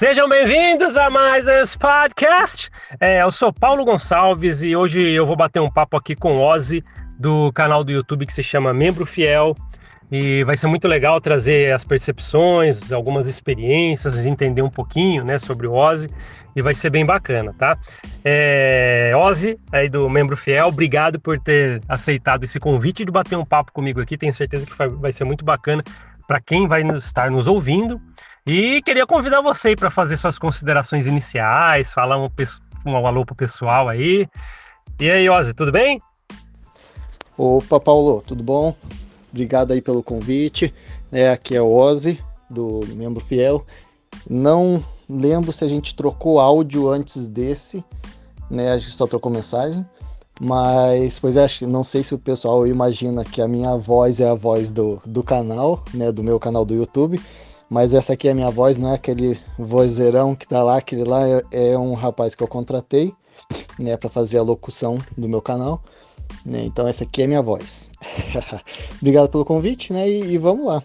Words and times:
Sejam 0.00 0.26
bem-vindos 0.30 0.96
a 0.96 1.10
mais 1.10 1.46
esse 1.46 1.76
podcast. 1.76 2.70
É, 2.98 3.20
eu 3.20 3.30
sou 3.30 3.52
Paulo 3.52 3.84
Gonçalves 3.84 4.62
e 4.62 4.74
hoje 4.74 4.98
eu 4.98 5.26
vou 5.26 5.36
bater 5.36 5.60
um 5.60 5.70
papo 5.70 5.94
aqui 5.94 6.16
com 6.16 6.38
o 6.38 6.40
Ozzy 6.42 6.82
do 7.18 7.52
canal 7.52 7.84
do 7.84 7.92
YouTube 7.92 8.24
que 8.24 8.32
se 8.32 8.42
chama 8.42 8.72
Membro 8.72 9.04
Fiel. 9.04 9.54
E 10.10 10.42
vai 10.44 10.56
ser 10.56 10.68
muito 10.68 10.88
legal 10.88 11.20
trazer 11.20 11.74
as 11.74 11.84
percepções, 11.84 12.90
algumas 12.90 13.28
experiências, 13.28 14.24
entender 14.24 14.62
um 14.62 14.70
pouquinho 14.70 15.22
né, 15.22 15.36
sobre 15.36 15.66
o 15.66 15.74
Ozzy 15.74 16.08
e 16.56 16.62
vai 16.62 16.72
ser 16.72 16.88
bem 16.88 17.04
bacana, 17.04 17.54
tá? 17.58 17.76
É, 18.24 19.12
Ozzy, 19.14 19.60
aí 19.70 19.86
do 19.90 20.08
Membro 20.08 20.34
Fiel, 20.34 20.68
obrigado 20.68 21.20
por 21.20 21.38
ter 21.38 21.82
aceitado 21.86 22.44
esse 22.44 22.58
convite 22.58 23.04
de 23.04 23.12
bater 23.12 23.36
um 23.36 23.44
papo 23.44 23.70
comigo 23.70 24.00
aqui. 24.00 24.16
Tenho 24.16 24.32
certeza 24.32 24.64
que 24.64 24.74
vai 24.74 25.12
ser 25.12 25.24
muito 25.24 25.44
bacana 25.44 25.84
para 26.26 26.40
quem 26.40 26.66
vai 26.66 26.80
estar 26.96 27.30
nos 27.30 27.46
ouvindo. 27.46 28.00
E 28.46 28.80
queria 28.82 29.06
convidar 29.06 29.40
você 29.40 29.76
para 29.76 29.90
fazer 29.90 30.16
suas 30.16 30.38
considerações 30.38 31.06
iniciais, 31.06 31.92
falar 31.92 32.16
um, 32.16 32.28
um 32.86 33.06
alô 33.06 33.24
pro 33.24 33.34
pessoal 33.34 33.88
aí. 33.88 34.26
E 34.98 35.10
aí, 35.10 35.28
Ozzy, 35.28 35.54
tudo 35.54 35.70
bem? 35.70 36.00
Opa, 37.36 37.78
Paulo, 37.78 38.22
tudo 38.26 38.42
bom? 38.42 38.74
Obrigado 39.30 39.72
aí 39.72 39.80
pelo 39.80 40.02
convite. 40.02 40.74
É, 41.12 41.30
aqui 41.30 41.54
é 41.54 41.62
o 41.62 41.72
Ozzy, 41.72 42.22
do 42.48 42.80
Membro 42.88 43.24
Fiel. 43.24 43.64
Não 44.28 44.84
lembro 45.08 45.52
se 45.52 45.64
a 45.64 45.68
gente 45.68 45.94
trocou 45.94 46.40
áudio 46.40 46.88
antes 46.88 47.26
desse, 47.26 47.84
né? 48.50 48.72
A 48.72 48.78
gente 48.78 48.94
só 48.94 49.06
trocou 49.06 49.30
mensagem. 49.30 49.86
Mas, 50.40 51.18
pois 51.18 51.36
é, 51.36 51.46
não 51.62 51.84
sei 51.84 52.02
se 52.02 52.14
o 52.14 52.18
pessoal 52.18 52.66
imagina 52.66 53.24
que 53.24 53.42
a 53.42 53.48
minha 53.48 53.76
voz 53.76 54.20
é 54.20 54.28
a 54.28 54.34
voz 54.34 54.70
do, 54.70 55.00
do 55.04 55.22
canal, 55.22 55.84
né? 55.92 56.10
Do 56.10 56.22
meu 56.22 56.40
canal 56.40 56.64
do 56.64 56.74
YouTube. 56.74 57.20
Mas 57.70 57.94
essa 57.94 58.14
aqui 58.14 58.26
é 58.26 58.32
a 58.32 58.34
minha 58.34 58.50
voz, 58.50 58.76
não 58.76 58.90
é 58.90 58.96
aquele 58.96 59.38
vozeirão 59.56 60.34
que 60.34 60.46
tá 60.46 60.60
lá. 60.60 60.78
Aquele 60.78 61.04
lá 61.04 61.26
é, 61.26 61.42
é 61.52 61.78
um 61.78 61.94
rapaz 61.94 62.34
que 62.34 62.42
eu 62.42 62.48
contratei, 62.48 63.14
né? 63.78 63.96
para 63.96 64.10
fazer 64.10 64.38
a 64.38 64.42
locução 64.42 64.98
do 65.16 65.28
meu 65.28 65.40
canal. 65.40 65.80
Né? 66.44 66.64
Então 66.64 66.88
essa 66.88 67.04
aqui 67.04 67.22
é 67.22 67.26
a 67.26 67.28
minha 67.28 67.42
voz. 67.42 67.88
Obrigado 69.00 69.28
pelo 69.28 69.44
convite, 69.44 69.92
né? 69.92 70.08
E, 70.10 70.32
e 70.32 70.38
vamos 70.38 70.66
lá. 70.66 70.82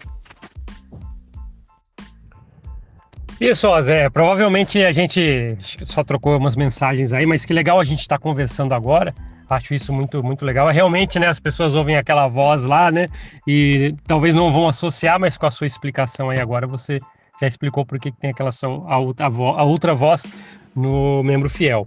Isso, 3.40 3.68
Zé. 3.82 4.08
Provavelmente 4.08 4.82
a 4.82 4.92
gente 4.92 5.58
só 5.82 6.04
trocou 6.04 6.36
umas 6.36 6.54
mensagens 6.54 7.12
aí, 7.12 7.26
mas 7.26 7.44
que 7.44 7.52
legal 7.52 7.80
a 7.80 7.84
gente 7.84 8.00
estar 8.00 8.16
tá 8.16 8.22
conversando 8.22 8.72
agora. 8.74 9.12
Acho 9.48 9.74
isso 9.74 9.92
muito, 9.92 10.22
muito 10.22 10.44
legal. 10.44 10.68
É 10.68 10.72
realmente, 10.72 11.18
né? 11.18 11.28
As 11.28 11.38
pessoas 11.38 11.74
ouvem 11.74 11.96
aquela 11.96 12.26
voz 12.26 12.64
lá, 12.64 12.90
né? 12.90 13.06
E 13.46 13.94
talvez 14.06 14.34
não 14.34 14.52
vão 14.52 14.68
associar, 14.68 15.20
mas 15.20 15.36
com 15.36 15.46
a 15.46 15.50
sua 15.50 15.66
explicação 15.66 16.30
aí 16.30 16.40
agora 16.40 16.66
você 16.66 16.98
já 17.40 17.46
explicou 17.46 17.84
por 17.84 17.98
que 17.98 18.10
tem 18.10 18.30
aquela 18.30 18.50
a, 18.50 18.94
a, 18.94 19.60
a 19.60 19.64
outra 19.64 19.94
voz 19.94 20.26
no 20.74 21.22
membro 21.22 21.48
fiel. 21.48 21.86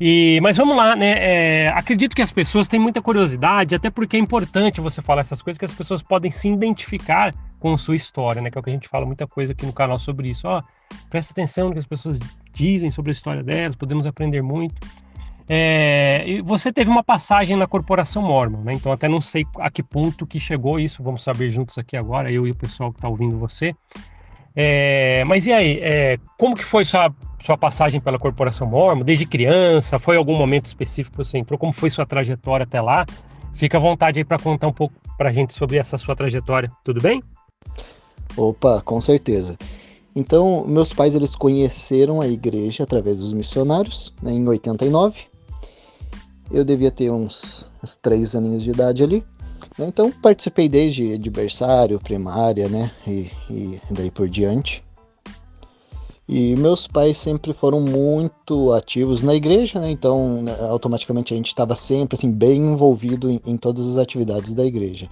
E, 0.00 0.38
mas 0.42 0.56
vamos 0.56 0.76
lá, 0.76 0.94
né? 0.94 1.16
É, 1.18 1.68
acredito 1.70 2.14
que 2.14 2.22
as 2.22 2.30
pessoas 2.30 2.68
têm 2.68 2.78
muita 2.78 3.02
curiosidade, 3.02 3.74
até 3.74 3.90
porque 3.90 4.16
é 4.16 4.20
importante 4.20 4.80
você 4.80 5.02
falar 5.02 5.22
essas 5.22 5.42
coisas 5.42 5.58
que 5.58 5.64
as 5.64 5.74
pessoas 5.74 6.02
podem 6.02 6.30
se 6.30 6.48
identificar 6.48 7.34
com 7.58 7.76
sua 7.76 7.96
história, 7.96 8.40
né? 8.40 8.50
Que 8.50 8.58
é 8.58 8.60
o 8.60 8.62
que 8.62 8.70
a 8.70 8.72
gente 8.72 8.88
fala 8.88 9.04
muita 9.04 9.26
coisa 9.26 9.52
aqui 9.52 9.66
no 9.66 9.72
canal 9.72 9.98
sobre 9.98 10.28
isso. 10.28 10.46
Ó, 10.46 10.62
presta 11.10 11.32
atenção 11.32 11.66
no 11.66 11.72
que 11.72 11.80
as 11.80 11.86
pessoas 11.86 12.20
dizem 12.52 12.90
sobre 12.90 13.10
a 13.10 13.12
história 13.12 13.42
delas, 13.42 13.74
podemos 13.74 14.06
aprender 14.06 14.40
muito. 14.40 14.74
É, 15.48 16.42
você 16.44 16.70
teve 16.70 16.90
uma 16.90 17.02
passagem 17.02 17.56
na 17.56 17.66
Corporação 17.66 18.22
Mormon, 18.22 18.60
né? 18.62 18.74
Então 18.74 18.92
até 18.92 19.08
não 19.08 19.20
sei 19.20 19.46
a 19.58 19.70
que 19.70 19.82
ponto 19.82 20.26
que 20.26 20.38
chegou 20.38 20.78
isso, 20.78 21.02
vamos 21.02 21.22
saber 21.22 21.50
juntos 21.50 21.78
aqui 21.78 21.96
agora, 21.96 22.30
eu 22.30 22.46
e 22.46 22.50
o 22.50 22.54
pessoal 22.54 22.92
que 22.92 22.98
está 22.98 23.08
ouvindo 23.08 23.38
você. 23.38 23.74
É, 24.54 25.22
mas 25.26 25.46
e 25.46 25.52
aí, 25.52 25.78
é, 25.80 26.18
como 26.36 26.56
que 26.56 26.64
foi 26.64 26.84
sua, 26.84 27.14
sua 27.42 27.56
passagem 27.56 28.00
pela 28.00 28.18
Corporação 28.18 28.66
Mormon? 28.66 29.04
Desde 29.04 29.24
criança? 29.24 29.98
Foi 29.98 30.16
algum 30.16 30.36
momento 30.36 30.66
específico 30.66 31.16
que 31.16 31.24
você 31.24 31.38
entrou? 31.38 31.58
Como 31.58 31.72
foi 31.72 31.88
sua 31.88 32.04
trajetória 32.04 32.64
até 32.64 32.80
lá? 32.80 33.06
Fica 33.54 33.78
à 33.78 33.80
vontade 33.80 34.18
aí 34.18 34.24
para 34.24 34.38
contar 34.38 34.66
um 34.66 34.72
pouco 34.72 34.94
para 35.16 35.30
a 35.30 35.32
gente 35.32 35.54
sobre 35.54 35.78
essa 35.78 35.96
sua 35.96 36.14
trajetória, 36.14 36.70
tudo 36.84 37.00
bem? 37.00 37.22
Opa, 38.36 38.82
com 38.84 39.00
certeza. 39.00 39.56
Então, 40.14 40.64
meus 40.66 40.92
pais 40.92 41.14
eles 41.14 41.36
conheceram 41.36 42.20
a 42.20 42.26
igreja 42.26 42.82
através 42.82 43.18
dos 43.18 43.32
missionários 43.32 44.12
né, 44.20 44.32
em 44.32 44.46
89. 44.46 45.27
Eu 46.50 46.64
devia 46.64 46.90
ter 46.90 47.10
uns, 47.10 47.66
uns 47.82 47.96
três 47.96 48.34
aninhos 48.34 48.62
de 48.62 48.70
idade 48.70 49.02
ali. 49.02 49.24
Né? 49.78 49.86
Então 49.86 50.10
participei 50.10 50.68
desde 50.68 51.18
de 51.18 51.30
berçário, 51.30 52.00
primária, 52.00 52.68
né? 52.68 52.90
E, 53.06 53.30
e 53.50 53.80
daí 53.90 54.10
por 54.10 54.28
diante. 54.28 54.82
E 56.28 56.54
meus 56.56 56.86
pais 56.86 57.16
sempre 57.16 57.54
foram 57.54 57.80
muito 57.80 58.72
ativos 58.72 59.22
na 59.22 59.34
igreja, 59.34 59.80
né? 59.80 59.90
Então 59.90 60.44
automaticamente 60.68 61.32
a 61.32 61.36
gente 61.36 61.48
estava 61.48 61.74
sempre 61.74 62.16
assim 62.16 62.30
bem 62.30 62.60
envolvido 62.60 63.30
em, 63.30 63.40
em 63.46 63.56
todas 63.56 63.88
as 63.88 63.96
atividades 63.96 64.52
da 64.52 64.64
igreja. 64.64 65.08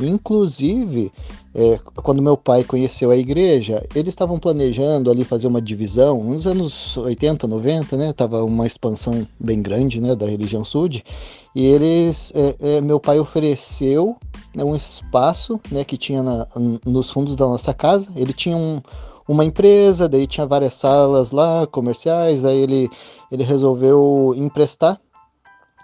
Inclusive, 0.00 1.12
é, 1.52 1.76
quando 2.04 2.22
meu 2.22 2.36
pai 2.36 2.62
conheceu 2.62 3.10
a 3.10 3.16
igreja, 3.16 3.84
eles 3.96 4.12
estavam 4.12 4.38
planejando 4.38 5.10
ali 5.10 5.24
fazer 5.24 5.48
uma 5.48 5.60
divisão, 5.60 6.22
nos 6.22 6.46
anos 6.46 6.96
80, 6.96 7.48
90, 7.48 7.96
né? 7.96 8.12
Tava 8.12 8.44
uma 8.44 8.64
expansão 8.64 9.26
bem 9.40 9.60
grande, 9.60 10.00
né, 10.00 10.14
da 10.14 10.26
religião 10.26 10.64
sud. 10.64 11.04
E 11.52 11.66
eles, 11.66 12.32
é, 12.32 12.76
é, 12.76 12.80
meu 12.80 13.00
pai 13.00 13.18
ofereceu 13.18 14.16
né, 14.54 14.62
um 14.62 14.76
espaço, 14.76 15.60
né, 15.68 15.82
que 15.82 15.98
tinha 15.98 16.22
na, 16.22 16.46
nos 16.86 17.10
fundos 17.10 17.34
da 17.34 17.46
nossa 17.46 17.74
casa. 17.74 18.08
Ele 18.14 18.32
tinha 18.32 18.56
um, 18.56 18.80
uma 19.26 19.44
empresa, 19.44 20.08
daí 20.08 20.28
tinha 20.28 20.46
várias 20.46 20.74
salas 20.74 21.32
lá, 21.32 21.66
comerciais. 21.66 22.40
Daí 22.40 22.58
ele, 22.58 22.88
ele 23.32 23.42
resolveu 23.42 24.32
emprestar 24.36 25.00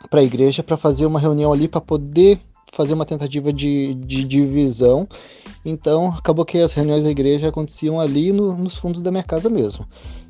para 0.08 0.20
a 0.20 0.24
igreja 0.24 0.62
para 0.62 0.76
fazer 0.76 1.04
uma 1.04 1.18
reunião 1.18 1.52
ali 1.52 1.66
para 1.66 1.80
poder 1.80 2.38
fazer 2.72 2.94
uma 2.94 3.04
tentativa 3.04 3.52
de, 3.52 3.94
de 3.94 4.24
divisão. 4.24 5.08
Então 5.64 6.08
acabou 6.08 6.44
que 6.44 6.58
as 6.58 6.72
reuniões 6.72 7.04
da 7.04 7.10
igreja 7.10 7.48
aconteciam 7.48 8.00
ali 8.00 8.32
no, 8.32 8.56
nos 8.56 8.76
fundos 8.76 9.02
da 9.02 9.10
minha 9.10 9.22
casa 9.22 9.48
mesmo. 9.48 9.86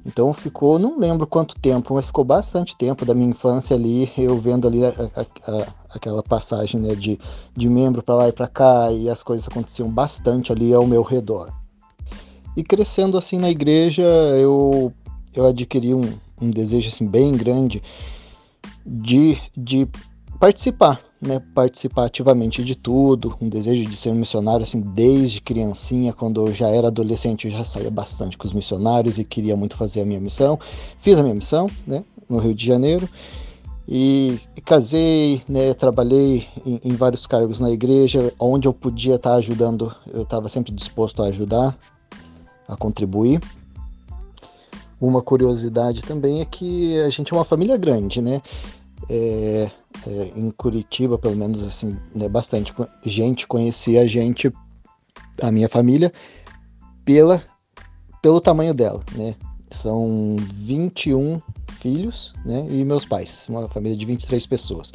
Então 0.06 0.33
ficou, 0.34 0.78
não 0.78 0.99
lembro 0.99 1.27
quanto 1.27 1.59
tempo, 1.59 1.95
mas 1.95 2.05
ficou 2.05 2.25
bastante 2.25 2.77
tempo 2.77 3.06
da 3.06 3.15
minha 3.15 3.31
infância 3.31 3.75
ali, 3.75 4.11
eu 4.19 4.39
vendo 4.39 4.69
ali 4.69 4.84
a, 4.84 4.91
a, 4.91 5.50
a, 5.50 5.67
aquela 5.89 6.22
passagem 6.22 6.78
né, 6.78 6.95
de, 6.95 7.19
de 7.56 7.69
membro 7.71 8.03
para 8.03 8.15
lá 8.15 8.28
e 8.28 8.33
para 8.33 8.47
cá, 8.47 8.93
e 8.93 9.09
as 9.09 9.22
coisas 9.22 9.49
aconteciam 9.49 9.91
bastante 9.91 10.53
ali 10.53 10.75
ao 10.75 10.87
meu 10.87 11.03
redor. 11.03 11.51
E 12.55 12.62
crescendo 12.62 13.16
assim 13.16 13.39
na 13.39 13.51
igreja, 13.51 14.03
eu, 14.03 14.93
eu 15.33 15.47
adquiri 15.47 15.95
um, 15.95 16.19
um 16.41 16.51
desejo 16.51 16.89
assim, 16.89 17.06
bem 17.06 17.33
grande 17.33 17.83
de, 18.84 19.39
de 19.56 19.89
participar 20.39 21.00
né, 21.25 21.41
participar 21.55 22.05
ativamente 22.05 22.62
de 22.62 22.75
tudo, 22.75 23.37
um 23.41 23.49
desejo 23.49 23.89
de 23.89 23.97
ser 23.97 24.12
missionário 24.12 24.62
assim 24.62 24.81
desde 24.81 25.41
criancinha, 25.41 26.12
quando 26.12 26.47
eu 26.47 26.55
já 26.55 26.69
era 26.69 26.89
adolescente, 26.89 27.47
eu 27.47 27.53
já 27.53 27.65
saía 27.65 27.91
bastante 27.91 28.37
com 28.37 28.47
os 28.47 28.53
missionários 28.53 29.19
e 29.19 29.25
queria 29.25 29.56
muito 29.56 29.77
fazer 29.77 30.03
a 30.03 30.05
minha 30.05 30.21
missão. 30.21 30.59
Fiz 31.00 31.19
a 31.19 31.22
minha 31.22 31.34
missão, 31.34 31.69
né, 31.87 32.05
no 32.28 32.39
Rio 32.39 32.55
de 32.55 32.65
Janeiro. 32.65 33.09
E, 33.87 34.39
casei, 34.65 35.43
né, 35.49 35.75
trabalhei 35.75 36.47
em, 36.65 36.81
em, 36.84 36.97
vários 36.97 37.27
cargos 37.27 37.61
na 37.61 37.71
igreja, 37.71 38.33
onde 38.39 38.66
eu 38.66 38.72
podia 38.72 39.16
estar 39.16 39.34
ajudando, 39.34 39.95
eu 40.06 40.22
estava 40.22 40.49
sempre 40.49 40.72
disposto 40.72 41.22
a 41.22 41.27
ajudar, 41.27 41.77
a 42.66 42.77
contribuir. 42.77 43.43
Uma 44.99 45.21
curiosidade 45.21 46.01
também 46.01 46.41
é 46.41 46.47
que 46.47 46.99
a 47.01 47.11
gente 47.11 47.33
é 47.33 47.37
uma 47.37 47.45
família 47.45 47.77
grande, 47.77 48.22
né? 48.22 48.41
É, 49.11 49.71
é, 50.06 50.32
em 50.37 50.50
Curitiba, 50.50 51.19
pelo 51.19 51.37
menos 51.37 51.62
assim, 51.62 51.97
né, 52.15 52.28
bastante 52.28 52.75
gente 53.05 53.47
conhecia 53.47 54.03
a 54.03 54.07
gente, 54.07 54.53
a 55.41 55.51
minha 55.51 55.68
família, 55.68 56.13
pela, 57.04 57.42
pelo 58.22 58.41
tamanho 58.41 58.74
dela, 58.74 59.03
né? 59.15 59.34
São 59.71 60.36
21 60.54 61.41
filhos, 61.80 62.33
né? 62.45 62.66
E 62.68 62.84
meus 62.84 63.04
pais, 63.04 63.47
uma 63.48 63.68
família 63.68 63.97
de 63.97 64.07
23 64.07 64.47
pessoas. 64.47 64.92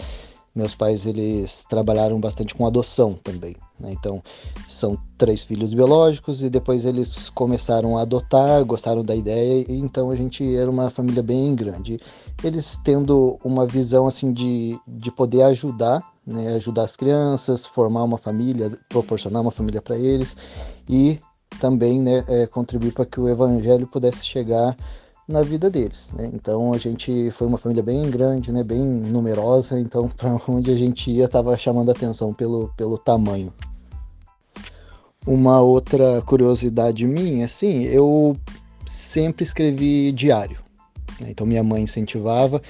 Meus 0.56 0.74
pais, 0.74 1.06
eles 1.06 1.64
trabalharam 1.70 2.20
bastante 2.20 2.56
com 2.56 2.66
adoção 2.66 3.14
também, 3.14 3.56
né? 3.80 3.92
Então, 3.92 4.24
são 4.68 4.98
três 5.18 5.44
filhos 5.44 5.74
biológicos 5.74 6.42
e 6.42 6.50
depois 6.50 6.86
eles 6.86 7.30
começaram 7.30 7.98
a 7.98 8.02
adotar, 8.02 8.64
gostaram 8.66 9.04
da 9.04 9.16
ideia, 9.16 9.66
e 9.70 9.78
então 9.78 10.10
a 10.10 10.16
gente 10.16 10.56
era 10.56 10.70
uma 10.70 10.90
família 10.90 11.22
bem 11.22 11.56
grande 11.56 12.00
eles 12.44 12.80
tendo 12.84 13.40
uma 13.44 13.66
visão 13.66 14.08
assim 14.08 14.32
de, 14.32 14.80
de 14.88 15.12
poder 15.12 15.44
ajudar, 15.44 16.02
né, 16.26 16.56
ajudar 16.56 16.84
as 16.84 16.96
crianças, 16.96 17.66
formar 17.66 18.04
uma 18.04 18.18
família, 18.18 18.72
proporcionar 18.88 19.42
uma 19.42 19.52
família 19.52 19.82
para 19.82 19.98
eles 19.98 20.36
e 20.88 21.20
também 21.60 22.02
né, 22.02 22.24
é, 22.28 22.48
contribuir 22.48 22.94
para 22.94 23.06
que 23.06 23.20
o 23.20 23.28
evangelho 23.28 23.88
pudesse 23.88 24.26
chegar 24.26 24.76
na 25.28 25.42
vida 25.42 25.70
deles. 25.70 26.14
Né? 26.14 26.32
Então 26.34 26.74
a 26.74 26.78
gente 26.78 27.32
foi 27.32 27.48
uma 27.48 27.58
família 27.58 27.84
bem 27.84 28.10
grande, 28.10 28.52
né, 28.52 28.64
bem 28.64 28.82
numerosa, 28.82 29.80
então 29.80 30.08
para 30.16 30.40
onde 30.48 30.72
a 30.72 30.76
gente 30.76 31.12
ia 31.12 31.26
estava 31.26 31.58
chamando 31.58 31.92
atenção 31.92 32.34
pelo, 32.34 32.74
pelo 32.76 32.98
tamanho. 32.98 33.54
Uma 35.28 35.62
outra 35.62 36.22
curiosidade 36.22 37.06
minha, 37.06 37.46
assim, 37.46 37.84
eu 37.84 38.36
sempre 38.88 39.44
escrevi 39.44 40.12
diário. 40.12 40.69
Né? 41.20 41.30
Então 41.32 41.46
minha 41.46 41.64
mãe 41.64 41.84
incentivava, 41.84 42.62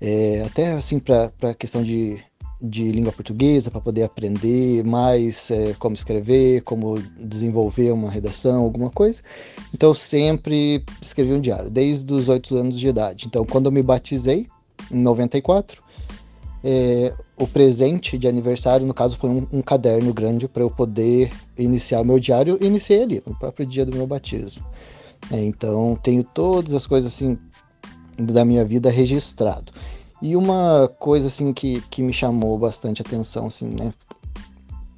é, 0.00 0.42
até 0.46 0.72
assim 0.72 0.98
para 0.98 1.32
a 1.42 1.54
questão 1.54 1.82
de, 1.82 2.18
de 2.60 2.90
língua 2.90 3.12
portuguesa, 3.12 3.70
para 3.70 3.80
poder 3.80 4.02
aprender 4.02 4.84
mais 4.84 5.50
é, 5.50 5.74
como 5.78 5.94
escrever, 5.94 6.62
como 6.62 6.98
desenvolver 7.18 7.92
uma 7.92 8.10
redação, 8.10 8.62
alguma 8.62 8.90
coisa. 8.90 9.22
Então 9.72 9.94
sempre 9.94 10.84
escrevi 11.00 11.32
um 11.32 11.40
diário, 11.40 11.70
desde 11.70 12.12
os 12.12 12.28
oito 12.28 12.56
anos 12.56 12.78
de 12.78 12.88
idade. 12.88 13.26
Então 13.26 13.44
quando 13.44 13.66
eu 13.66 13.72
me 13.72 13.82
batizei, 13.82 14.46
em 14.90 15.00
94, 15.00 15.82
é, 16.66 17.12
o 17.36 17.46
presente 17.46 18.16
de 18.16 18.26
aniversário, 18.26 18.86
no 18.86 18.94
caso, 18.94 19.18
foi 19.18 19.28
um, 19.28 19.46
um 19.52 19.60
caderno 19.60 20.14
grande 20.14 20.48
para 20.48 20.62
eu 20.62 20.70
poder 20.70 21.30
iniciar 21.58 22.00
o 22.00 22.04
meu 22.04 22.18
diário. 22.18 22.58
Iniciei 22.62 23.02
ali, 23.02 23.22
no 23.26 23.34
próprio 23.34 23.66
dia 23.66 23.84
do 23.84 23.94
meu 23.94 24.06
batismo. 24.06 24.64
É, 25.30 25.44
então, 25.44 25.98
tenho 26.02 26.24
todas 26.24 26.72
as 26.72 26.86
coisas 26.86 27.12
assim 27.12 27.38
da 28.18 28.44
minha 28.44 28.64
vida 28.64 28.90
registrado. 28.90 29.72
E 30.22 30.36
uma 30.36 30.90
coisa 30.98 31.28
assim 31.28 31.52
que, 31.52 31.80
que 31.90 32.02
me 32.02 32.12
chamou 32.12 32.58
bastante 32.58 33.02
atenção, 33.02 33.46
assim, 33.46 33.66
né, 33.66 33.92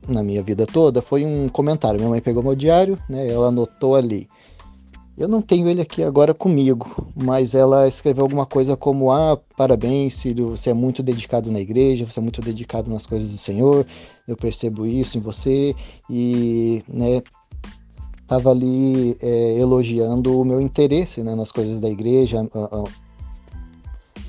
na 0.07 0.23
minha 0.23 0.43
vida 0.43 0.67
toda, 0.67 1.03
foi 1.03 1.25
um 1.25 1.49
comentário. 1.49 1.99
Minha 1.99 2.11
mãe 2.11 2.21
pegou 2.21 2.43
meu 2.43 2.55
diário, 2.55 2.99
né, 3.09 3.29
ela 3.29 3.49
anotou 3.49 3.97
ali. 3.97 4.29
Eu 5.17 5.29
não 5.29 5.41
tenho 5.41 5.67
ele 5.67 5.81
aqui 5.81 6.03
agora 6.03 6.35
comigo, 6.35 7.11
mas 7.17 7.55
ela 7.55 7.89
escreveu 7.89 8.25
alguma 8.25 8.45
coisa 8.45 8.77
como: 8.77 9.11
Ah, 9.11 9.39
parabéns, 9.57 10.21
filho, 10.21 10.51
você 10.51 10.71
é 10.71 10.75
muito 10.75 11.03
dedicado 11.03 11.51
na 11.51 11.59
igreja, 11.59 12.07
você 12.07 12.19
é 12.19 12.23
muito 12.23 12.43
dedicado 12.43 12.91
nas 12.91 13.07
coisas 13.07 13.31
do 13.31 13.39
Senhor, 13.39 13.87
eu 14.29 14.37
percebo 14.37 14.85
isso 14.85 15.17
em 15.17 15.21
você, 15.23 15.75
e, 16.11 16.85
né, 16.87 17.23
tava 18.27 18.51
ali 18.51 19.17
é, 19.23 19.59
elogiando 19.59 20.39
o 20.39 20.45
meu 20.45 20.61
interesse 20.61 21.23
né, 21.23 21.35
nas 21.35 21.51
coisas 21.51 21.81
da 21.81 21.89
igreja, 21.89 22.47
a, 22.53 22.85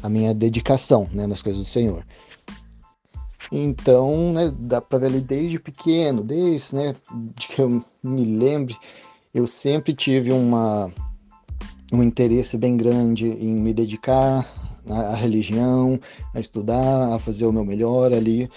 a, 0.08 0.10
minha 0.10 0.34
dedicação 0.34 1.08
né, 1.12 1.28
nas 1.28 1.42
coisas 1.42 1.62
do 1.62 1.68
Senhor. 1.68 2.06
Então, 3.52 4.34
né, 4.34 4.52
dá 4.58 4.82
para 4.82 5.00
ver 5.00 5.06
ali 5.08 5.22
desde 5.22 5.60
pequeno, 5.60 6.24
desde 6.24 6.76
né, 6.76 6.96
de 7.36 7.48
que 7.48 7.62
eu 7.62 7.84
me 8.04 8.26
lembre, 8.26 8.76
eu 9.34 9.48
sempre 9.48 9.94
tive 9.94 10.32
uma, 10.32 10.92
um 11.94 12.04
interesse 12.04 12.58
bem 12.58 12.76
grande 12.76 13.28
em 13.28 13.54
me 13.54 13.74
dedicar 13.74 14.46
à, 14.90 15.00
à 15.00 15.16
religião, 15.16 16.00
a 16.34 16.40
estudar, 16.40 17.14
a 17.14 17.20
fazer 17.20 17.46
o 17.46 17.54
meu 17.54 17.64
melhor 17.64 18.12
ali, 18.12 18.50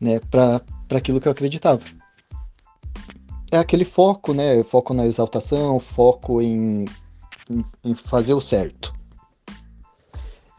né, 0.00 0.20
para 0.30 0.62
aquilo 0.90 1.20
que 1.20 1.26
eu 1.26 1.32
acreditava. 1.32 1.82
É 3.50 3.56
aquele 3.56 3.84
foco, 3.84 4.34
né, 4.34 4.62
foco 4.62 4.92
na 4.92 5.06
exaltação, 5.06 5.80
foco 5.80 6.40
em, 6.40 6.84
em, 7.50 7.64
em 7.82 7.94
fazer 7.94 8.34
o 8.34 8.40
certo. 8.40 8.97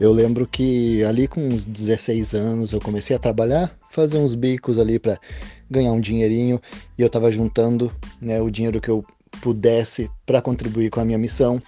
Eu 0.00 0.12
lembro 0.12 0.46
que 0.46 1.04
ali 1.04 1.28
com 1.28 1.46
uns 1.46 1.62
16 1.66 2.32
anos 2.32 2.72
eu 2.72 2.80
comecei 2.80 3.14
a 3.14 3.18
trabalhar, 3.18 3.76
fazer 3.90 4.16
uns 4.16 4.34
bicos 4.34 4.78
ali 4.78 4.98
para 4.98 5.20
ganhar 5.70 5.92
um 5.92 6.00
dinheirinho 6.00 6.58
e 6.98 7.02
eu 7.02 7.06
estava 7.06 7.30
juntando 7.30 7.94
né, 8.18 8.40
o 8.40 8.50
dinheiro 8.50 8.80
que 8.80 8.88
eu 8.88 9.04
pudesse 9.42 10.10
para 10.24 10.40
contribuir 10.40 10.88
com 10.88 11.00
a 11.00 11.04
minha 11.04 11.18
missão. 11.18 11.60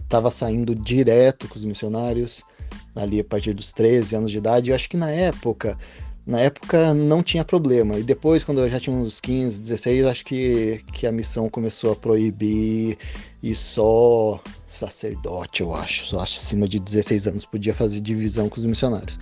Estava 0.00 0.28
é, 0.28 0.30
saindo 0.30 0.76
direto 0.76 1.48
com 1.48 1.56
os 1.56 1.64
missionários, 1.64 2.42
ali 2.94 3.18
a 3.18 3.24
partir 3.24 3.52
dos 3.52 3.72
13 3.72 4.14
anos 4.14 4.30
de 4.30 4.38
idade. 4.38 4.70
Eu 4.70 4.76
acho 4.76 4.88
que 4.88 4.96
na 4.96 5.10
época, 5.10 5.76
na 6.24 6.38
época 6.38 6.94
não 6.94 7.20
tinha 7.20 7.44
problema. 7.44 7.98
E 7.98 8.04
depois, 8.04 8.44
quando 8.44 8.60
eu 8.60 8.70
já 8.70 8.78
tinha 8.78 8.94
uns 8.94 9.20
15, 9.20 9.60
16, 9.60 10.04
acho 10.06 10.24
que, 10.24 10.84
que 10.92 11.04
a 11.04 11.10
missão 11.10 11.50
começou 11.50 11.92
a 11.92 11.96
proibir 11.96 12.96
e 13.42 13.56
só 13.56 14.40
sacerdote, 14.76 15.62
eu 15.62 15.74
acho, 15.74 16.06
só 16.06 16.20
acho 16.20 16.38
acima 16.38 16.68
de 16.68 16.78
16 16.78 17.26
anos 17.26 17.44
podia 17.44 17.74
fazer 17.74 18.00
divisão 18.00 18.48
com 18.48 18.58
os 18.60 18.66
missionários. 18.66 19.18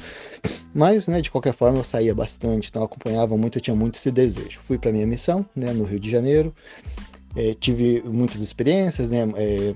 Mas, 0.74 1.06
né, 1.06 1.20
de 1.20 1.30
qualquer 1.30 1.54
forma, 1.54 1.78
eu 1.78 1.84
saía 1.84 2.14
bastante, 2.14 2.68
então 2.68 2.82
acompanhava 2.82 3.36
muito, 3.36 3.58
eu 3.58 3.62
tinha 3.62 3.76
muito 3.76 3.96
esse 3.96 4.10
desejo. 4.10 4.60
Fui 4.60 4.78
para 4.78 4.92
minha 4.92 5.06
missão, 5.06 5.46
né, 5.54 5.72
no 5.72 5.84
Rio 5.84 6.00
de 6.00 6.10
Janeiro, 6.10 6.54
é, 7.36 7.54
tive 7.54 8.02
muitas 8.04 8.40
experiências, 8.40 9.10
né, 9.10 9.24
é, 9.36 9.74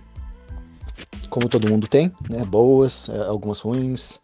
como 1.28 1.48
todo 1.48 1.68
mundo 1.68 1.86
tem, 1.86 2.10
né, 2.28 2.44
boas, 2.44 3.08
é, 3.08 3.26
algumas 3.26 3.60
ruins, 3.60 4.20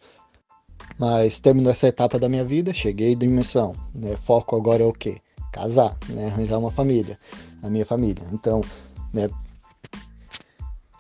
mas 0.99 1.41
terminou 1.41 1.73
essa 1.73 1.89
etapa 1.89 2.19
da 2.19 2.29
minha 2.29 2.45
vida, 2.45 2.73
cheguei 2.73 3.15
de 3.15 3.27
missão, 3.27 3.75
né, 3.95 4.17
foco 4.25 4.57
agora 4.57 4.83
é 4.83 4.87
o 4.87 4.93
quê? 4.93 5.19
Casar, 5.53 5.97
né, 6.09 6.27
arranjar 6.27 6.59
uma 6.59 6.71
família, 6.71 7.19
a 7.63 7.69
minha 7.69 7.87
família. 7.87 8.25
Então, 8.33 8.61
né, 9.13 9.29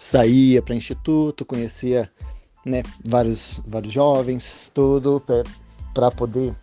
saía 0.04 0.60
para 0.60 0.74
instituto, 0.74 1.46
conhecia 1.46 2.10
né, 2.62 2.82
vários, 3.02 3.58
vários 3.66 3.94
jovens, 3.94 4.70
tudo 4.74 5.22
para 5.94 6.10
poder 6.10 6.54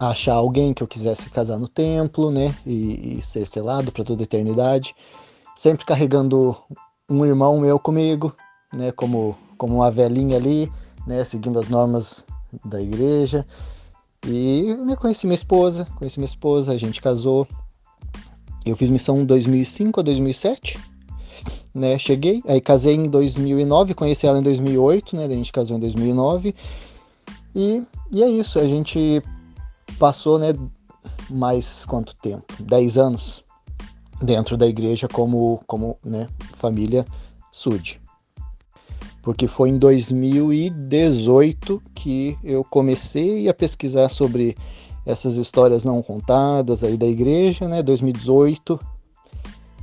achar 0.00 0.34
alguém 0.34 0.74
que 0.74 0.82
eu 0.82 0.88
quisesse 0.88 1.30
casar 1.30 1.58
no 1.58 1.68
templo, 1.68 2.32
né, 2.32 2.52
e, 2.66 3.18
e 3.18 3.22
ser 3.22 3.46
selado 3.46 3.92
para 3.92 4.02
toda 4.02 4.20
a 4.20 4.24
eternidade, 4.24 4.96
sempre 5.54 5.86
carregando 5.86 6.56
um 7.08 7.24
irmão 7.24 7.60
meu 7.60 7.78
comigo, 7.78 8.34
né, 8.72 8.90
como 8.90 9.38
como 9.56 9.76
uma 9.76 9.90
velhinha 9.90 10.36
ali, 10.36 10.70
né, 11.06 11.24
seguindo 11.24 11.58
as 11.58 11.68
normas 11.68 12.26
da 12.64 12.82
igreja. 12.82 13.46
E 14.26 14.74
né, 14.84 14.96
conheci 14.96 15.24
minha 15.24 15.36
esposa, 15.36 15.86
conheci 15.94 16.18
minha 16.18 16.26
esposa, 16.26 16.72
a 16.72 16.76
gente 16.76 17.00
casou. 17.00 17.46
Eu 18.66 18.76
fiz 18.76 18.90
missão 18.90 19.24
2005 19.24 20.00
a 20.00 20.02
2007 20.02 20.95
né? 21.76 21.98
Cheguei, 21.98 22.42
aí 22.48 22.60
casei 22.60 22.94
em 22.94 23.04
2009, 23.04 23.94
conheci 23.94 24.26
ela 24.26 24.38
em 24.38 24.42
2008, 24.42 25.14
né? 25.14 25.24
A 25.24 25.28
gente 25.28 25.52
casou 25.52 25.76
em 25.76 25.80
2009. 25.80 26.54
E, 27.54 27.82
e 28.12 28.22
é 28.22 28.28
isso, 28.28 28.58
a 28.58 28.64
gente 28.64 29.22
passou, 29.98 30.38
né, 30.38 30.54
mais 31.30 31.84
quanto 31.84 32.14
tempo? 32.16 32.44
10 32.60 32.96
anos 32.96 33.44
dentro 34.20 34.56
da 34.56 34.66
igreja 34.66 35.06
como, 35.08 35.60
como 35.66 35.96
né, 36.04 36.28
família 36.58 37.06
Sud. 37.52 38.00
Porque 39.22 39.46
foi 39.46 39.70
em 39.70 39.78
2018 39.78 41.82
que 41.94 42.38
eu 42.44 42.62
comecei 42.62 43.48
a 43.48 43.54
pesquisar 43.54 44.08
sobre 44.08 44.56
essas 45.04 45.36
histórias 45.36 45.84
não 45.84 46.02
contadas 46.02 46.84
aí 46.84 46.96
da 46.96 47.06
igreja, 47.06 47.68
né? 47.68 47.82
2018, 47.82 48.78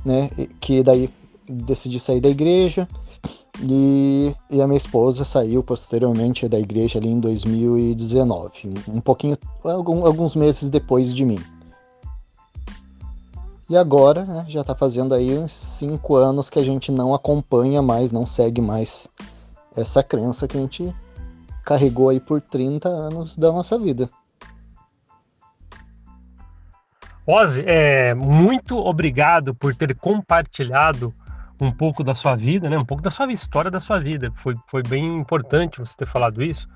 né? 0.04 0.30
Que 0.60 0.82
daí 0.82 1.10
decidi 1.48 2.00
sair 2.00 2.20
da 2.20 2.28
igreja 2.28 2.88
e, 3.60 4.34
e, 4.50 4.60
a 4.60 4.66
minha 4.66 4.76
esposa 4.76 5.24
saiu 5.24 5.62
posteriormente 5.62 6.48
da 6.48 6.58
igreja 6.58 6.98
ali 6.98 7.08
em 7.08 7.20
2019, 7.20 8.74
um 8.88 9.00
pouquinho, 9.00 9.38
alguns 9.62 10.34
meses 10.34 10.68
depois 10.68 11.14
de 11.14 11.24
mim. 11.24 11.38
E 13.70 13.76
agora, 13.76 14.24
né, 14.24 14.44
já 14.48 14.60
está 14.60 14.74
fazendo 14.74 15.14
aí 15.14 15.38
uns 15.38 15.54
cinco 15.54 16.16
anos 16.16 16.50
que 16.50 16.58
a 16.58 16.62
gente 16.62 16.92
não 16.92 17.14
acompanha 17.14 17.80
mais, 17.80 18.10
não 18.10 18.26
segue 18.26 18.60
mais 18.60 19.08
essa 19.74 20.02
crença 20.02 20.46
que 20.46 20.56
a 20.56 20.60
gente 20.60 20.94
carregou 21.64 22.10
aí 22.10 22.20
por 22.20 22.42
30 22.42 22.88
anos 22.88 23.36
da 23.36 23.50
nossa 23.50 23.78
vida. 23.78 24.10
Ozzy, 27.26 27.64
é, 27.66 28.12
muito 28.12 28.76
obrigado 28.76 29.54
por 29.54 29.74
ter 29.74 29.96
compartilhado 29.96 31.14
um 31.60 31.70
pouco 31.70 32.02
da 32.02 32.14
sua 32.14 32.34
vida, 32.34 32.68
né? 32.68 32.76
Um 32.76 32.84
pouco 32.84 33.02
da 33.02 33.10
sua 33.10 33.30
história 33.32 33.70
da 33.70 33.80
sua 33.80 33.98
vida. 33.98 34.32
Foi, 34.36 34.54
foi 34.68 34.82
bem 34.82 35.18
importante 35.18 35.78
você 35.78 35.96
ter 35.96 36.06
falado 36.06 36.42
isso. 36.42 36.66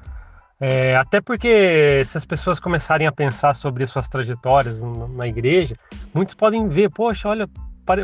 É, 0.61 0.97
até 0.97 1.21
porque 1.21 2.03
se 2.05 2.19
as 2.19 2.25
pessoas 2.25 2.59
começarem 2.59 3.07
a 3.07 3.13
pensar 3.13 3.55
sobre 3.55 3.87
suas 3.87 4.09
trajetórias 4.09 4.83
na, 5.15 5.27
igreja, 5.27 5.77
muitos 6.13 6.35
podem 6.35 6.69
ver, 6.69 6.91
poxa, 6.91 7.29
olha, 7.29 7.49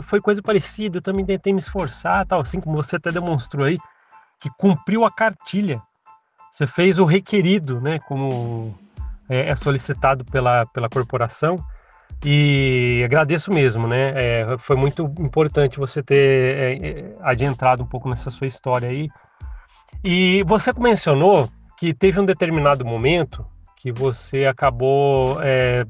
foi 0.02 0.20
coisa 0.20 0.40
parecida, 0.40 0.98
eu 0.98 1.02
também 1.02 1.24
tentei 1.24 1.52
me 1.52 1.58
esforçar, 1.58 2.24
tal, 2.26 2.40
assim 2.40 2.60
como 2.60 2.76
você 2.76 2.96
até 2.96 3.10
demonstrou 3.10 3.66
aí, 3.66 3.76
que 4.40 4.48
cumpriu 4.56 5.04
a 5.04 5.10
cartilha. 5.10 5.82
Você 6.50 6.66
fez 6.66 6.98
o 6.98 7.04
requerido, 7.04 7.80
né? 7.80 7.98
Como 7.98 8.72
é, 9.28 9.48
é 9.48 9.56
solicitado 9.56 10.24
pela, 10.24 10.64
pela 10.66 10.88
corporação. 10.88 11.56
E 12.24 13.02
agradeço 13.04 13.52
mesmo, 13.52 13.86
né? 13.86 14.12
É, 14.14 14.58
foi 14.58 14.76
muito 14.76 15.04
importante 15.18 15.78
você 15.78 16.02
ter 16.02 16.16
é, 16.56 16.88
é, 16.88 17.12
adiantado 17.20 17.82
um 17.82 17.86
pouco 17.86 18.08
nessa 18.08 18.30
sua 18.30 18.46
história 18.46 18.88
aí. 18.88 19.08
E 20.02 20.42
você 20.46 20.72
mencionou 20.78 21.50
que 21.78 21.92
teve 21.92 22.18
um 22.18 22.24
determinado 22.24 22.84
momento 22.84 23.44
que 23.76 23.92
você 23.92 24.46
acabou 24.46 25.38
é, 25.42 25.84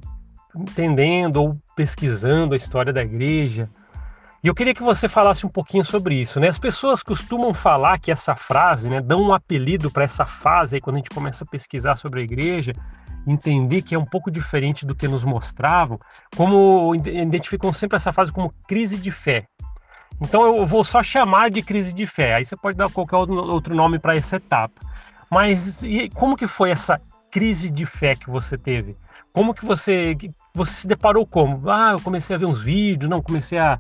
entendendo 0.57 1.37
ou 1.37 1.57
pesquisando 1.77 2.55
a 2.55 2.57
história 2.57 2.93
da 2.93 3.03
igreja. 3.03 3.71
E 4.43 4.49
eu 4.49 4.55
queria 4.55 4.75
que 4.75 4.83
você 4.83 5.09
falasse 5.09 5.47
um 5.47 5.49
pouquinho 5.49 5.85
sobre 5.85 6.17
isso, 6.17 6.41
né? 6.41 6.49
As 6.49 6.59
pessoas 6.59 7.03
costumam 7.03 7.55
falar 7.55 7.99
que 7.99 8.11
essa 8.11 8.35
frase, 8.35 8.91
né, 8.91 9.01
dão 9.01 9.23
um 9.23 9.33
apelido 9.33 9.91
para 9.91 10.05
essa 10.05 10.27
fase 10.27 10.77
aí 10.77 10.81
quando 10.81 10.97
a 10.97 10.99
gente 10.99 11.11
começa 11.11 11.45
a 11.45 11.47
pesquisar 11.47 11.97
sobre 11.97 12.21
a 12.21 12.25
igreja, 12.25 12.75
entender 13.27 13.83
que 13.83 13.95
é 13.95 13.99
um 13.99 14.05
pouco 14.05 14.31
diferente 14.31 14.87
do 14.87 14.95
que 14.95 15.09
nos 15.09 15.25
mostravam, 15.25 15.99
como 16.37 16.95
identificam 16.95 17.73
sempre 17.73 17.97
essa 17.97 18.13
fase 18.13 18.33
como 18.33 18.53
crise 18.67 18.99
de 18.99 19.11
fé. 19.11 19.47
Então 20.21 20.57
eu 20.57 20.67
vou 20.67 20.85
só 20.85 21.03
chamar 21.03 21.51
de 21.51 21.63
crise 21.63 21.93
de 21.93 22.07
fé. 22.07 22.35
Aí 22.35 22.45
você 22.45 22.57
pode 22.57 22.77
dar 22.77 22.91
qualquer 22.91 23.17
outro 23.17 23.75
nome 23.75 23.99
para 23.99 24.17
essa 24.17 24.37
etapa. 24.37 24.81
Mas 25.31 25.83
como 26.15 26.37
que 26.37 26.47
foi 26.47 26.71
essa 26.71 27.01
crise 27.31 27.71
de 27.71 27.85
fé 27.85 28.15
que 28.15 28.31
você 28.31 28.57
teve? 28.57 28.97
Como 29.33 29.53
que 29.53 29.65
você 29.65 30.17
você 30.55 30.73
se 30.73 30.87
deparou 30.87 31.27
como? 31.27 31.69
Ah, 31.69 31.93
eu 31.93 32.01
comecei 32.01 32.37
a 32.37 32.39
ver 32.39 32.47
uns 32.47 32.63
vídeos, 32.63 33.11
não 33.11 33.21
comecei 33.21 33.59
a, 33.59 33.79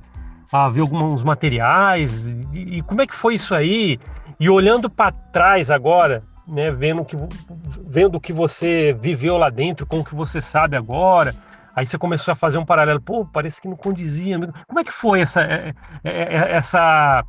a 0.50 0.68
ver 0.68 0.80
alguns 0.80 1.22
materiais. 1.22 2.36
E, 2.52 2.78
e 2.78 2.82
como 2.82 3.02
é 3.02 3.06
que 3.06 3.14
foi 3.14 3.34
isso 3.34 3.54
aí? 3.54 4.00
E 4.40 4.50
olhando 4.50 4.90
para 4.90 5.12
trás 5.12 5.70
agora, 5.70 6.24
né, 6.46 6.70
vendo 6.70 7.04
que 7.04 7.16
vendo 7.86 8.16
o 8.16 8.20
que 8.20 8.32
você 8.32 8.96
viveu 9.00 9.36
lá 9.36 9.50
dentro, 9.50 9.86
com 9.86 10.00
o 10.00 10.04
que 10.04 10.14
você 10.14 10.40
sabe 10.40 10.76
agora, 10.76 11.34
Aí 11.76 11.84
você 11.84 11.98
começou 11.98 12.30
a 12.30 12.36
fazer 12.36 12.56
um 12.56 12.64
paralelo, 12.64 13.00
pô, 13.00 13.26
parece 13.26 13.60
que 13.60 13.66
não 13.66 13.76
condizia. 13.76 14.38
Como 14.66 14.78
é 14.78 14.84
que 14.84 14.92
foi 14.92 15.20
essa, 15.20 15.42
é, 15.42 15.74
é, 16.04 16.22
é, 16.22 16.52
essa, 16.52 17.24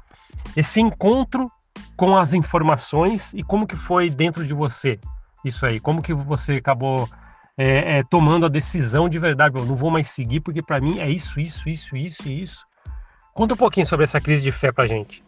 esse 0.55 0.79
encontro 0.79 1.51
com 1.97 2.15
as 2.15 2.33
informações 2.33 3.33
e 3.33 3.41
como 3.41 3.65
que 3.65 3.75
foi 3.75 4.09
dentro 4.09 4.45
de 4.45 4.53
você 4.53 4.99
isso 5.43 5.65
aí? 5.65 5.79
Como 5.79 6.01
que 6.01 6.13
você 6.13 6.53
acabou 6.57 7.09
é, 7.57 7.97
é, 7.97 8.03
tomando 8.03 8.45
a 8.45 8.49
decisão 8.49 9.09
de 9.09 9.17
verdade? 9.17 9.57
Eu 9.57 9.65
não 9.65 9.75
vou 9.75 9.89
mais 9.89 10.09
seguir 10.09 10.41
porque 10.41 10.61
para 10.61 10.79
mim 10.79 10.99
é 10.99 11.09
isso, 11.09 11.39
isso, 11.39 11.67
isso, 11.67 11.97
isso 11.97 12.29
isso. 12.29 12.65
Conta 13.33 13.55
um 13.55 13.57
pouquinho 13.57 13.87
sobre 13.87 14.03
essa 14.03 14.21
crise 14.21 14.43
de 14.43 14.51
fé 14.51 14.71
para 14.71 14.85
gente. 14.85 15.24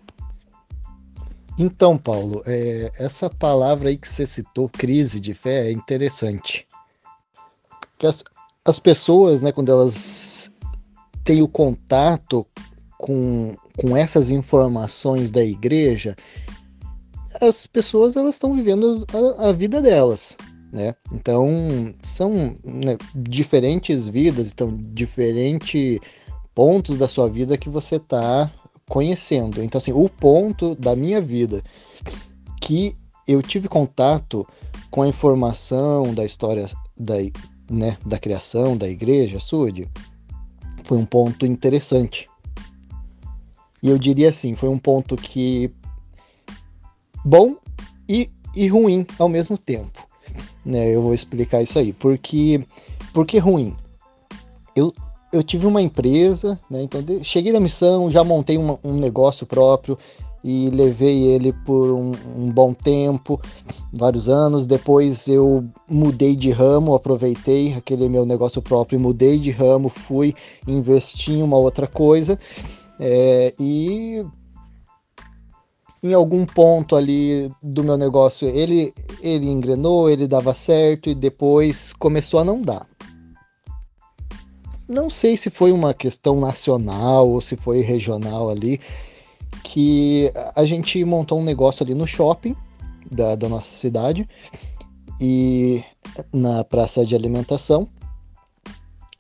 Então, 1.58 1.98
Paulo, 1.98 2.44
é, 2.46 2.92
essa 3.00 3.30
palavra 3.30 3.90
aí 3.90 3.98
que 3.98 4.08
você 4.08 4.26
citou, 4.26 4.70
crise 4.70 5.20
de 5.20 5.34
fé, 5.34 5.68
é 5.68 5.72
interessante. 5.72 6.68
Que 7.98 8.06
as, 8.06 8.24
as 8.64 8.80
pessoas, 8.80 9.42
né, 9.42 9.52
quando 9.52 9.72
elas 9.72 10.52
têm 11.24 11.42
o 11.42 11.48
contato 11.48 12.46
com, 12.98 13.56
com 13.76 13.98
essas 13.98 14.30
informações 14.30 15.32
da 15.32 15.44
igreja, 15.44 16.16
as 17.42 17.66
pessoas 17.66 18.16
elas 18.16 18.36
estão 18.36 18.56
vivendo 18.56 19.06
a, 19.38 19.50
a, 19.50 19.52
vida 19.52 19.82
delas, 19.82 20.38
né? 20.72 20.96
Então 21.12 21.94
são 22.02 22.56
né, 22.64 22.98
diferentes 23.16 24.08
vidas, 24.08 24.52
então 24.52 24.76
diferentes 24.94 26.00
pontos 26.56 26.98
da 26.98 27.08
sua 27.08 27.30
vida 27.30 27.58
que 27.58 27.70
você 27.70 27.98
está 27.98 28.52
conhecendo. 28.89 29.63
Então 29.63 29.77
assim, 29.77 29.91
o 29.91 30.10
ponto 30.10 30.75
da 30.75 30.96
minha 30.96 31.22
vida 31.22 31.63
que 32.62 32.96
eu 33.27 33.41
tive 33.41 33.67
contato 33.67 34.48
com 34.89 35.01
a 35.01 35.08
informação 35.08 36.13
da 36.13 36.25
história 36.25 36.70
da, 36.98 37.15
né, 37.70 37.98
da 38.06 38.17
criação 38.17 38.77
da 38.77 38.88
igreja, 38.88 39.39
Sud, 39.39 39.88
foi 40.84 40.98
um 40.98 41.06
ponto 41.06 41.46
interessante. 41.46 42.27
E 43.84 43.89
eu 43.89 43.98
diria 43.98 44.29
assim, 44.29 44.56
foi 44.56 44.70
um 44.70 44.79
ponto 44.79 45.15
que 45.15 45.70
bom 47.24 47.58
e, 48.08 48.29
e 48.56 48.67
ruim 48.67 49.06
ao 49.20 49.29
mesmo 49.29 49.58
tempo. 49.58 50.06
Né, 50.65 50.96
eu 50.96 51.01
vou 51.01 51.13
explicar 51.13 51.62
isso 51.62 51.77
aí. 51.77 51.94
Porque, 51.94 52.65
porque 53.13 53.38
ruim? 53.38 53.75
Eu, 54.75 54.94
eu 55.31 55.43
tive 55.43 55.65
uma 55.65 55.81
empresa, 55.81 56.60
né, 56.69 56.84
então 56.84 57.03
cheguei 57.24 57.51
na 57.51 57.60
missão, 57.60 58.10
já 58.10 58.24
montei 58.24 58.57
uma, 58.57 58.79
um 58.84 58.93
negócio 58.93 59.46
próprio, 59.46 59.98
e 60.43 60.69
levei 60.69 61.24
ele 61.24 61.51
por 61.51 61.91
um, 61.91 62.12
um, 62.38 62.50
bom 62.50 62.74
tempo, 62.74 63.41
vários 63.91 64.29
anos. 64.29 64.65
Depois 64.65 65.27
eu 65.27 65.65
mudei 65.89 66.38
de 66.38 66.51
ramo, 66.51 66.96
aproveitei 66.96 67.74
aquele 67.74 68.07
meu 68.07 68.25
negócio 68.25 68.62
próprio, 68.62 68.98
mudei 69.00 69.38
de 69.38 69.51
ramo, 69.51 69.89
fui 69.89 70.34
investir 70.65 71.36
em 71.36 71.43
uma 71.43 71.57
outra 71.57 71.86
coisa 71.86 72.39
é, 73.00 73.53
e 73.60 74.24
em 76.01 76.13
algum 76.13 76.46
ponto 76.46 76.96
ali 76.96 77.51
do 77.62 77.84
meu 77.84 77.98
negócio 77.98 78.48
ele 78.48 78.93
ele 79.22 79.48
engrenou, 79.48 80.10
ele 80.10 80.27
dava 80.27 80.53
certo 80.53 81.10
e 81.10 81.15
depois 81.15 81.91
começou 81.93 82.39
a 82.39 82.46
não 82.46 82.62
dar. 82.62 82.86
Não 84.88 85.10
sei 85.10 85.36
se 85.36 85.50
foi 85.50 85.72
uma 85.72 85.94
questão 85.94 86.39
nacional 86.39 87.29
ou 87.29 87.41
se 87.41 87.56
foi 87.58 87.82
regional 87.82 88.50
ali, 88.50 88.79
que 89.63 90.32
a 90.56 90.63
gente 90.63 91.03
montou 91.03 91.39
um 91.39 91.44
negócio 91.44 91.84
ali 91.84 91.94
no 91.94 92.08
shopping 92.08 92.56
da, 93.12 93.36
da 93.36 93.50
nossa 93.50 93.75
cidade 93.75 94.27
e 95.20 95.84
na 96.32 96.63
praça 96.63 97.06
de 97.06 97.15
alimentação 97.15 97.89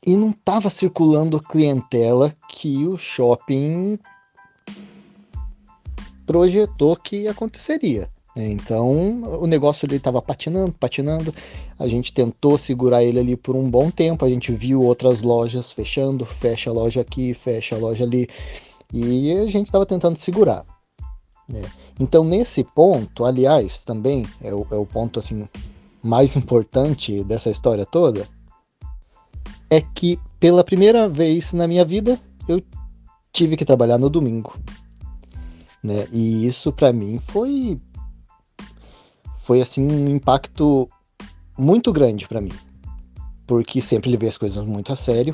e 0.05 0.15
não 0.15 0.29
estava 0.29 0.69
circulando 0.69 1.39
clientela 1.39 2.33
que 2.47 2.87
o 2.87 2.97
shopping 2.97 3.99
projetou 6.25 6.95
que 6.95 7.27
aconteceria. 7.27 8.09
Então 8.45 9.41
o 9.41 9.47
negócio 9.47 9.87
ali 9.87 9.95
estava 9.95 10.21
patinando, 10.21 10.73
patinando. 10.73 11.33
A 11.79 11.87
gente 11.87 12.13
tentou 12.13 12.57
segurar 12.57 13.03
ele 13.03 13.19
ali 13.19 13.35
por 13.35 13.55
um 13.55 13.69
bom 13.69 13.89
tempo. 13.89 14.23
A 14.23 14.29
gente 14.29 14.51
viu 14.51 14.81
outras 14.81 15.21
lojas 15.21 15.71
fechando, 15.71 16.25
fecha 16.25 16.69
a 16.69 16.73
loja 16.73 17.01
aqui, 17.01 17.33
fecha 17.33 17.75
a 17.75 17.79
loja 17.79 18.03
ali. 18.03 18.27
E 18.93 19.31
a 19.31 19.47
gente 19.47 19.67
estava 19.67 19.85
tentando 19.85 20.17
segurar. 20.17 20.65
Né? 21.49 21.61
Então, 21.99 22.23
nesse 22.23 22.63
ponto, 22.63 23.25
aliás, 23.25 23.83
também 23.83 24.25
é 24.41 24.53
o, 24.53 24.67
é 24.69 24.75
o 24.75 24.85
ponto 24.85 25.17
assim 25.17 25.47
mais 26.03 26.35
importante 26.35 27.23
dessa 27.23 27.49
história 27.49 27.85
toda, 27.85 28.27
é 29.69 29.81
que 29.81 30.19
pela 30.39 30.63
primeira 30.63 31.09
vez 31.09 31.53
na 31.53 31.67
minha 31.67 31.83
vida 31.83 32.19
eu 32.47 32.61
tive 33.33 33.57
que 33.57 33.65
trabalhar 33.65 33.97
no 33.97 34.09
domingo. 34.09 34.53
Né? 35.83 36.07
E 36.11 36.45
isso 36.45 36.71
para 36.71 36.93
mim 36.93 37.19
foi 37.27 37.79
foi 39.47 39.61
assim 39.61 39.81
um 39.81 40.09
impacto 40.09 40.89
muito 41.57 41.93
grande 41.93 42.27
para 42.27 42.41
mim, 42.41 42.51
porque 43.47 43.79
sempre 43.79 44.11
levei 44.11 44.27
as 44.27 44.37
coisas 44.37 44.63
muito 44.65 44.91
a 44.91 44.95
sério 44.97 45.33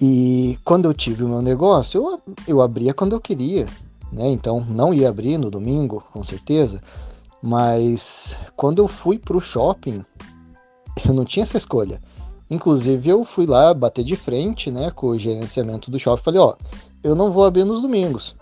e 0.00 0.58
quando 0.64 0.86
eu 0.86 0.92
tive 0.92 1.22
o 1.22 1.28
meu 1.28 1.40
negócio, 1.40 2.02
eu, 2.02 2.20
eu 2.48 2.60
abria 2.60 2.92
quando 2.92 3.12
eu 3.12 3.20
queria, 3.20 3.66
né? 4.12 4.28
Então 4.28 4.60
não 4.68 4.92
ia 4.92 5.08
abrir 5.08 5.38
no 5.38 5.48
domingo, 5.48 6.02
com 6.12 6.24
certeza. 6.24 6.82
Mas 7.40 8.36
quando 8.56 8.82
eu 8.82 8.88
fui 8.88 9.16
para 9.16 9.36
o 9.36 9.40
shopping, 9.40 10.04
eu 11.06 11.14
não 11.14 11.24
tinha 11.24 11.44
essa 11.44 11.56
escolha. 11.56 12.00
Inclusive 12.50 13.08
eu 13.08 13.24
fui 13.24 13.46
lá 13.46 13.72
bater 13.72 14.04
de 14.04 14.16
frente, 14.16 14.72
né, 14.72 14.90
com 14.90 15.06
o 15.06 15.18
gerenciamento 15.18 15.88
do 15.88 16.00
shopping, 16.00 16.24
falei, 16.24 16.40
ó, 16.40 16.56
eu 17.04 17.14
não 17.14 17.30
vou 17.30 17.44
abrir 17.44 17.64
nos 17.64 17.80
domingos. 17.80 18.34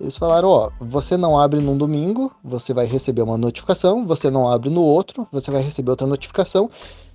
Eles 0.00 0.16
falaram, 0.16 0.48
ó, 0.48 0.70
você 0.80 1.16
não 1.16 1.38
abre 1.38 1.60
num 1.60 1.76
domingo, 1.76 2.32
você 2.42 2.72
vai 2.72 2.86
receber 2.86 3.22
uma 3.22 3.36
notificação, 3.36 4.06
você 4.06 4.30
não 4.30 4.48
abre 4.48 4.70
no 4.70 4.82
outro, 4.82 5.26
você 5.32 5.50
vai 5.50 5.60
receber 5.60 5.90
outra 5.90 6.06
notificação, 6.06 6.70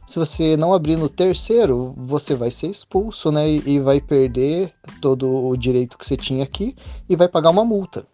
se 0.05 0.19
você 0.19 0.57
não 0.57 0.73
abrir 0.73 0.97
no 0.97 1.07
terceiro, 1.07 1.93
você 1.95 2.35
vai 2.35 2.51
ser 2.51 2.67
expulso, 2.67 3.31
né? 3.31 3.49
E, 3.49 3.75
e 3.75 3.79
vai 3.79 4.01
perder 4.01 4.73
todo 5.01 5.47
o 5.47 5.55
direito 5.55 5.97
que 5.97 6.05
você 6.05 6.17
tinha 6.17 6.43
aqui 6.43 6.75
e 7.07 7.15
vai 7.15 7.27
pagar 7.27 7.51
uma 7.51 7.63
multa. 7.63 8.05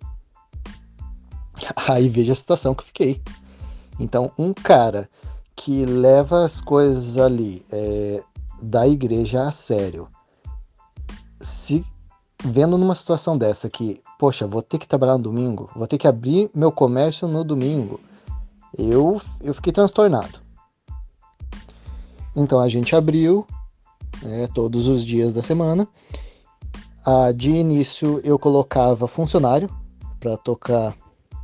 Aí 1.87 2.07
veja 2.07 2.33
a 2.33 2.35
situação 2.35 2.75
que 2.75 2.83
eu 2.83 2.87
fiquei. 2.87 3.21
Então, 3.99 4.31
um 4.37 4.53
cara 4.53 5.09
que 5.55 5.85
leva 5.85 6.45
as 6.45 6.61
coisas 6.61 7.17
ali 7.17 7.65
é, 7.71 8.23
da 8.61 8.87
igreja 8.87 9.47
a 9.47 9.51
sério, 9.51 10.07
se 11.41 11.83
vendo 12.43 12.77
numa 12.77 12.95
situação 12.95 13.37
dessa 13.37 13.69
que, 13.69 14.01
poxa, 14.19 14.45
vou 14.45 14.61
ter 14.61 14.77
que 14.77 14.87
trabalhar 14.87 15.17
no 15.17 15.23
domingo, 15.23 15.69
vou 15.73 15.87
ter 15.87 15.97
que 15.97 16.07
abrir 16.07 16.51
meu 16.53 16.73
comércio 16.73 17.25
no 17.25 17.41
domingo, 17.41 18.01
eu, 18.77 19.19
eu 19.41 19.53
fiquei 19.53 19.71
transtornado. 19.71 20.41
Então 22.35 22.59
a 22.59 22.67
gente 22.67 22.93
abriu 22.93 23.47
né, 24.21 24.47
todos 24.53 24.87
os 24.87 25.05
dias 25.05 25.33
da 25.33 25.41
semana. 25.41 25.87
Ah, 27.05 27.31
de 27.31 27.49
início 27.49 28.19
eu 28.21 28.37
colocava 28.37 29.07
funcionário 29.07 29.69
para 30.19 30.35
tocar 30.35 30.95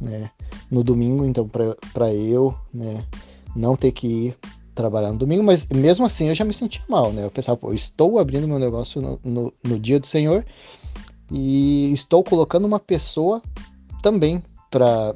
né, 0.02 0.30
no 0.70 0.84
domingo, 0.84 1.26
então 1.26 1.50
para 1.94 2.14
eu 2.14 2.54
né, 2.74 3.06
não 3.56 3.78
ter 3.78 3.94
que 3.94 4.08
ir 4.08 4.38
trabalhar 4.76 5.14
no 5.14 5.18
domingo, 5.18 5.42
mas 5.42 5.66
mesmo 5.68 6.06
assim 6.06 6.28
eu 6.28 6.36
já 6.36 6.44
me 6.44 6.54
sentia 6.54 6.84
mal, 6.90 7.14
né? 7.14 7.24
Eu 7.24 7.32
pensava, 7.32 7.56
pô, 7.56 7.70
eu 7.70 7.74
estou 7.74 8.20
abrindo 8.20 8.46
meu 8.46 8.60
negócio 8.60 9.02
no, 9.02 9.20
no, 9.24 9.54
no 9.64 9.80
dia 9.80 9.98
do 9.98 10.06
Senhor 10.06 10.46
e 11.32 11.92
estou 11.94 12.24
colocando 12.24 12.66
uma 12.66 12.80
pessoa 12.80 13.42
também 14.02 14.44
para 14.70 15.16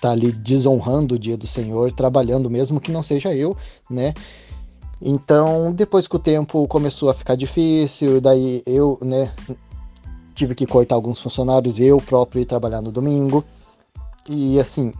tá 0.00 0.10
ali 0.10 0.32
desonrando 0.32 1.14
o 1.14 1.18
dia 1.18 1.36
do 1.36 1.46
Senhor, 1.46 1.92
trabalhando 1.92 2.50
mesmo 2.50 2.80
que 2.80 2.90
não 2.90 3.04
seja 3.04 3.32
eu, 3.32 3.56
né? 3.88 4.12
Então, 5.00 5.72
depois 5.72 6.08
que 6.08 6.16
o 6.16 6.18
tempo 6.18 6.66
começou 6.66 7.08
a 7.08 7.14
ficar 7.14 7.36
difícil, 7.36 8.20
daí 8.20 8.62
eu, 8.66 8.98
né, 9.00 9.32
tive 10.34 10.54
que 10.54 10.66
cortar 10.66 10.96
alguns 10.96 11.20
funcionários, 11.20 11.78
eu 11.78 11.98
próprio 11.98 12.42
ir 12.42 12.46
trabalhar 12.46 12.80
no 12.80 12.90
domingo. 12.90 13.44
E 14.28 14.58
assim, 14.58 14.92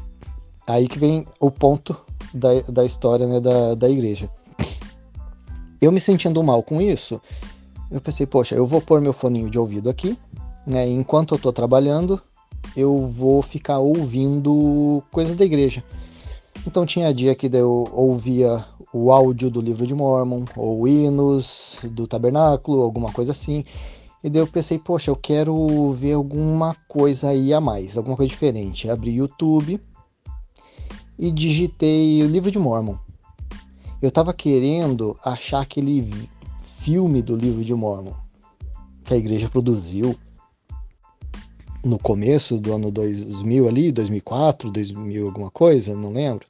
aí 0.66 0.86
que 0.86 0.98
vem 0.98 1.26
o 1.40 1.50
ponto 1.50 1.96
da, 2.32 2.60
da 2.62 2.84
história 2.84 3.26
né, 3.26 3.40
da, 3.40 3.74
da 3.74 3.88
igreja. 3.88 4.30
Eu 5.80 5.90
me 5.90 6.00
sentindo 6.00 6.42
mal 6.42 6.62
com 6.62 6.80
isso, 6.80 7.20
eu 7.92 8.00
pensei, 8.00 8.26
poxa, 8.26 8.54
eu 8.54 8.66
vou 8.66 8.80
pôr 8.80 9.00
meu 9.00 9.12
foninho 9.12 9.50
de 9.50 9.58
ouvido 9.58 9.90
aqui, 9.90 10.16
né? 10.66 10.88
enquanto 10.88 11.34
eu 11.34 11.38
tô 11.38 11.52
trabalhando, 11.52 12.20
eu 12.74 13.08
vou 13.08 13.42
ficar 13.42 13.78
ouvindo 13.78 15.02
coisas 15.12 15.36
da 15.36 15.44
igreja. 15.44 15.84
Então 16.66 16.86
tinha 16.86 17.12
dia 17.12 17.34
que 17.34 17.50
eu 17.54 17.88
ouvia 17.92 18.64
o 18.92 19.12
áudio 19.12 19.50
do 19.50 19.60
livro 19.60 19.86
de 19.86 19.94
Mormon, 19.94 20.44
ou 20.56 20.88
hinos 20.88 21.76
do 21.82 22.06
tabernáculo, 22.06 22.82
alguma 22.82 23.12
coisa 23.12 23.32
assim. 23.32 23.64
E 24.24 24.30
daí 24.30 24.40
eu 24.40 24.46
pensei, 24.46 24.78
poxa, 24.78 25.10
eu 25.10 25.16
quero 25.16 25.92
ver 25.92 26.12
alguma 26.12 26.74
coisa 26.88 27.28
aí 27.28 27.52
a 27.52 27.60
mais, 27.60 27.96
alguma 27.96 28.16
coisa 28.16 28.30
diferente. 28.30 28.88
Abri 28.88 29.16
YouTube 29.16 29.80
e 31.18 31.30
digitei 31.30 32.22
o 32.22 32.28
livro 32.28 32.50
de 32.50 32.58
Mormon. 32.58 32.96
Eu 34.00 34.10
tava 34.10 34.32
querendo 34.32 35.16
achar 35.24 35.60
aquele 35.60 36.28
filme 36.82 37.22
do 37.22 37.36
livro 37.36 37.64
de 37.64 37.72
Mormon 37.72 38.12
que 39.04 39.14
a 39.14 39.16
igreja 39.16 39.48
produziu 39.48 40.16
no 41.84 41.96
começo 41.98 42.58
do 42.58 42.72
ano 42.72 42.90
2000 42.90 43.68
ali, 43.68 43.92
2004, 43.92 44.70
2000 44.70 45.26
alguma 45.26 45.50
coisa, 45.50 45.94
não 45.94 46.12
lembro. 46.12 46.46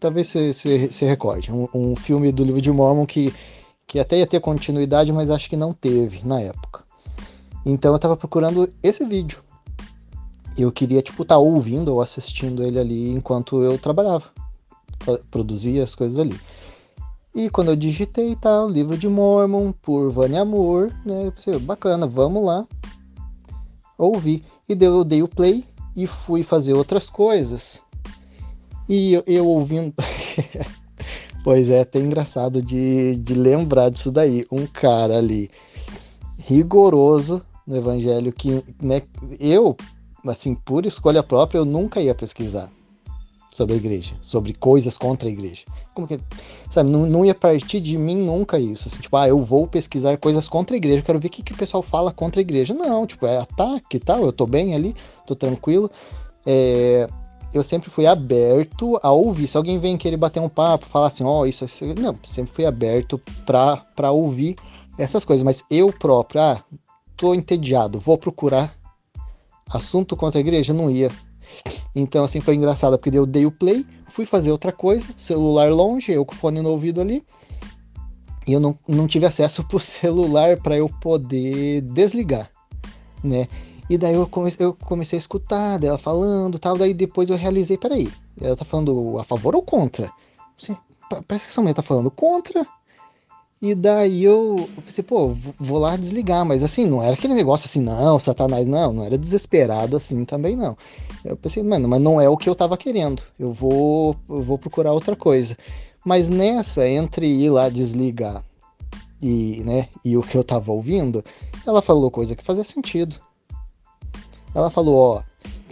Talvez 0.00 0.28
você 0.28 0.52
se 0.52 1.04
recorde. 1.04 1.52
Um, 1.52 1.68
um, 1.72 1.96
filme 1.96 2.32
do 2.32 2.44
livro 2.44 2.60
de 2.60 2.72
Mormon 2.72 3.06
que, 3.06 3.32
que 3.86 4.00
até 4.00 4.18
ia 4.18 4.26
ter 4.26 4.40
continuidade, 4.40 5.12
mas 5.12 5.30
acho 5.30 5.48
que 5.48 5.56
não 5.56 5.72
teve 5.72 6.26
na 6.26 6.40
época. 6.40 6.84
Então 7.64 7.92
eu 7.92 7.98
tava 7.98 8.16
procurando 8.16 8.68
esse 8.82 9.04
vídeo. 9.04 9.42
Eu 10.58 10.72
queria, 10.72 11.02
tipo, 11.02 11.22
estar 11.22 11.36
tá 11.36 11.38
ouvindo 11.38 11.92
ou 11.92 12.00
assistindo 12.00 12.64
ele 12.64 12.78
ali 12.78 13.10
enquanto 13.10 13.62
eu 13.62 13.78
trabalhava. 13.78 14.24
Produzia 15.30 15.84
as 15.84 15.94
coisas 15.94 16.18
ali. 16.18 16.38
E 17.34 17.48
quando 17.48 17.68
eu 17.68 17.76
digitei, 17.76 18.36
tá, 18.36 18.64
o 18.64 18.68
livro 18.68 18.96
de 18.96 19.08
Mormon, 19.08 19.72
por 19.72 20.10
Vânia 20.10 20.42
Amor, 20.42 20.92
né? 21.04 21.26
Eu 21.26 21.32
pensei, 21.32 21.58
bacana, 21.58 22.06
vamos 22.06 22.44
lá 22.44 22.66
ouvir. 23.96 24.44
E 24.68 24.76
eu 24.78 25.02
dei 25.02 25.22
o 25.22 25.28
play 25.28 25.64
e 25.96 26.06
fui 26.06 26.42
fazer 26.42 26.74
outras 26.74 27.08
coisas. 27.08 27.80
E 28.86 29.14
eu, 29.14 29.24
eu 29.26 29.46
ouvindo. 29.46 29.94
pois 31.42 31.70
é, 31.70 31.80
até 31.80 31.98
engraçado 32.00 32.60
de, 32.60 33.16
de 33.16 33.34
lembrar 33.34 33.90
disso 33.90 34.10
daí. 34.10 34.46
Um 34.52 34.66
cara 34.66 35.16
ali 35.16 35.50
rigoroso 36.36 37.42
no 37.66 37.76
evangelho 37.76 38.30
que 38.30 38.62
né, 38.82 39.02
eu, 39.40 39.74
assim, 40.26 40.54
por 40.54 40.84
escolha 40.84 41.22
própria, 41.22 41.58
eu 41.58 41.64
nunca 41.64 42.00
ia 42.00 42.14
pesquisar 42.14 42.70
sobre 43.52 43.74
a 43.74 43.76
igreja, 43.76 44.14
sobre 44.22 44.54
coisas 44.54 44.96
contra 44.96 45.28
a 45.28 45.30
igreja. 45.30 45.62
Como 45.94 46.08
que, 46.08 46.18
sabe, 46.70 46.88
não, 46.88 47.04
não 47.04 47.24
ia 47.24 47.34
partir 47.34 47.80
de 47.80 47.98
mim 47.98 48.16
nunca 48.16 48.58
isso, 48.58 48.88
assim, 48.88 48.98
tipo, 48.98 49.14
ah, 49.14 49.28
eu 49.28 49.40
vou 49.42 49.66
pesquisar 49.66 50.16
coisas 50.16 50.48
contra 50.48 50.74
a 50.74 50.78
igreja, 50.78 51.02
quero 51.02 51.20
ver 51.20 51.28
o 51.28 51.30
que, 51.30 51.42
que 51.42 51.52
o 51.52 51.56
pessoal 51.56 51.82
fala 51.82 52.10
contra 52.12 52.40
a 52.40 52.42
igreja. 52.42 52.72
Não, 52.72 53.06
tipo, 53.06 53.26
é 53.26 53.38
ataque 53.38 53.98
e 53.98 54.00
tal, 54.00 54.24
eu 54.24 54.32
tô 54.32 54.46
bem 54.46 54.74
ali, 54.74 54.96
tô 55.26 55.36
tranquilo. 55.36 55.90
É, 56.46 57.06
eu 57.52 57.62
sempre 57.62 57.90
fui 57.90 58.06
aberto 58.06 58.98
a 59.02 59.12
ouvir. 59.12 59.46
Se 59.46 59.58
alguém 59.58 59.78
vem 59.78 59.98
querer 59.98 60.16
bater 60.16 60.40
um 60.40 60.48
papo, 60.48 60.86
falar 60.86 61.08
assim, 61.08 61.22
ó, 61.22 61.40
oh, 61.40 61.46
isso, 61.46 61.66
isso, 61.66 61.84
não, 62.00 62.18
sempre 62.26 62.54
fui 62.54 62.64
aberto 62.64 63.20
pra, 63.44 63.76
pra 63.94 64.10
ouvir 64.10 64.56
essas 64.96 65.26
coisas, 65.26 65.44
mas 65.44 65.62
eu 65.70 65.92
próprio, 65.92 66.40
ah, 66.40 66.64
tô 67.16 67.34
entediado, 67.34 68.00
vou 68.00 68.16
procurar 68.16 68.74
assunto 69.70 70.16
contra 70.16 70.38
a 70.38 70.40
igreja, 70.40 70.72
não 70.72 70.90
ia. 70.90 71.10
Então, 71.94 72.24
assim, 72.24 72.40
foi 72.40 72.54
engraçado, 72.54 72.98
porque 72.98 73.16
eu 73.16 73.26
dei 73.26 73.46
o 73.46 73.50
play, 73.50 73.84
fui 74.08 74.24
fazer 74.26 74.50
outra 74.50 74.72
coisa, 74.72 75.08
celular 75.16 75.70
longe, 75.70 76.12
eu 76.12 76.24
com 76.24 76.34
o 76.34 76.36
fone 76.36 76.60
no 76.60 76.70
ouvido 76.70 77.00
ali, 77.00 77.24
e 78.46 78.52
eu 78.52 78.60
não, 78.60 78.76
não 78.88 79.06
tive 79.06 79.26
acesso 79.26 79.62
pro 79.68 79.78
celular 79.78 80.60
para 80.60 80.76
eu 80.76 80.88
poder 81.00 81.82
desligar, 81.82 82.50
né? 83.22 83.48
E 83.90 83.98
daí 83.98 84.14
eu 84.14 84.26
comecei, 84.26 84.64
eu 84.64 84.74
comecei 84.74 85.18
a 85.18 85.20
escutar 85.20 85.78
dela 85.78 85.98
falando 85.98 86.58
tal, 86.58 86.78
daí 86.78 86.94
depois 86.94 87.28
eu 87.28 87.36
realizei, 87.36 87.76
peraí, 87.76 88.10
ela 88.40 88.56
tá 88.56 88.64
falando 88.64 89.18
a 89.18 89.24
favor 89.24 89.54
ou 89.54 89.62
contra? 89.62 90.10
Assim, 90.60 90.76
parece 91.08 91.46
que 91.46 91.50
essa 91.50 91.60
mulher 91.60 91.74
tá 91.74 91.82
falando 91.82 92.10
contra, 92.10 92.66
e 93.62 93.76
daí 93.76 94.24
eu, 94.24 94.68
pensei, 94.84 95.04
pô, 95.04 95.36
vou 95.56 95.78
lá 95.78 95.96
desligar, 95.96 96.44
mas 96.44 96.64
assim, 96.64 96.84
não 96.84 97.00
era 97.00 97.14
aquele 97.14 97.32
negócio 97.32 97.66
assim, 97.66 97.80
não, 97.80 98.18
Satanás, 98.18 98.66
não, 98.66 98.92
não 98.92 99.04
era 99.04 99.16
desesperado 99.16 99.96
assim 99.96 100.24
também, 100.24 100.56
não. 100.56 100.76
Eu 101.24 101.36
pensei, 101.36 101.62
mano, 101.62 101.86
mas 101.86 102.00
não 102.00 102.20
é 102.20 102.28
o 102.28 102.36
que 102.36 102.48
eu 102.48 102.56
tava 102.56 102.76
querendo, 102.76 103.22
eu 103.38 103.52
vou, 103.52 104.16
eu 104.28 104.42
vou 104.42 104.58
procurar 104.58 104.92
outra 104.92 105.14
coisa. 105.14 105.56
Mas 106.04 106.28
nessa, 106.28 106.88
entre 106.88 107.24
ir 107.24 107.50
lá 107.50 107.68
desligar 107.68 108.42
e, 109.22 109.62
né, 109.64 109.88
e 110.04 110.16
o 110.16 110.22
que 110.22 110.36
eu 110.36 110.42
tava 110.42 110.72
ouvindo, 110.72 111.24
ela 111.64 111.80
falou 111.80 112.10
coisa 112.10 112.34
que 112.34 112.44
fazia 112.44 112.64
sentido. 112.64 113.14
Ela 114.52 114.70
falou, 114.70 114.96
ó, 114.96 115.22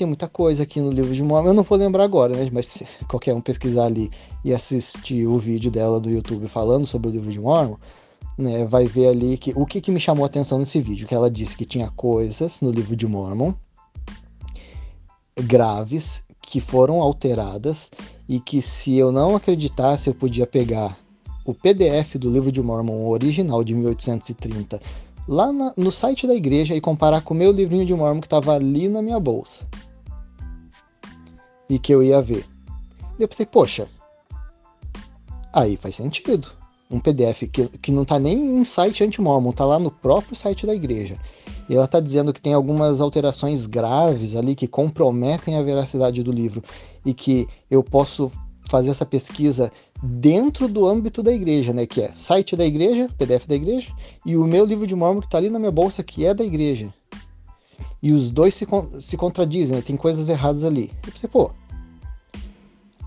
tem 0.01 0.07
muita 0.07 0.27
coisa 0.27 0.63
aqui 0.63 0.81
no 0.81 0.91
livro 0.91 1.15
de 1.15 1.23
Mormon. 1.23 1.49
Eu 1.51 1.55
não 1.55 1.63
vou 1.63 1.77
lembrar 1.77 2.05
agora, 2.05 2.35
né? 2.35 2.49
Mas 2.51 2.67
se 2.67 2.87
qualquer 3.07 3.35
um 3.35 3.41
pesquisar 3.41 3.85
ali 3.85 4.11
e 4.43 4.55
assistir 4.55 5.27
o 5.27 5.39
vídeo 5.39 5.71
dela 5.71 6.01
do 6.01 6.09
YouTube 6.09 6.49
falando 6.49 6.87
sobre 6.87 7.09
o 7.09 7.13
livro 7.13 7.31
de 7.31 7.39
Mormon, 7.39 7.77
né, 8.39 8.65
vai 8.65 8.87
ver 8.87 9.09
ali 9.09 9.37
que 9.37 9.53
o 9.55 9.67
que, 9.67 9.79
que 9.79 9.91
me 9.91 10.01
chamou 10.01 10.25
a 10.25 10.27
atenção 10.27 10.59
nesse 10.59 10.81
vídeo, 10.81 11.07
que 11.07 11.15
ela 11.15 11.31
disse 11.31 11.55
que 11.55 11.67
tinha 11.67 11.91
coisas 11.91 12.63
no 12.63 12.71
livro 12.71 12.97
de 12.97 13.07
Mormon 13.07 13.53
graves 15.39 16.23
que 16.41 16.61
foram 16.61 17.03
alteradas 17.03 17.91
e 18.27 18.41
que 18.41 18.63
se 18.63 18.97
eu 18.97 19.13
não 19.13 19.37
acreditasse 19.37 20.09
eu 20.09 20.15
podia 20.15 20.47
pegar 20.47 20.99
o 21.45 21.53
PDF 21.53 22.17
do 22.17 22.31
livro 22.31 22.51
de 22.51 22.63
Mormon 22.63 23.07
original 23.07 23.63
de 23.63 23.75
1830 23.75 24.81
lá 25.29 25.53
na, 25.53 25.75
no 25.77 25.93
site 25.93 26.27
da 26.27 26.35
igreja 26.35 26.75
e 26.75 26.81
comparar 26.81 27.21
com 27.21 27.35
o 27.35 27.37
meu 27.37 27.53
livrinho 27.53 27.85
de 27.85 27.95
Mormon 27.95 28.21
que 28.21 28.27
estava 28.27 28.55
ali 28.55 28.89
na 28.89 29.03
minha 29.03 29.21
bolsa 29.21 29.67
e 31.71 31.79
que 31.79 31.95
eu 31.95 32.03
ia 32.03 32.21
ver. 32.21 32.45
E 33.19 33.23
eu 33.23 33.29
pensei, 33.29 33.47
poxa, 33.47 33.89
aí 35.53 35.77
faz 35.77 35.97
sentido. 35.97 36.49
Um 36.91 36.99
PDF 36.99 37.49
que, 37.51 37.69
que 37.79 37.93
não 37.93 38.03
está 38.03 38.19
nem 38.19 38.59
em 38.59 38.65
site 38.65 39.05
anti-mormon, 39.05 39.51
está 39.51 39.65
lá 39.65 39.79
no 39.79 39.93
próprio 39.93 40.35
site 40.35 40.67
da 40.67 40.75
igreja. 40.75 41.17
E 41.69 41.75
ela 41.75 41.85
está 41.85 42.01
dizendo 42.01 42.33
que 42.33 42.41
tem 42.41 42.53
algumas 42.53 43.01
alterações 43.01 43.65
graves 43.65 44.35
ali 44.35 44.57
que 44.57 44.67
comprometem 44.67 45.57
a 45.57 45.63
veracidade 45.63 46.21
do 46.21 46.33
livro 46.33 46.65
e 47.07 47.15
que 47.15 47.47
eu 47.71 47.85
posso 47.85 48.33
fazer 48.69 48.91
essa 48.91 49.07
pesquisa 49.07 49.71
dentro 50.03 50.67
do 50.67 50.85
âmbito 50.85 51.23
da 51.23 51.33
igreja, 51.33 51.73
né? 51.73 51.87
Que 51.87 52.03
é 52.03 52.13
site 52.13 52.57
da 52.57 52.67
igreja, 52.67 53.09
PDF 53.17 53.47
da 53.47 53.55
igreja, 53.55 53.89
e 54.27 54.37
o 54.37 54.45
meu 54.45 54.65
livro 54.65 54.87
de 54.87 54.97
Mormon 54.97 55.21
que 55.21 55.27
está 55.27 55.39
ali 55.39 55.49
na 55.49 55.61
minha 55.61 55.71
bolsa, 55.71 56.03
que 56.03 56.25
é 56.25 56.35
da 56.35 56.45
igreja. 56.45 56.93
E 58.03 58.13
os 58.13 58.31
dois 58.33 58.55
se, 58.55 58.67
se 59.01 59.17
contradizem, 59.17 59.77
né? 59.77 59.83
tem 59.83 59.97
coisas 59.97 60.29
erradas 60.29 60.65
ali. 60.65 60.91
Eu 61.07 61.13
pensei, 61.13 61.29
pô, 61.29 61.51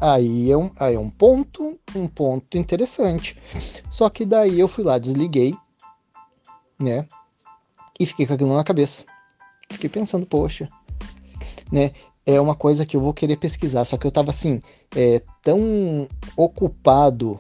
Aí 0.06 0.52
é 0.52 0.58
um, 0.58 0.70
aí 0.78 0.96
é 0.96 1.00
um 1.00 1.10
ponto, 1.10 1.80
um 1.96 2.10
ponto 2.10 2.58
interessante. 2.58 3.38
Só 3.90 4.10
que 4.10 4.26
daí 4.26 4.60
eu 4.60 4.68
fui 4.68 4.84
lá, 4.84 4.98
desliguei, 4.98 5.56
né? 6.78 7.08
E 7.98 8.06
fiquei 8.06 8.28
com 8.28 8.34
aquilo 8.34 8.54
na 8.54 8.66
cabeça. 8.66 9.06
Fiquei 9.72 9.90
pensando, 9.90 10.26
poxa, 10.26 10.68
né? 11.72 11.94
É 12.26 12.42
uma 12.42 12.54
coisa 12.54 12.86
que 12.86 12.98
eu 12.98 13.02
vou 13.02 13.14
querer 13.14 13.38
pesquisar. 13.38 13.86
Só 13.86 13.96
que 13.96 14.06
eu 14.06 14.12
tava 14.12 14.32
assim, 14.32 14.62
é, 14.94 15.22
tão 15.42 16.06
ocupado 16.36 17.40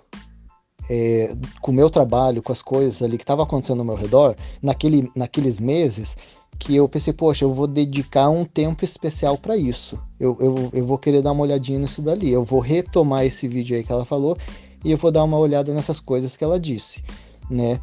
é, 0.89 1.36
com 1.60 1.71
o 1.71 1.76
meu 1.76 1.89
trabalho, 1.89 2.41
com 2.41 2.54
as 2.54 2.62
coisas 2.62 3.04
ali 3.04 3.17
que 3.17 3.26
estavam 3.26 3.43
acontecendo 3.43 3.80
ao 3.80 3.86
meu 3.86 3.95
redor, 3.95 4.38
naquele, 4.62 5.12
naqueles 5.13 5.60
meses, 5.60 6.15
que 6.63 6.78
eu 6.78 6.88
pensei, 6.88 7.12
poxa, 7.12 7.43
eu 7.43 7.54
vou 7.54 7.67
dedicar 7.67 8.30
um 8.30 8.45
tempo 8.45 8.86
especial 8.86 9.38
para 9.38 9.58
isso. 9.58 9.99
Eu, 10.17 10.38
eu, 10.39 10.69
eu 10.71 10.86
vou 10.86 10.97
querer 10.97 11.21
dar 11.21 11.34
uma 11.34 11.43
olhadinha 11.43 11.78
nisso 11.78 12.02
dali. 12.02 12.32
Eu 12.32 12.45
vou 12.45 12.62
retomar 12.62 13.26
esse 13.26 13.49
vídeo 13.49 13.76
aí 13.76 13.84
que 13.84 13.91
ela 13.91 14.06
falou 14.06 14.38
e 14.84 14.89
eu 14.91 14.97
vou 14.97 15.12
dar 15.12 15.26
uma 15.26 15.38
olhada 15.38 15.73
nessas 15.73 15.99
coisas 15.99 16.38
que 16.38 16.43
ela 16.43 16.58
disse, 16.58 17.04
né? 17.49 17.82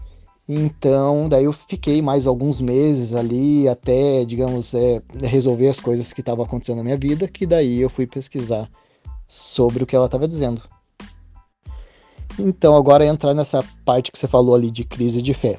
Então, 0.49 1.29
daí 1.29 1.45
eu 1.45 1.53
fiquei 1.53 2.01
mais 2.01 2.27
alguns 2.27 2.61
meses 2.61 3.13
ali 3.13 3.69
até, 3.69 4.25
digamos, 4.25 4.73
é, 4.73 5.01
resolver 5.23 5.69
as 5.69 5.79
coisas 5.79 6.13
que 6.13 6.21
estavam 6.21 6.45
acontecendo 6.45 6.79
na 6.79 6.83
minha 6.83 6.97
vida, 6.97 7.29
que 7.29 7.47
daí 7.47 7.81
eu 7.81 7.91
fui 7.91 8.07
pesquisar 8.07 8.69
sobre 9.29 9.85
o 9.85 9.87
que 9.87 9.95
ela 9.95 10.07
estava 10.07 10.27
dizendo. 10.27 10.63
Então, 12.39 12.75
agora 12.75 13.07
entrar 13.07 13.35
nessa 13.35 13.63
parte 13.85 14.11
que 14.11 14.19
você 14.19 14.27
falou 14.27 14.55
ali 14.55 14.71
de 14.71 14.85
crise 14.85 15.21
de 15.21 15.35
fé. 15.35 15.59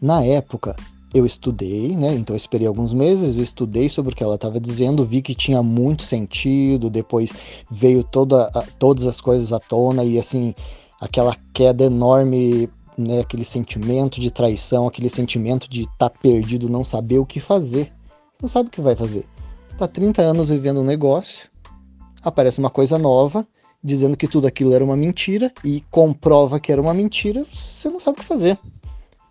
Na 0.00 0.24
época, 0.24 0.76
eu 1.14 1.24
estudei, 1.24 1.96
né? 1.96 2.14
Então 2.14 2.34
eu 2.34 2.36
esperei 2.36 2.66
alguns 2.66 2.92
meses, 2.92 3.36
estudei 3.36 3.88
sobre 3.88 4.12
o 4.12 4.16
que 4.16 4.22
ela 4.22 4.34
estava 4.34 4.60
dizendo, 4.60 5.04
vi 5.04 5.22
que 5.22 5.34
tinha 5.34 5.62
muito 5.62 6.02
sentido, 6.02 6.90
depois 6.90 7.32
veio 7.70 8.02
toda, 8.02 8.50
todas 8.78 9.06
as 9.06 9.20
coisas 9.20 9.52
à 9.52 9.58
tona 9.58 10.04
e 10.04 10.18
assim, 10.18 10.54
aquela 11.00 11.36
queda 11.54 11.84
enorme, 11.84 12.68
né? 12.96 13.20
Aquele 13.20 13.44
sentimento 13.44 14.20
de 14.20 14.30
traição, 14.30 14.86
aquele 14.86 15.08
sentimento 15.08 15.68
de 15.70 15.82
estar 15.82 16.10
tá 16.10 16.10
perdido, 16.10 16.68
não 16.68 16.84
saber 16.84 17.18
o 17.18 17.26
que 17.26 17.40
fazer. 17.40 17.90
Não 18.40 18.48
sabe 18.48 18.68
o 18.68 18.72
que 18.72 18.80
vai 18.80 18.94
fazer. 18.94 19.24
Está 19.70 19.88
30 19.88 20.22
anos 20.22 20.48
vivendo 20.48 20.80
um 20.80 20.84
negócio, 20.84 21.48
aparece 22.22 22.58
uma 22.58 22.70
coisa 22.70 22.98
nova, 22.98 23.46
dizendo 23.82 24.16
que 24.16 24.26
tudo 24.26 24.46
aquilo 24.46 24.74
era 24.74 24.84
uma 24.84 24.96
mentira 24.96 25.52
e 25.64 25.82
comprova 25.90 26.58
que 26.58 26.72
era 26.72 26.80
uma 26.80 26.92
mentira, 26.92 27.46
você 27.50 27.88
não 27.88 28.00
sabe 28.00 28.18
o 28.18 28.20
que 28.20 28.26
fazer 28.26 28.58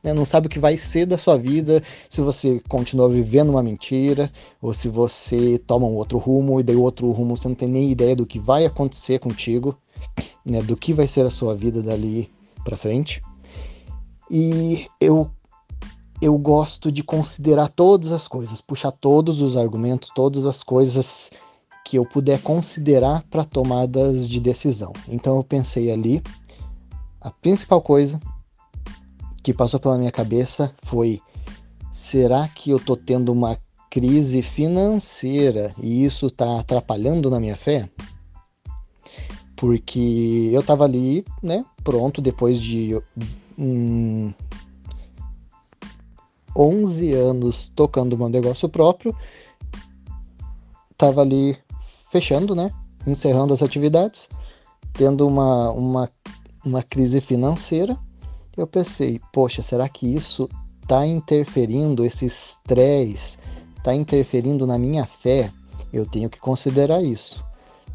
né? 0.05 0.13
não 0.13 0.23
sabe 0.23 0.45
o 0.45 0.49
que 0.49 0.59
vai 0.59 0.77
ser 0.77 1.07
da 1.07 1.17
sua 1.17 1.35
vida, 1.35 1.81
se 2.11 2.21
você 2.21 2.61
continua 2.69 3.09
vivendo 3.09 3.49
uma 3.49 3.63
mentira, 3.63 4.31
ou 4.61 4.71
se 4.71 4.87
você 4.87 5.57
toma 5.57 5.87
um 5.87 5.95
outro 5.95 6.19
rumo, 6.19 6.59
e 6.59 6.63
daí 6.63 6.75
outro 6.75 7.11
rumo 7.11 7.35
você 7.35 7.47
não 7.47 7.55
tem 7.55 7.67
nem 7.67 7.89
ideia 7.89 8.15
do 8.15 8.25
que 8.25 8.39
vai 8.39 8.65
acontecer 8.65 9.19
contigo, 9.19 9.75
né? 10.45 10.61
do 10.61 10.77
que 10.77 10.93
vai 10.93 11.07
ser 11.07 11.25
a 11.25 11.31
sua 11.31 11.55
vida 11.55 11.81
dali 11.81 12.31
para 12.63 12.77
frente. 12.77 13.19
E 14.29 14.85
eu 15.01 15.29
eu 16.21 16.37
gosto 16.37 16.91
de 16.93 17.03
considerar 17.03 17.67
todas 17.67 18.13
as 18.13 18.25
coisas, 18.25 18.61
puxar 18.61 18.91
todos 18.91 19.41
os 19.41 19.57
argumentos, 19.57 20.09
todas 20.15 20.45
as 20.45 20.63
coisas 20.63 21.29
que 21.83 21.97
eu 21.97 22.05
puder 22.05 22.41
considerar 22.41 23.21
para 23.29 23.43
tomadas 23.43 24.27
de 24.29 24.39
decisão. 24.39 24.93
Então 25.09 25.35
eu 25.35 25.43
pensei 25.43 25.91
ali, 25.91 26.23
a 27.19 27.29
principal 27.29 27.81
coisa 27.81 28.17
que 29.45 29.53
passou 29.53 29.79
pela 29.79 29.95
minha 29.99 30.11
cabeça 30.11 30.73
foi: 30.85 31.21
será 31.93 32.47
que 32.47 32.71
eu 32.71 32.77
estou 32.77 32.97
tendo 32.97 33.31
uma 33.31 33.55
crise 33.91 34.41
financeira 34.41 35.71
e 35.77 36.03
isso 36.03 36.25
está 36.25 36.59
atrapalhando 36.59 37.29
na 37.29 37.39
minha 37.39 37.55
fé? 37.55 37.87
Porque 39.55 40.49
eu 40.51 40.61
estava 40.61 40.83
ali, 40.83 41.23
né, 41.43 41.63
pronto, 41.83 42.23
depois 42.23 42.59
de 42.59 42.99
hum, 43.55 44.33
11 46.57 47.13
anos 47.13 47.71
tocando 47.75 48.17
meu 48.17 48.27
negócio 48.27 48.67
próprio, 48.67 49.15
estava 50.89 51.21
ali 51.21 51.55
fechando, 52.11 52.55
né, 52.55 52.71
encerrando 53.05 53.53
as 53.53 53.61
atividades, 53.61 54.27
tendo 54.91 55.27
uma, 55.27 55.69
uma, 55.69 56.09
uma 56.65 56.81
crise 56.81 57.21
financeira 57.21 57.95
eu 58.57 58.65
pensei, 58.65 59.19
poxa, 59.33 59.61
será 59.61 59.87
que 59.89 60.07
isso 60.07 60.49
está 60.81 61.05
interferindo, 61.05 62.05
esse 62.05 62.25
estresse 62.25 63.37
está 63.77 63.93
interferindo 63.93 64.65
na 64.65 64.77
minha 64.77 65.05
fé? 65.05 65.51
Eu 65.91 66.05
tenho 66.05 66.29
que 66.29 66.39
considerar 66.39 67.03
isso. 67.03 67.43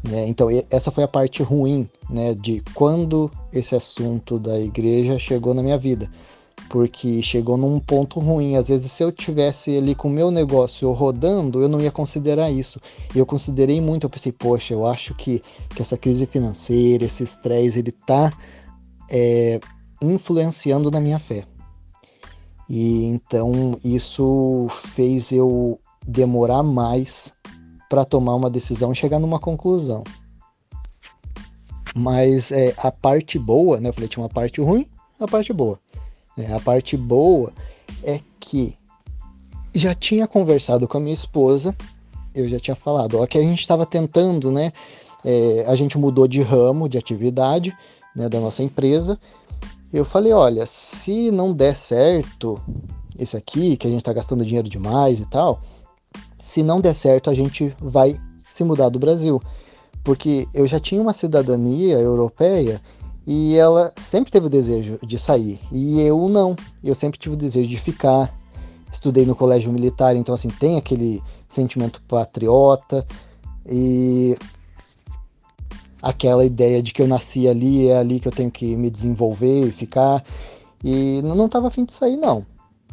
Né? 0.03 0.27
Então, 0.27 0.47
essa 0.69 0.91
foi 0.91 1.03
a 1.03 1.07
parte 1.07 1.43
ruim 1.43 1.87
né, 2.09 2.33
de 2.33 2.63
quando 2.73 3.29
esse 3.51 3.75
assunto 3.75 4.39
da 4.39 4.59
igreja 4.59 5.19
chegou 5.19 5.53
na 5.53 5.61
minha 5.61 5.77
vida. 5.77 6.09
Porque 6.69 7.21
chegou 7.21 7.57
num 7.57 7.79
ponto 7.79 8.19
ruim. 8.19 8.55
Às 8.55 8.69
vezes, 8.69 8.91
se 8.91 9.03
eu 9.03 9.11
tivesse 9.11 9.77
ali 9.77 9.93
com 9.93 10.07
o 10.07 10.11
meu 10.11 10.31
negócio 10.31 10.89
rodando, 10.93 11.61
eu 11.61 11.67
não 11.67 11.81
ia 11.81 11.91
considerar 11.91 12.49
isso. 12.49 12.79
Eu 13.13 13.25
considerei 13.25 13.81
muito. 13.81 14.05
Eu 14.05 14.09
pensei, 14.09 14.31
poxa, 14.31 14.73
eu 14.73 14.85
acho 14.85 15.13
que, 15.15 15.43
que 15.75 15.81
essa 15.81 15.97
crise 15.97 16.25
financeira, 16.25 17.03
esse 17.03 17.23
estresse, 17.23 17.79
ele 17.79 17.89
está 17.89 18.31
é, 19.09 19.59
influenciando 20.01 20.89
na 20.89 20.99
minha 20.99 21.19
fé. 21.19 21.45
E 22.69 23.05
então 23.05 23.77
isso 23.83 24.67
fez 24.95 25.31
eu 25.31 25.79
demorar 26.05 26.63
mais 26.63 27.33
para 27.89 28.05
tomar 28.05 28.35
uma 28.35 28.49
decisão 28.49 28.91
e 28.91 28.95
chegar 28.95 29.19
numa 29.19 29.39
conclusão. 29.39 30.03
Mas 31.93 32.51
é, 32.51 32.73
a 32.77 32.91
parte 32.91 33.37
boa, 33.37 33.79
né? 33.79 33.89
Eu 33.89 33.93
falei, 33.93 34.07
tinha 34.07 34.23
uma 34.23 34.29
parte 34.29 34.61
ruim, 34.61 34.87
a 35.19 35.27
parte 35.27 35.51
boa. 35.51 35.77
É, 36.37 36.53
a 36.53 36.59
parte 36.59 36.95
boa 36.95 37.51
é 38.03 38.21
que 38.39 38.77
já 39.75 39.93
tinha 39.93 40.27
conversado 40.27 40.87
com 40.87 40.97
a 40.97 41.01
minha 41.01 41.13
esposa, 41.13 41.75
eu 42.33 42.47
já 42.47 42.59
tinha 42.59 42.75
falado, 42.75 43.19
ó, 43.19 43.27
que 43.27 43.37
a 43.37 43.41
gente 43.41 43.59
estava 43.59 43.85
tentando, 43.85 44.51
né? 44.51 44.71
É, 45.23 45.65
a 45.67 45.75
gente 45.75 45.97
mudou 45.97 46.27
de 46.27 46.41
ramo, 46.41 46.89
de 46.89 46.97
atividade, 46.97 47.75
né, 48.15 48.27
da 48.27 48.39
nossa 48.39 48.63
empresa, 48.63 49.19
eu 49.97 50.05
falei, 50.05 50.33
olha, 50.33 50.65
se 50.65 51.31
não 51.31 51.53
der 51.53 51.75
certo 51.75 52.59
esse 53.17 53.35
aqui, 53.35 53.75
que 53.77 53.87
a 53.87 53.89
gente 53.89 53.99
está 54.01 54.13
gastando 54.13 54.45
dinheiro 54.45 54.69
demais 54.69 55.19
e 55.19 55.25
tal, 55.25 55.61
se 56.39 56.63
não 56.63 56.81
der 56.81 56.95
certo, 56.95 57.29
a 57.29 57.33
gente 57.33 57.75
vai 57.79 58.19
se 58.49 58.63
mudar 58.63 58.89
do 58.89 58.99
Brasil. 58.99 59.41
Porque 60.03 60.47
eu 60.53 60.65
já 60.65 60.79
tinha 60.79 61.01
uma 61.01 61.13
cidadania 61.13 61.99
europeia 61.99 62.81
e 63.25 63.55
ela 63.55 63.93
sempre 63.97 64.31
teve 64.31 64.47
o 64.47 64.49
desejo 64.49 64.97
de 65.03 65.19
sair. 65.19 65.59
E 65.71 66.01
eu 66.01 66.27
não. 66.27 66.55
Eu 66.83 66.95
sempre 66.95 67.19
tive 67.19 67.35
o 67.35 67.37
desejo 67.37 67.69
de 67.69 67.77
ficar. 67.77 68.33
Estudei 68.91 69.25
no 69.25 69.35
colégio 69.35 69.71
militar, 69.71 70.15
então 70.15 70.35
assim, 70.35 70.49
tem 70.49 70.77
aquele 70.77 71.21
sentimento 71.47 72.01
patriota. 72.07 73.05
E 73.65 74.35
aquela 76.01 76.43
ideia 76.45 76.81
de 76.81 76.93
que 76.93 77.01
eu 77.01 77.07
nasci 77.07 77.47
ali, 77.47 77.87
é 77.87 77.97
ali 77.97 78.19
que 78.19 78.27
eu 78.27 78.31
tenho 78.31 78.49
que 78.49 78.75
me 78.75 78.89
desenvolver 78.89 79.67
e 79.67 79.71
ficar. 79.71 80.23
E 80.83 81.21
não 81.21 81.45
estava 81.45 81.67
afim 81.67 81.85
de 81.85 81.93
sair, 81.93 82.17
não. 82.17 82.45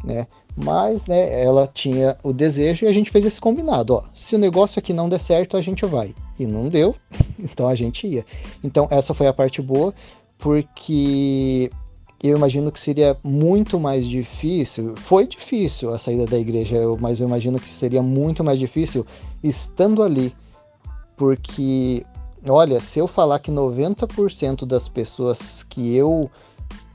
Né? 0.03 0.27
Mas 0.55 1.07
né, 1.07 1.41
ela 1.41 1.67
tinha 1.67 2.17
o 2.23 2.33
desejo 2.33 2.85
e 2.85 2.87
a 2.87 2.91
gente 2.91 3.11
fez 3.11 3.25
esse 3.25 3.39
combinado. 3.39 3.95
Ó, 3.95 4.03
se 4.13 4.35
o 4.35 4.39
negócio 4.39 4.79
aqui 4.79 4.93
não 4.93 5.09
der 5.09 5.21
certo, 5.21 5.57
a 5.57 5.61
gente 5.61 5.85
vai. 5.85 6.13
E 6.37 6.45
não 6.45 6.69
deu, 6.69 6.95
então 7.39 7.67
a 7.67 7.75
gente 7.75 8.07
ia. 8.07 8.25
Então 8.63 8.87
essa 8.91 9.13
foi 9.13 9.27
a 9.27 9.33
parte 9.33 9.61
boa, 9.61 9.93
porque 10.37 11.71
eu 12.21 12.35
imagino 12.35 12.71
que 12.71 12.79
seria 12.79 13.17
muito 13.23 13.79
mais 13.79 14.05
difícil. 14.05 14.93
Foi 14.97 15.25
difícil 15.25 15.93
a 15.93 15.97
saída 15.97 16.25
da 16.25 16.37
igreja, 16.37 16.77
mas 16.99 17.19
eu 17.19 17.27
imagino 17.27 17.59
que 17.59 17.69
seria 17.69 18.01
muito 18.01 18.43
mais 18.43 18.59
difícil 18.59 19.05
estando 19.41 20.03
ali, 20.03 20.33
porque 21.15 22.05
Olha, 22.49 22.81
se 22.81 22.97
eu 22.97 23.07
falar 23.07 23.39
que 23.39 23.51
90% 23.51 24.65
das 24.65 24.89
pessoas 24.89 25.63
que 25.63 25.95
eu 25.95 26.29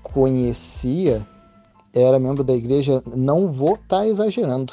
conhecia 0.02 1.26
era 1.92 2.18
membro 2.18 2.42
da 2.42 2.54
igreja, 2.54 3.02
não 3.14 3.52
vou 3.52 3.74
estar 3.74 3.98
tá 3.98 4.06
exagerando. 4.08 4.72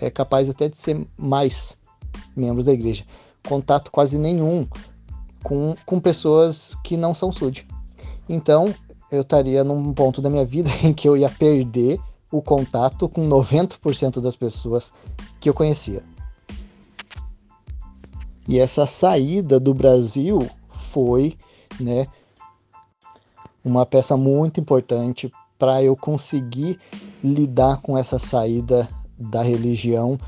É 0.00 0.10
capaz 0.10 0.48
até 0.48 0.68
de 0.68 0.76
ser 0.76 1.06
mais 1.16 1.78
membros 2.34 2.66
da 2.66 2.72
igreja. 2.72 3.04
Contato 3.46 3.90
quase 3.90 4.18
nenhum 4.18 4.66
com, 5.44 5.74
com 5.86 6.00
pessoas 6.00 6.76
que 6.82 6.96
não 6.96 7.14
são 7.14 7.30
SUD. 7.30 7.66
Então, 8.28 8.74
eu 9.10 9.22
estaria 9.22 9.62
num 9.62 9.92
ponto 9.92 10.20
da 10.20 10.28
minha 10.28 10.44
vida 10.44 10.70
em 10.82 10.92
que 10.92 11.08
eu 11.08 11.16
ia 11.16 11.28
perder 11.28 12.00
o 12.32 12.42
contato 12.42 13.08
com 13.08 13.28
90% 13.28 14.20
das 14.20 14.34
pessoas 14.34 14.92
que 15.40 15.48
eu 15.48 15.54
conhecia. 15.54 16.02
E 18.50 18.58
essa 18.58 18.84
saída 18.84 19.60
do 19.60 19.72
Brasil 19.72 20.40
foi, 20.92 21.38
né, 21.78 22.08
uma 23.64 23.86
peça 23.86 24.16
muito 24.16 24.58
importante 24.58 25.32
para 25.56 25.84
eu 25.84 25.94
conseguir 25.94 26.76
lidar 27.22 27.80
com 27.80 27.96
essa 27.96 28.18
saída 28.18 28.88
da 29.16 29.40
religião 29.40 30.18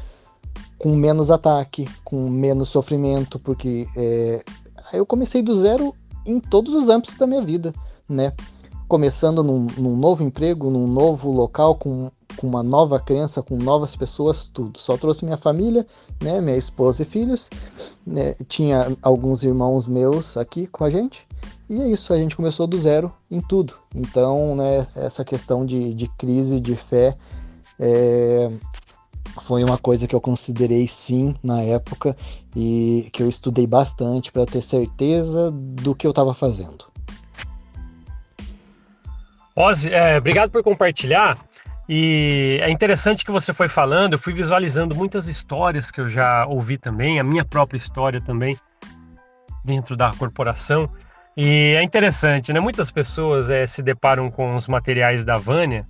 com 0.78 0.94
menos 0.94 1.32
ataque, 1.32 1.84
com 2.04 2.30
menos 2.30 2.68
sofrimento, 2.68 3.40
porque 3.40 3.88
é, 3.96 4.44
eu 4.92 5.04
comecei 5.04 5.42
do 5.42 5.56
zero 5.56 5.92
em 6.24 6.38
todos 6.38 6.74
os 6.74 6.88
âmbitos 6.88 7.16
da 7.16 7.26
minha 7.26 7.42
vida, 7.42 7.74
né? 8.08 8.32
Começando 8.92 9.42
num, 9.42 9.68
num 9.78 9.96
novo 9.96 10.22
emprego, 10.22 10.68
num 10.68 10.86
novo 10.86 11.32
local, 11.32 11.76
com 11.76 12.10
com 12.36 12.46
uma 12.46 12.62
nova 12.62 13.00
crença, 13.00 13.42
com 13.42 13.56
novas 13.56 13.96
pessoas, 13.96 14.50
tudo. 14.52 14.78
Só 14.78 14.98
trouxe 14.98 15.24
minha 15.24 15.38
família, 15.38 15.86
né, 16.22 16.42
minha 16.42 16.58
esposa 16.58 17.02
e 17.02 17.06
filhos. 17.06 17.48
Né, 18.06 18.34
tinha 18.46 18.94
alguns 19.00 19.44
irmãos 19.44 19.86
meus 19.86 20.36
aqui 20.36 20.66
com 20.66 20.84
a 20.84 20.90
gente. 20.90 21.26
E 21.70 21.80
é 21.80 21.88
isso, 21.88 22.12
a 22.12 22.18
gente 22.18 22.36
começou 22.36 22.66
do 22.66 22.78
zero 22.78 23.10
em 23.30 23.40
tudo. 23.40 23.72
Então, 23.94 24.54
né, 24.54 24.86
essa 24.94 25.24
questão 25.24 25.64
de, 25.64 25.94
de 25.94 26.06
crise 26.18 26.60
de 26.60 26.76
fé 26.76 27.16
é, 27.80 28.50
foi 29.40 29.64
uma 29.64 29.78
coisa 29.78 30.06
que 30.06 30.14
eu 30.14 30.20
considerei 30.20 30.86
sim 30.86 31.34
na 31.42 31.62
época 31.62 32.14
e 32.54 33.08
que 33.10 33.22
eu 33.22 33.28
estudei 33.30 33.66
bastante 33.66 34.30
para 34.30 34.44
ter 34.44 34.60
certeza 34.60 35.50
do 35.50 35.94
que 35.94 36.06
eu 36.06 36.10
estava 36.10 36.34
fazendo. 36.34 36.91
Ozzy, 39.54 39.92
é, 39.92 40.16
obrigado 40.16 40.50
por 40.50 40.62
compartilhar. 40.62 41.36
E 41.88 42.58
é 42.62 42.70
interessante 42.70 43.24
que 43.24 43.30
você 43.30 43.52
foi 43.52 43.68
falando, 43.68 44.14
eu 44.14 44.18
fui 44.18 44.32
visualizando 44.32 44.94
muitas 44.94 45.26
histórias 45.26 45.90
que 45.90 46.00
eu 46.00 46.08
já 46.08 46.46
ouvi 46.46 46.78
também, 46.78 47.18
a 47.18 47.24
minha 47.24 47.44
própria 47.44 47.76
história 47.76 48.20
também, 48.20 48.56
dentro 49.64 49.96
da 49.96 50.10
corporação. 50.12 50.88
E 51.36 51.74
é 51.76 51.82
interessante, 51.82 52.52
né? 52.52 52.60
Muitas 52.60 52.90
pessoas 52.90 53.50
é, 53.50 53.66
se 53.66 53.82
deparam 53.82 54.30
com 54.30 54.54
os 54.54 54.68
materiais 54.68 55.24
da 55.24 55.38
Vânia, 55.38 55.84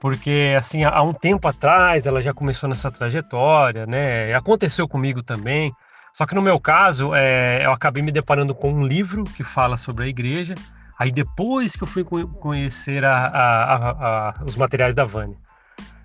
porque 0.00 0.54
assim, 0.58 0.84
há 0.84 1.02
um 1.02 1.12
tempo 1.12 1.46
atrás 1.46 2.06
ela 2.06 2.20
já 2.20 2.34
começou 2.34 2.68
nessa 2.68 2.90
trajetória, 2.90 3.86
né? 3.86 4.34
Aconteceu 4.34 4.88
comigo 4.88 5.22
também. 5.22 5.72
Só 6.12 6.26
que 6.26 6.34
no 6.34 6.42
meu 6.42 6.58
caso, 6.58 7.14
é, 7.14 7.64
eu 7.64 7.72
acabei 7.72 8.02
me 8.02 8.10
deparando 8.10 8.54
com 8.54 8.72
um 8.72 8.84
livro 8.84 9.24
que 9.24 9.44
fala 9.44 9.76
sobre 9.76 10.04
a 10.04 10.08
igreja 10.08 10.54
Aí 11.00 11.10
depois 11.10 11.74
que 11.74 11.82
eu 11.82 11.86
fui 11.86 12.04
conhecer 12.04 13.06
a, 13.06 13.14
a, 13.14 13.90
a, 14.28 14.44
os 14.44 14.54
materiais 14.54 14.94
da 14.94 15.02
Vânia. 15.02 15.38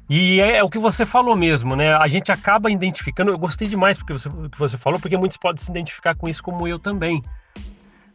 E 0.09 0.39
é, 0.39 0.55
é, 0.55 0.63
o 0.63 0.69
que 0.69 0.79
você 0.79 1.05
falou 1.05 1.35
mesmo, 1.35 1.75
né? 1.75 1.93
A 1.93 2.07
gente 2.07 2.31
acaba 2.31 2.71
identificando. 2.71 3.29
Eu 3.29 3.37
gostei 3.37 3.67
demais 3.67 3.97
porque 3.97 4.13
você, 4.13 4.29
que 4.29 4.57
você 4.57 4.77
falou, 4.77 4.97
porque 4.97 5.17
muitos 5.17 5.35
podem 5.35 5.61
se 5.61 5.69
identificar 5.69 6.15
com 6.15 6.29
isso, 6.29 6.41
como 6.41 6.65
eu 6.65 6.79
também. 6.79 7.21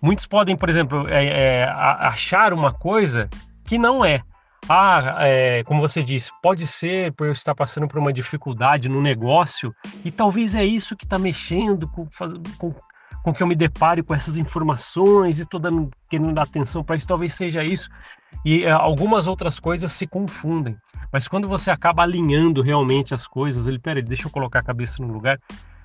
Muitos 0.00 0.24
podem, 0.24 0.56
por 0.56 0.70
exemplo, 0.70 1.06
é, 1.06 1.26
é, 1.26 1.64
achar 1.68 2.54
uma 2.54 2.72
coisa 2.72 3.28
que 3.62 3.76
não 3.76 4.02
é. 4.02 4.22
ah, 4.66 5.16
é, 5.20 5.62
como 5.64 5.82
você 5.82 6.02
disse, 6.02 6.30
pode 6.42 6.66
ser 6.66 7.12
por 7.12 7.26
eu 7.26 7.34
estar 7.34 7.54
passando 7.54 7.88
por 7.88 7.98
uma 7.98 8.10
dificuldade 8.10 8.88
no 8.88 9.02
negócio, 9.02 9.74
e 10.02 10.10
talvez 10.10 10.54
é 10.54 10.64
isso 10.64 10.96
que 10.96 11.04
está 11.04 11.18
mexendo 11.18 11.86
com, 11.88 12.08
com, 12.56 12.74
com 13.22 13.32
que 13.32 13.42
eu 13.42 13.46
me 13.46 13.54
depare 13.54 14.02
com 14.02 14.14
essas 14.14 14.36
informações 14.36 15.38
e 15.38 15.42
estou 15.42 15.60
querendo 16.08 16.32
dar 16.32 16.42
atenção 16.42 16.82
para 16.82 16.96
isso, 16.96 17.06
talvez 17.06 17.34
seja 17.34 17.62
isso. 17.62 17.88
E 18.44 18.64
é, 18.64 18.70
algumas 18.70 19.26
outras 19.26 19.60
coisas 19.60 19.92
se 19.92 20.06
confundem. 20.06 20.76
Mas 21.12 21.28
quando 21.28 21.48
você 21.48 21.70
acaba 21.70 22.02
alinhando 22.02 22.62
realmente 22.62 23.12
as 23.12 23.26
coisas, 23.26 23.66
ele, 23.66 23.78
peraí, 23.78 24.02
deixa 24.02 24.26
eu 24.26 24.30
colocar 24.30 24.60
a 24.60 24.62
cabeça 24.62 25.02
no 25.02 25.12
lugar, 25.12 25.38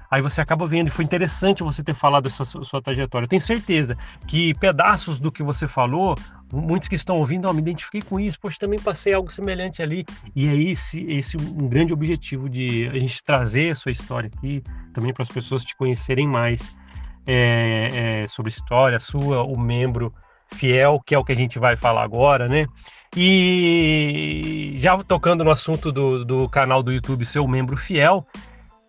aí 0.10 0.22
você 0.22 0.40
acaba 0.40 0.66
vendo. 0.66 0.88
E 0.88 0.92
foi 0.92 1.04
interessante 1.04 1.64
você 1.64 1.84
ter 1.84 1.94
falado 1.94 2.24
dessa 2.24 2.46
sua 2.46 2.82
trajetória. 2.82 3.26
Eu 3.26 3.30
tenho 3.30 3.42
certeza 3.42 3.98
que 4.28 4.54
pedaços 4.54 5.20
do 5.20 5.32
que 5.32 5.44
você 5.44 5.68
falou, 5.68 6.16
muitos 6.54 6.88
que 6.88 6.96
estão 6.96 7.18
ouvindo, 7.18 7.50
oh, 7.50 7.54
me 7.54 7.60
identifiquei 7.60 8.02
com 8.02 8.20
isso, 8.20 8.40
poxa, 8.40 8.58
também 8.60 8.80
passei 8.80 9.14
algo 9.14 9.30
semelhante 9.30 9.82
ali. 9.82 10.06
E 10.34 10.48
é 10.48 10.56
esse, 10.56 11.04
esse 11.12 11.36
um 11.36 11.68
grande 11.68 11.92
objetivo 11.92 12.48
de 12.48 12.88
a 12.88 12.98
gente 12.98 13.22
trazer 13.24 13.72
a 13.72 13.76
sua 13.76 13.92
história 13.92 14.32
aqui, 14.34 14.64
também 14.94 15.12
para 15.12 15.24
as 15.24 15.30
pessoas 15.30 15.66
te 15.66 15.76
conhecerem 15.76 16.28
mais 16.28 16.74
é, 17.26 18.24
é, 18.24 18.28
sobre 18.28 18.50
história 18.50 19.00
sua, 19.00 19.44
o 19.44 19.58
membro 19.58 20.14
fiel, 20.54 21.02
que 21.06 21.16
é 21.16 21.18
o 21.18 21.24
que 21.24 21.32
a 21.32 21.36
gente 21.36 21.60
vai 21.60 21.76
falar 21.76 22.04
agora, 22.04 22.48
né? 22.48 22.68
E 23.16 24.74
já 24.78 25.02
tocando 25.04 25.44
no 25.44 25.52
assunto 25.52 25.92
do, 25.92 26.26
do 26.26 26.50
canal 26.50 26.84
do 26.84 26.92
YouTube 26.92 27.26
Seu 27.26 27.48
Membro 27.48 27.78
Fiel, 27.78 28.26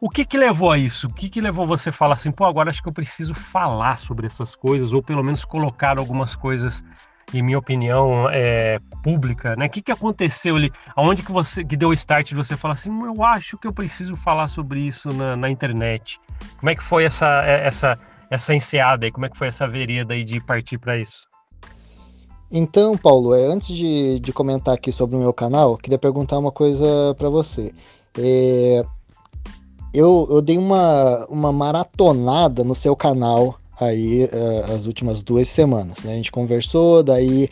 o 0.00 0.10
que 0.10 0.24
que 0.24 0.36
levou 0.36 0.72
a 0.72 0.78
isso? 0.78 1.06
O 1.06 1.12
que 1.12 1.28
que 1.30 1.40
levou 1.40 1.66
você 1.66 1.88
a 1.88 1.92
falar 1.92 2.14
assim, 2.14 2.30
pô, 2.30 2.44
agora 2.44 2.68
acho 2.68 2.82
que 2.82 2.88
eu 2.88 2.92
preciso 2.92 3.34
falar 3.34 3.98
sobre 3.98 4.26
essas 4.26 4.54
coisas, 4.54 4.92
ou 4.92 5.02
pelo 5.02 5.22
menos 5.22 5.44
colocar 5.44 5.98
algumas 5.98 6.36
coisas, 6.36 6.84
em 7.32 7.40
minha 7.40 7.58
opinião, 7.58 8.28
é, 8.30 8.78
pública, 9.02 9.56
né? 9.56 9.66
O 9.66 9.70
que 9.70 9.80
que 9.80 9.92
aconteceu 9.92 10.56
ali? 10.56 10.72
Aonde 10.94 11.22
que 11.22 11.32
você, 11.32 11.64
que 11.64 11.76
deu 11.76 11.88
o 11.88 11.94
start 11.94 12.28
de 12.28 12.34
você 12.34 12.56
falar 12.56 12.74
assim, 12.74 12.90
eu 12.90 13.24
acho 13.24 13.56
que 13.56 13.66
eu 13.66 13.72
preciso 13.72 14.16
falar 14.16 14.48
sobre 14.48 14.80
isso 14.80 15.08
na, 15.14 15.34
na 15.34 15.48
internet? 15.48 16.20
Como 16.58 16.68
é 16.68 16.74
que 16.74 16.82
foi 16.82 17.04
essa, 17.04 17.44
é, 17.46 17.66
essa, 17.66 17.98
essa 18.30 18.54
enseada 18.54 19.06
aí? 19.06 19.12
Como 19.12 19.26
é 19.26 19.28
que 19.28 19.36
foi 19.36 19.48
essa 19.48 19.66
vereda 19.66 20.14
aí 20.14 20.24
de 20.24 20.40
partir 20.40 20.78
para 20.78 20.98
isso? 20.98 21.26
Então, 22.50 22.96
Paulo, 22.96 23.34
é, 23.34 23.46
antes 23.46 23.68
de, 23.68 24.20
de 24.20 24.32
comentar 24.32 24.74
aqui 24.74 24.92
sobre 24.92 25.16
o 25.16 25.18
meu 25.18 25.32
canal, 25.32 25.76
queria 25.76 25.98
perguntar 25.98 26.38
uma 26.38 26.52
coisa 26.52 27.14
para 27.18 27.28
você. 27.28 27.74
É, 28.18 28.84
eu, 29.92 30.28
eu 30.30 30.40
dei 30.40 30.56
uma, 30.56 31.26
uma 31.26 31.52
maratonada 31.52 32.62
no 32.62 32.74
seu 32.74 32.94
canal 32.94 33.58
aí 33.78 34.24
uh, 34.24 34.74
as 34.74 34.86
últimas 34.86 35.22
duas 35.22 35.48
semanas. 35.48 36.04
Né? 36.04 36.12
A 36.12 36.16
gente 36.16 36.32
conversou, 36.32 37.02
daí 37.02 37.48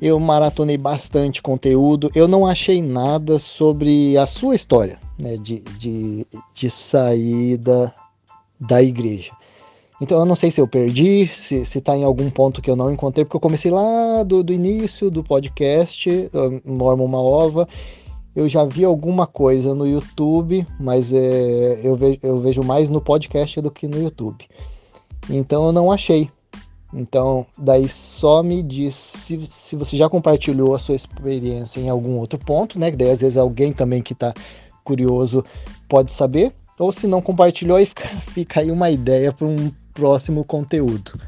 eu 0.00 0.18
maratonei 0.18 0.76
bastante 0.76 1.42
conteúdo. 1.42 2.10
Eu 2.14 2.26
não 2.26 2.46
achei 2.46 2.82
nada 2.82 3.38
sobre 3.38 4.16
a 4.16 4.26
sua 4.26 4.54
história 4.54 4.98
né? 5.18 5.36
de, 5.36 5.60
de, 5.78 6.26
de 6.54 6.70
saída 6.70 7.94
da 8.58 8.82
igreja. 8.82 9.32
Então 10.02 10.18
eu 10.18 10.26
não 10.26 10.34
sei 10.34 10.50
se 10.50 10.60
eu 10.60 10.66
perdi, 10.66 11.28
se, 11.28 11.62
está 11.62 11.96
em 11.96 12.02
algum 12.02 12.28
ponto 12.28 12.60
que 12.60 12.68
eu 12.68 12.74
não 12.74 12.90
encontrei, 12.90 13.24
porque 13.24 13.36
eu 13.36 13.40
comecei 13.40 13.70
lá 13.70 14.24
do, 14.24 14.42
do 14.42 14.52
início 14.52 15.08
do 15.08 15.22
podcast, 15.22 16.10
Mormon 16.64 17.04
Uma 17.04 17.22
Ova, 17.22 17.68
eu 18.34 18.48
já 18.48 18.64
vi 18.64 18.84
alguma 18.84 19.28
coisa 19.28 19.76
no 19.76 19.86
YouTube, 19.86 20.66
mas 20.80 21.12
é, 21.12 21.80
eu, 21.84 21.94
vejo, 21.94 22.18
eu 22.20 22.40
vejo 22.40 22.64
mais 22.64 22.88
no 22.88 23.00
podcast 23.00 23.60
do 23.60 23.70
que 23.70 23.86
no 23.86 24.02
YouTube. 24.02 24.44
Então 25.30 25.66
eu 25.66 25.72
não 25.72 25.92
achei. 25.92 26.28
Então, 26.92 27.46
daí 27.56 27.88
só 27.88 28.42
me 28.42 28.60
diz 28.60 28.96
se, 28.96 29.40
se 29.46 29.76
você 29.76 29.96
já 29.96 30.08
compartilhou 30.08 30.74
a 30.74 30.80
sua 30.80 30.96
experiência 30.96 31.78
em 31.78 31.88
algum 31.88 32.18
outro 32.18 32.40
ponto, 32.40 32.76
né? 32.76 32.90
Que 32.90 32.96
daí 32.96 33.10
às 33.10 33.20
vezes 33.20 33.36
alguém 33.36 33.72
também 33.72 34.02
que 34.02 34.14
está 34.14 34.34
curioso 34.82 35.44
pode 35.88 36.12
saber. 36.12 36.52
Ou 36.76 36.90
se 36.90 37.06
não 37.06 37.22
compartilhou, 37.22 37.76
aí 37.76 37.86
fica, 37.86 38.08
fica 38.32 38.60
aí 38.60 38.70
uma 38.72 38.90
ideia 38.90 39.32
para 39.32 39.46
um 39.46 39.70
próximo 39.92 40.44
conteúdo. 40.44 41.18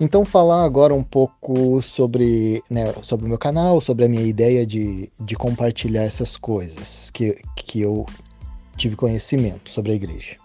Então, 0.00 0.24
falar 0.24 0.62
agora 0.62 0.94
um 0.94 1.02
pouco 1.02 1.82
sobre, 1.82 2.62
né, 2.70 2.92
sobre 3.02 3.26
o 3.26 3.28
meu 3.28 3.38
canal, 3.38 3.80
sobre 3.80 4.04
a 4.04 4.08
minha 4.08 4.22
ideia 4.22 4.64
de, 4.64 5.10
de 5.18 5.34
compartilhar 5.34 6.04
essas 6.04 6.36
coisas 6.36 7.10
que, 7.10 7.40
que 7.56 7.80
eu 7.80 8.06
tive 8.76 8.94
conhecimento 8.94 9.70
sobre 9.70 9.90
a 9.90 9.94
igreja. 9.96 10.36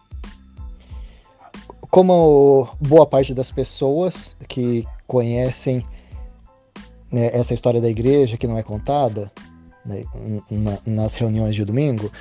Como 1.92 2.68
boa 2.82 3.06
parte 3.06 3.32
das 3.36 3.52
pessoas 3.52 4.36
que 4.50 4.88
conhecem 5.06 5.84
né, 7.12 7.30
essa 7.32 7.54
história 7.54 7.80
da 7.80 7.90
igreja 7.90 8.38
que 8.38 8.48
não 8.48 8.58
é 8.58 8.64
contada 8.64 9.32
né, 9.86 10.04
na, 10.50 10.80
nas 10.84 11.14
reuniões 11.14 11.54
de 11.54 11.64
domingo, 11.64 12.12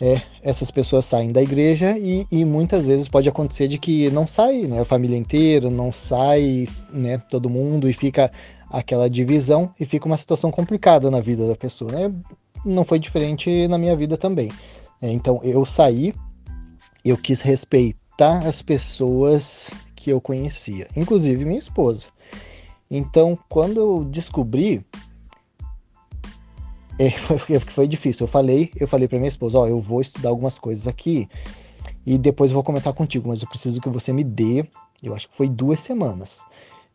é, 0.00 0.20
essas 0.42 0.70
pessoas 0.70 1.04
saem 1.04 1.30
da 1.30 1.42
igreja 1.42 1.96
e, 1.98 2.26
e, 2.32 2.42
muitas 2.42 2.86
vezes 2.86 3.06
pode 3.06 3.28
acontecer 3.28 3.68
de 3.68 3.78
que 3.78 4.10
não 4.10 4.26
sai 4.26 4.62
né, 4.62 4.80
a 4.80 4.84
família 4.84 5.16
inteira, 5.16 5.68
não 5.68 5.92
sai 5.92 6.66
né, 6.90 7.18
todo 7.30 7.50
mundo 7.50 7.88
e 7.88 7.92
fica 7.92 8.32
aquela 8.70 9.10
divisão 9.10 9.74
e 9.78 9.84
fica 9.84 10.06
uma 10.06 10.16
situação 10.16 10.50
complicada 10.50 11.10
na 11.10 11.20
vida 11.20 11.46
da 11.46 11.54
pessoa. 11.54 11.92
Né? 11.92 12.14
Não 12.64 12.84
foi 12.84 12.98
diferente 12.98 13.68
na 13.68 13.76
minha 13.76 13.94
vida 13.94 14.16
também. 14.16 14.50
É, 15.02 15.10
então 15.10 15.38
eu 15.42 15.66
saí, 15.66 16.14
eu 17.04 17.18
quis 17.18 17.42
respeitar 17.42 18.46
as 18.46 18.62
pessoas 18.62 19.70
que 19.94 20.10
eu 20.10 20.20
conhecia, 20.20 20.88
inclusive 20.96 21.44
minha 21.44 21.58
esposa. 21.58 22.06
Então 22.90 23.38
quando 23.50 23.78
eu 23.78 24.04
descobri 24.04 24.82
é, 27.00 27.10
foi, 27.38 27.58
foi 27.58 27.88
difícil. 27.88 28.26
Eu 28.26 28.30
falei, 28.30 28.70
eu 28.76 28.86
falei 28.86 29.08
para 29.08 29.18
minha 29.18 29.28
esposa, 29.28 29.58
ó, 29.58 29.66
eu 29.66 29.80
vou 29.80 30.02
estudar 30.02 30.28
algumas 30.28 30.58
coisas 30.58 30.86
aqui 30.86 31.26
e 32.06 32.18
depois 32.18 32.50
eu 32.50 32.54
vou 32.54 32.62
comentar 32.62 32.92
contigo, 32.92 33.28
mas 33.28 33.40
eu 33.40 33.48
preciso 33.48 33.80
que 33.80 33.88
você 33.88 34.12
me 34.12 34.22
dê, 34.22 34.66
eu 35.02 35.14
acho 35.14 35.28
que 35.28 35.36
foi 35.36 35.48
duas 35.48 35.80
semanas. 35.80 36.38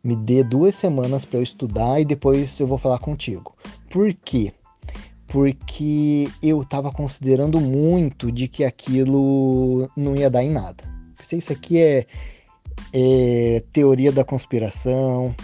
Me 0.04 0.14
dê 0.14 0.44
duas 0.44 0.76
semanas 0.76 1.24
para 1.24 1.40
eu 1.40 1.42
estudar 1.42 2.00
e 2.00 2.04
depois 2.04 2.60
eu 2.60 2.66
vou 2.68 2.78
falar 2.78 3.00
contigo. 3.00 3.56
Por 3.90 4.14
quê? 4.14 4.52
Porque 5.26 6.28
eu 6.40 6.62
estava 6.62 6.92
considerando 6.92 7.60
muito 7.60 8.30
de 8.30 8.46
que 8.46 8.62
aquilo 8.62 9.90
não 9.96 10.14
ia 10.14 10.30
dar 10.30 10.44
em 10.44 10.50
nada. 10.50 10.84
Se 11.20 11.36
isso 11.36 11.52
aqui 11.52 11.78
é, 11.78 12.06
é 12.92 13.64
teoria 13.72 14.12
da 14.12 14.24
conspiração, 14.24 15.34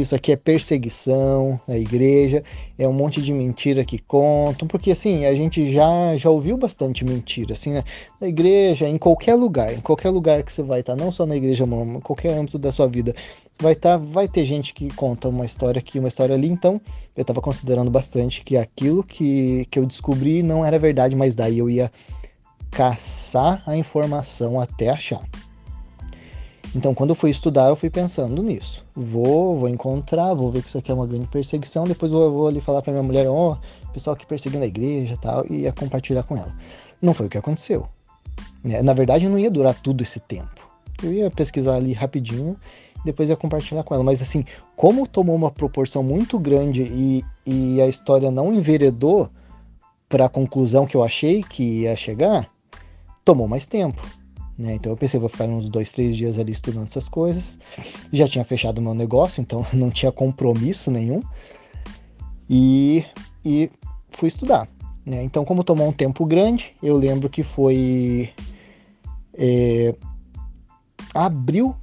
isso 0.00 0.14
aqui 0.14 0.32
é 0.32 0.36
perseguição 0.36 1.60
à 1.68 1.76
igreja, 1.76 2.42
é 2.78 2.88
um 2.88 2.92
monte 2.92 3.20
de 3.20 3.32
mentira 3.32 3.84
que 3.84 3.98
contam, 3.98 4.66
porque 4.66 4.90
assim, 4.90 5.26
a 5.26 5.34
gente 5.34 5.70
já, 5.72 6.16
já 6.16 6.30
ouviu 6.30 6.56
bastante 6.56 7.04
mentira, 7.04 7.52
assim, 7.52 7.72
né? 7.72 7.84
Na 8.20 8.26
igreja, 8.26 8.88
em 8.88 8.96
qualquer 8.96 9.34
lugar, 9.34 9.72
em 9.72 9.80
qualquer 9.80 10.10
lugar 10.10 10.42
que 10.42 10.52
você 10.52 10.62
vai 10.62 10.80
estar, 10.80 10.96
não 10.96 11.12
só 11.12 11.26
na 11.26 11.36
igreja 11.36 11.64
em 11.64 12.00
qualquer 12.00 12.32
âmbito 12.32 12.58
da 12.58 12.72
sua 12.72 12.88
vida, 12.88 13.14
vai 13.60 13.74
estar, 13.74 13.98
vai 13.98 14.26
ter 14.26 14.44
gente 14.46 14.72
que 14.72 14.88
conta 14.94 15.28
uma 15.28 15.44
história 15.44 15.78
aqui, 15.78 15.98
uma 15.98 16.08
história 16.08 16.34
ali, 16.34 16.48
então 16.48 16.80
eu 17.14 17.22
estava 17.22 17.42
considerando 17.42 17.90
bastante 17.90 18.42
que 18.42 18.56
aquilo 18.56 19.04
que, 19.04 19.66
que 19.70 19.78
eu 19.78 19.84
descobri 19.84 20.42
não 20.42 20.64
era 20.64 20.78
verdade, 20.78 21.14
mas 21.14 21.34
daí 21.34 21.58
eu 21.58 21.68
ia 21.68 21.92
caçar 22.70 23.62
a 23.66 23.76
informação 23.76 24.58
até 24.58 24.88
achar. 24.88 25.22
Então, 26.74 26.94
quando 26.94 27.10
eu 27.10 27.16
fui 27.16 27.30
estudar, 27.30 27.68
eu 27.68 27.76
fui 27.76 27.90
pensando 27.90 28.42
nisso. 28.42 28.82
Vou, 28.94 29.58
vou 29.58 29.68
encontrar, 29.68 30.32
vou 30.32 30.50
ver 30.50 30.62
que 30.62 30.68
isso 30.68 30.78
aqui 30.78 30.90
é 30.90 30.94
uma 30.94 31.06
grande 31.06 31.26
perseguição. 31.26 31.84
Depois 31.84 32.10
eu 32.10 32.32
vou 32.32 32.48
ali 32.48 32.60
falar 32.62 32.80
para 32.80 32.92
minha 32.92 33.02
mulher, 33.02 33.28
ó, 33.28 33.52
oh, 33.52 33.92
pessoal 33.92 34.14
aqui 34.14 34.26
perseguindo 34.26 34.64
a 34.64 34.66
igreja 34.66 35.18
tal, 35.20 35.44
e 35.50 35.62
ia 35.62 35.72
compartilhar 35.72 36.22
com 36.22 36.36
ela. 36.36 36.54
Não 37.00 37.12
foi 37.12 37.26
o 37.26 37.28
que 37.28 37.36
aconteceu. 37.36 37.86
Né? 38.64 38.80
Na 38.82 38.94
verdade, 38.94 39.28
não 39.28 39.38
ia 39.38 39.50
durar 39.50 39.74
tudo 39.74 40.02
esse 40.02 40.18
tempo. 40.18 40.66
Eu 41.02 41.12
ia 41.12 41.30
pesquisar 41.30 41.74
ali 41.74 41.92
rapidinho, 41.92 42.56
depois 43.04 43.28
ia 43.28 43.36
compartilhar 43.36 43.82
com 43.82 43.94
ela. 43.94 44.04
Mas 44.04 44.22
assim, 44.22 44.44
como 44.74 45.06
tomou 45.06 45.36
uma 45.36 45.50
proporção 45.50 46.02
muito 46.02 46.38
grande 46.38 46.82
e, 46.82 47.24
e 47.44 47.82
a 47.82 47.86
história 47.86 48.30
não 48.30 48.52
enveredou 48.52 49.28
para 50.08 50.26
a 50.26 50.28
conclusão 50.28 50.86
que 50.86 50.96
eu 50.96 51.02
achei 51.02 51.42
que 51.42 51.82
ia 51.82 51.96
chegar, 51.96 52.48
tomou 53.24 53.46
mais 53.46 53.66
tempo. 53.66 54.02
Né? 54.58 54.74
Então 54.74 54.92
eu 54.92 54.96
pensei, 54.96 55.18
vou 55.18 55.28
ficar 55.28 55.46
uns 55.46 55.68
dois, 55.68 55.90
três 55.90 56.16
dias 56.16 56.38
ali 56.38 56.52
estudando 56.52 56.86
essas 56.86 57.08
coisas. 57.08 57.58
Já 58.12 58.28
tinha 58.28 58.44
fechado 58.44 58.82
meu 58.82 58.94
negócio, 58.94 59.40
então 59.40 59.64
não 59.72 59.90
tinha 59.90 60.12
compromisso 60.12 60.90
nenhum. 60.90 61.20
E, 62.48 63.04
e 63.44 63.70
fui 64.10 64.28
estudar. 64.28 64.68
Né? 65.04 65.22
Então, 65.22 65.44
como 65.44 65.64
tomou 65.64 65.88
um 65.88 65.92
tempo 65.92 66.24
grande, 66.24 66.74
eu 66.82 66.96
lembro 66.96 67.28
que 67.28 67.42
foi 67.42 68.30
é, 69.34 69.94
abril 71.14 71.74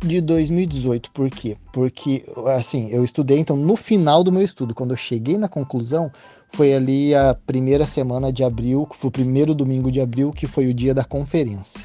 de 0.00 0.20
2018. 0.20 1.10
Por 1.10 1.30
quê? 1.30 1.56
Porque, 1.72 2.24
assim, 2.46 2.88
eu 2.90 3.04
estudei, 3.04 3.38
então, 3.38 3.56
no 3.56 3.76
final 3.76 4.24
do 4.24 4.32
meu 4.32 4.42
estudo, 4.42 4.74
quando 4.74 4.90
eu 4.90 4.96
cheguei 4.96 5.38
na 5.38 5.48
conclusão, 5.48 6.10
foi 6.52 6.74
ali 6.74 7.14
a 7.14 7.34
primeira 7.34 7.86
semana 7.86 8.32
de 8.32 8.44
abril, 8.44 8.88
foi 8.92 9.08
o 9.08 9.12
primeiro 9.12 9.54
domingo 9.54 9.90
de 9.90 10.00
abril, 10.00 10.30
que 10.30 10.46
foi 10.46 10.66
o 10.66 10.74
dia 10.74 10.94
da 10.94 11.04
conferência. 11.04 11.80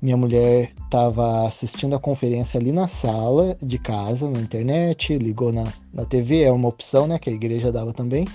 Minha 0.00 0.16
mulher 0.16 0.72
estava 0.84 1.46
assistindo 1.46 1.94
a 1.94 1.98
conferência 1.98 2.58
ali 2.58 2.72
na 2.72 2.88
sala 2.88 3.56
de 3.62 3.78
casa, 3.78 4.28
na 4.28 4.40
internet, 4.40 5.16
ligou 5.16 5.52
na, 5.52 5.72
na 5.92 6.04
TV, 6.04 6.42
é 6.42 6.50
uma 6.50 6.68
opção, 6.68 7.06
né, 7.06 7.18
que 7.18 7.30
a 7.30 7.32
igreja 7.32 7.70
dava 7.70 7.92
também. 7.92 8.26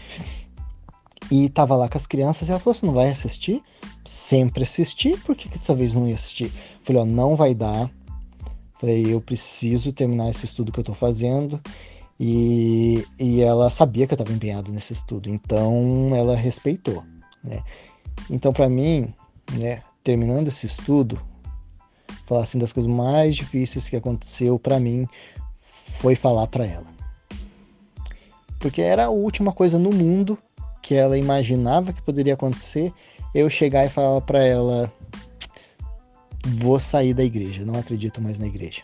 E 1.30 1.50
tava 1.50 1.76
lá 1.76 1.90
com 1.90 1.98
as 1.98 2.08
crianças 2.08 2.48
e 2.48 2.52
ela 2.52 2.60
falou: 2.60 2.74
Você 2.74 2.86
não 2.86 2.94
vai 2.94 3.10
assistir? 3.10 3.62
Sempre 4.06 4.64
assisti, 4.64 5.18
por 5.18 5.36
que, 5.36 5.50
que 5.50 5.58
dessa 5.58 5.76
vez 5.76 5.94
não 5.94 6.08
ia 6.08 6.16
assistir? 6.16 6.52
Falei: 6.84 7.02
Ó, 7.02 7.06
não 7.06 7.36
vai 7.36 7.54
dar. 7.54 7.92
Falei: 8.80 9.14
Eu 9.14 9.20
preciso 9.20 9.92
terminar 9.92 10.30
esse 10.30 10.46
estudo 10.46 10.72
que 10.72 10.80
eu 10.80 10.86
tô 10.86 10.94
fazendo. 10.94 11.60
E, 12.20 13.06
e 13.20 13.42
ela 13.42 13.70
sabia 13.70 14.08
que 14.08 14.14
eu 14.14 14.16
estava 14.16 14.36
empenhado 14.36 14.72
nesse 14.72 14.94
estudo, 14.94 15.30
então 15.30 16.16
ela 16.16 16.36
respeitou. 16.36 17.04
Né? 17.44 17.62
Então, 18.30 18.52
para 18.52 18.68
mim, 18.68 19.14
né, 19.54 19.84
terminando 20.08 20.48
esse 20.48 20.66
estudo, 20.66 21.22
falar 22.26 22.44
assim 22.44 22.58
das 22.58 22.72
coisas 22.72 22.90
mais 22.90 23.36
difíceis 23.36 23.90
que 23.90 23.96
aconteceu 23.98 24.58
para 24.58 24.80
mim 24.80 25.06
foi 26.00 26.16
falar 26.16 26.48
para 26.48 26.66
ela. 26.66 26.88
Porque 28.58 28.82
era 28.82 29.08
a 29.08 29.10
última 29.10 29.52
coisa 29.52 29.78
no 29.78 29.90
mundo 29.90 30.38
que 30.82 30.96
ela 30.96 31.18
imaginava 31.18 31.92
que 31.92 32.02
poderia 32.02 32.36
acontecer, 32.36 32.94
eu 33.36 33.50
chegar 33.50 33.86
e 33.86 33.90
falar 33.90 34.22
para 34.22 34.42
ela: 34.42 34.90
vou 36.56 36.80
sair 36.80 37.14
da 37.14 37.26
igreja, 37.26 37.66
não 37.66 37.78
acredito 37.78 38.22
mais 38.22 38.40
na 38.40 38.48
igreja. 38.48 38.84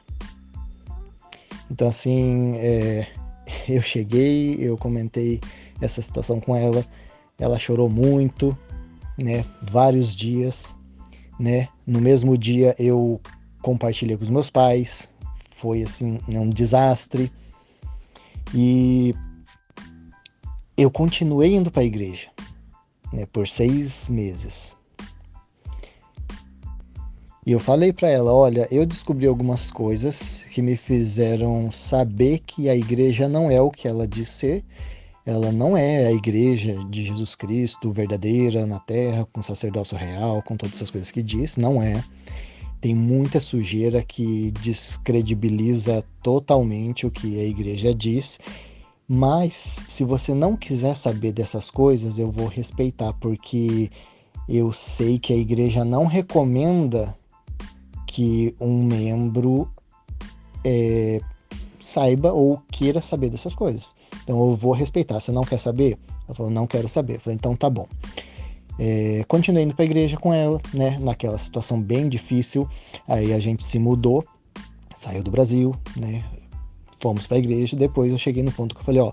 Então, 1.71 1.87
assim, 1.87 2.57
é, 2.57 3.07
eu 3.69 3.81
cheguei, 3.81 4.57
eu 4.59 4.77
comentei 4.77 5.39
essa 5.79 6.01
situação 6.01 6.41
com 6.41 6.53
ela, 6.53 6.85
ela 7.39 7.57
chorou 7.57 7.87
muito, 7.87 8.57
né? 9.17 9.45
Vários 9.61 10.13
dias, 10.13 10.75
né? 11.39 11.67
No 11.85 11.99
mesmo 11.99 12.37
dia 12.37 12.75
eu 12.77 13.19
compartilhei 13.61 14.17
com 14.17 14.23
os 14.23 14.29
meus 14.29 14.49
pais, 14.49 15.09
foi 15.55 15.83
assim 15.83 16.19
um 16.27 16.49
desastre 16.49 17.31
e 18.53 19.13
eu 20.77 20.91
continuei 20.91 21.55
indo 21.55 21.71
para 21.71 21.81
a 21.81 21.85
igreja, 21.85 22.29
né? 23.11 23.25
Por 23.25 23.47
seis 23.47 24.09
meses. 24.09 24.75
E 27.45 27.51
eu 27.51 27.59
falei 27.59 27.91
para 27.91 28.07
ela, 28.07 28.31
olha, 28.31 28.67
eu 28.71 28.85
descobri 28.85 29.27
algumas 29.27 29.69
coisas 29.69 30.45
que 30.51 30.61
me 30.61 30.77
fizeram 30.77 31.69
saber 31.71 32.39
que 32.39 32.69
a 32.69 32.75
igreja 32.75 33.27
não 33.27 33.51
é 33.51 33.61
o 33.61 33.69
que 33.69 33.85
ela 33.85 34.07
diz 34.07 34.29
ser. 34.29 34.63
Ela 35.25 35.51
não 35.51 35.77
é 35.77 36.07
a 36.07 36.11
igreja 36.11 36.73
de 36.89 37.03
Jesus 37.03 37.33
Cristo 37.33 37.91
verdadeira 37.91 38.65
na 38.65 38.79
terra, 38.79 39.25
com 39.31 39.41
sacerdócio 39.41 39.97
real, 39.97 40.41
com 40.43 40.57
todas 40.57 40.75
essas 40.75 40.91
coisas 40.91 41.11
que 41.11 41.23
diz, 41.23 41.55
não 41.55 41.81
é. 41.81 42.03
Tem 42.81 42.93
muita 42.93 43.39
sujeira 43.39 44.03
que 44.03 44.51
descredibiliza 44.51 46.03
totalmente 46.21 47.05
o 47.07 47.11
que 47.11 47.39
a 47.39 47.43
igreja 47.43 47.95
diz. 47.95 48.37
Mas 49.07 49.81
se 49.87 50.03
você 50.03 50.33
não 50.33 50.57
quiser 50.57 50.97
saber 50.97 51.31
dessas 51.31 51.69
coisas, 51.69 52.17
eu 52.17 52.29
vou 52.29 52.47
respeitar, 52.47 53.13
porque 53.13 53.89
eu 54.49 54.73
sei 54.73 55.17
que 55.17 55.31
a 55.31 55.37
igreja 55.37 55.85
não 55.85 56.05
recomenda 56.05 57.17
que 58.05 58.53
um 58.59 58.83
membro 58.83 59.71
é, 60.65 61.21
saiba 61.83 62.31
ou 62.31 62.61
queira 62.71 63.01
saber 63.01 63.29
dessas 63.29 63.53
coisas. 63.53 63.93
Então 64.23 64.39
eu 64.49 64.55
vou 64.55 64.71
respeitar. 64.71 65.19
Você 65.19 65.31
não 65.31 65.43
quer 65.43 65.59
saber? 65.59 65.97
Ela 66.25 66.35
falou, 66.35 66.51
não 66.51 66.65
quero 66.65 66.87
saber. 66.87 67.15
Eu 67.15 67.19
falei, 67.19 67.35
então 67.35 67.55
tá 67.55 67.69
bom. 67.69 67.87
É, 68.79 69.23
continuei 69.27 69.63
indo 69.63 69.75
para 69.75 69.83
a 69.83 69.85
igreja 69.85 70.17
com 70.17 70.33
ela, 70.33 70.59
né? 70.73 70.97
Naquela 70.99 71.37
situação 71.37 71.81
bem 71.81 72.07
difícil. 72.07 72.67
Aí 73.07 73.33
a 73.33 73.39
gente 73.39 73.63
se 73.63 73.77
mudou, 73.77 74.23
saiu 74.95 75.21
do 75.21 75.29
Brasil, 75.29 75.75
né? 75.95 76.23
Fomos 76.99 77.27
para 77.27 77.37
a 77.37 77.39
igreja. 77.39 77.75
Depois 77.75 78.11
eu 78.11 78.17
cheguei 78.17 78.43
no 78.43 78.51
ponto 78.51 78.73
que 78.73 78.81
eu 78.81 78.85
falei, 78.85 79.01
ó, 79.01 79.11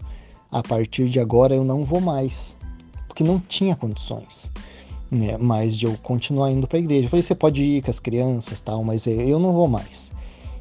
a 0.51 0.63
partir 0.63 1.09
de 1.09 1.19
agora 1.19 1.55
eu 1.55 1.65
não 1.65 1.85
vou 1.85 2.01
mais, 2.01 2.57
porque 3.09 3.25
não 3.25 3.39
tinha 3.39 3.75
condições 3.75 4.51
né? 5.11 5.37
Mas 5.39 5.77
de 5.77 5.87
eu 5.87 5.97
continuar 5.99 6.53
indo 6.53 6.69
para 6.69 6.79
a 6.79 6.81
igreja. 6.81 7.07
Eu 7.07 7.11
falei, 7.11 7.23
você 7.23 7.35
pode 7.35 7.63
ir 7.63 7.83
com 7.83 7.91
as 7.91 7.99
crianças 7.99 8.61
tal, 8.61 8.85
mas 8.85 9.07
eu 9.07 9.39
não 9.39 9.53
vou 9.53 9.67
mais. 9.67 10.13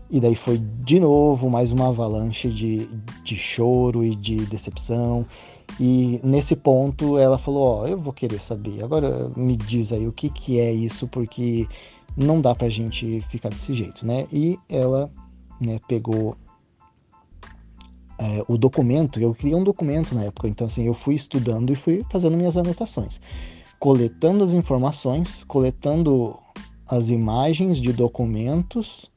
E 0.09 0.19
daí 0.19 0.35
foi 0.35 0.57
de 0.57 0.99
novo 0.99 1.49
mais 1.49 1.71
uma 1.71 1.89
avalanche 1.89 2.49
de, 2.49 2.87
de 3.23 3.35
choro 3.35 4.03
e 4.03 4.15
de 4.15 4.37
decepção. 4.45 5.25
E 5.79 6.19
nesse 6.23 6.55
ponto 6.55 7.17
ela 7.17 7.37
falou, 7.37 7.63
ó, 7.63 7.81
oh, 7.81 7.87
eu 7.87 7.97
vou 7.97 8.11
querer 8.11 8.39
saber. 8.39 8.83
Agora 8.83 9.29
me 9.35 9.55
diz 9.55 9.93
aí 9.93 10.07
o 10.07 10.11
que 10.11 10.29
que 10.29 10.59
é 10.59 10.71
isso, 10.71 11.07
porque 11.07 11.67
não 12.17 12.41
dá 12.41 12.55
pra 12.55 12.69
gente 12.69 13.21
ficar 13.29 13.49
desse 13.49 13.73
jeito, 13.73 14.05
né? 14.05 14.27
E 14.31 14.57
ela, 14.67 15.11
né, 15.61 15.79
pegou 15.87 16.35
é, 18.17 18.43
o 18.47 18.57
documento, 18.57 19.19
eu 19.19 19.33
criei 19.35 19.55
um 19.55 19.63
documento 19.63 20.15
na 20.15 20.23
época, 20.23 20.47
então 20.47 20.67
assim, 20.67 20.85
eu 20.85 20.93
fui 20.93 21.15
estudando 21.15 21.71
e 21.71 21.75
fui 21.75 22.03
fazendo 22.09 22.35
minhas 22.35 22.57
anotações 22.57 23.21
coletando 23.79 24.43
as 24.43 24.51
informações, 24.51 25.43
coletando 25.47 26.37
as 26.85 27.09
imagens 27.09 27.79
de 27.79 27.93
documentos 27.93 29.09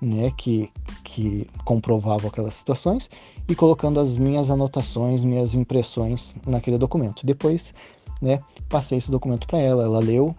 né, 0.00 0.32
que, 0.36 0.70
que 1.04 1.48
comprovavam 1.64 2.28
aquelas 2.28 2.54
situações 2.54 3.10
e 3.48 3.54
colocando 3.54 4.00
as 4.00 4.16
minhas 4.16 4.50
anotações, 4.50 5.24
minhas 5.24 5.54
impressões 5.54 6.36
naquele 6.46 6.78
documento. 6.78 7.26
Depois, 7.26 7.74
né, 8.20 8.40
passei 8.68 8.98
esse 8.98 9.10
documento 9.10 9.46
para 9.46 9.58
ela, 9.58 9.84
ela 9.84 9.98
leu, 9.98 10.34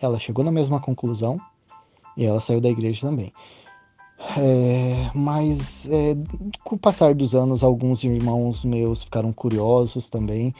ela 0.00 0.18
chegou 0.18 0.44
na 0.44 0.52
mesma 0.52 0.80
conclusão 0.80 1.38
e 2.16 2.24
ela 2.24 2.40
saiu 2.40 2.60
da 2.60 2.68
igreja 2.68 3.06
também. 3.06 3.32
É, 4.38 5.10
mas 5.14 5.86
é, 5.90 6.16
com 6.64 6.74
o 6.74 6.78
passar 6.78 7.14
dos 7.14 7.34
anos, 7.34 7.62
alguns 7.62 8.02
irmãos 8.02 8.64
meus 8.64 9.04
ficaram 9.04 9.32
curiosos 9.32 10.08
também 10.08 10.54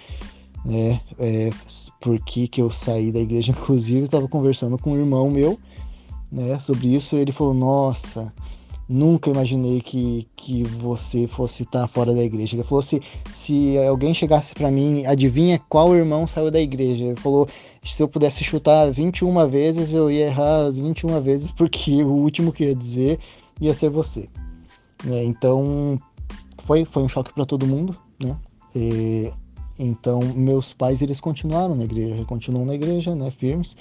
né? 0.67 1.01
É, 1.19 1.51
por 2.01 2.21
que, 2.21 2.49
que 2.49 2.61
eu 2.61 2.71
saí 2.71 3.13
da 3.13 3.21
igreja, 3.21 3.53
inclusive, 3.57 4.03
estava 4.03 4.27
conversando 4.29 4.77
com 4.77 4.93
um 4.93 4.99
irmão 4.99 5.31
meu, 5.31 5.59
né, 6.31 6.59
sobre 6.59 6.95
isso, 6.95 7.17
ele 7.17 7.33
falou, 7.33 7.55
nossa, 7.55 8.33
nunca 8.89 9.31
imaginei 9.31 9.81
que, 9.81 10.29
que 10.37 10.63
você 10.63 11.27
fosse 11.27 11.65
estar 11.65 11.87
fora 11.89 12.15
da 12.15 12.23
igreja. 12.23 12.57
Ele 12.57 12.63
falou, 12.63 12.83
se, 12.83 13.03
se 13.31 13.77
alguém 13.79 14.15
chegasse 14.15 14.55
para 14.55 14.71
mim, 14.71 15.05
adivinha 15.07 15.61
qual 15.69 15.95
irmão 15.95 16.27
saiu 16.27 16.51
da 16.51 16.61
igreja? 16.61 17.07
Ele 17.07 17.21
falou, 17.21 17.49
se 17.85 18.03
eu 18.03 18.09
pudesse 18.09 18.45
chutar 18.45 18.91
21 18.91 19.49
vezes, 19.49 19.93
eu 19.93 20.11
ia 20.11 20.27
errar 20.27 20.67
as 20.67 20.79
21 20.79 21.21
vezes, 21.21 21.51
porque 21.51 22.03
o 22.03 22.13
último 22.13 22.53
que 22.53 22.65
ia 22.65 22.75
dizer 22.75 23.19
ia 23.61 23.75
ser 23.75 23.91
você. 23.91 24.29
É, 25.09 25.25
então, 25.25 25.99
foi, 26.63 26.85
foi 26.85 27.03
um 27.03 27.09
choque 27.09 27.33
para 27.33 27.45
todo 27.45 27.67
mundo, 27.67 27.97
né? 28.21 28.37
E, 28.75 29.33
então, 29.79 30.21
meus 30.35 30.73
pais, 30.73 31.03
eles 31.03 31.21
continuaram 31.21 31.75
na 31.75 31.85
igreja, 31.85 32.25
continuam 32.25 32.65
na 32.65 32.75
igreja, 32.75 33.15
né, 33.15 33.31
firmes, 33.31 33.77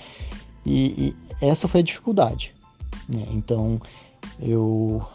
e 0.65 1.15
essa 1.41 1.67
foi 1.67 1.81
a 1.81 1.83
dificuldade, 1.83 2.53
né? 3.07 3.25
Então, 3.31 3.79
eu 4.39 5.05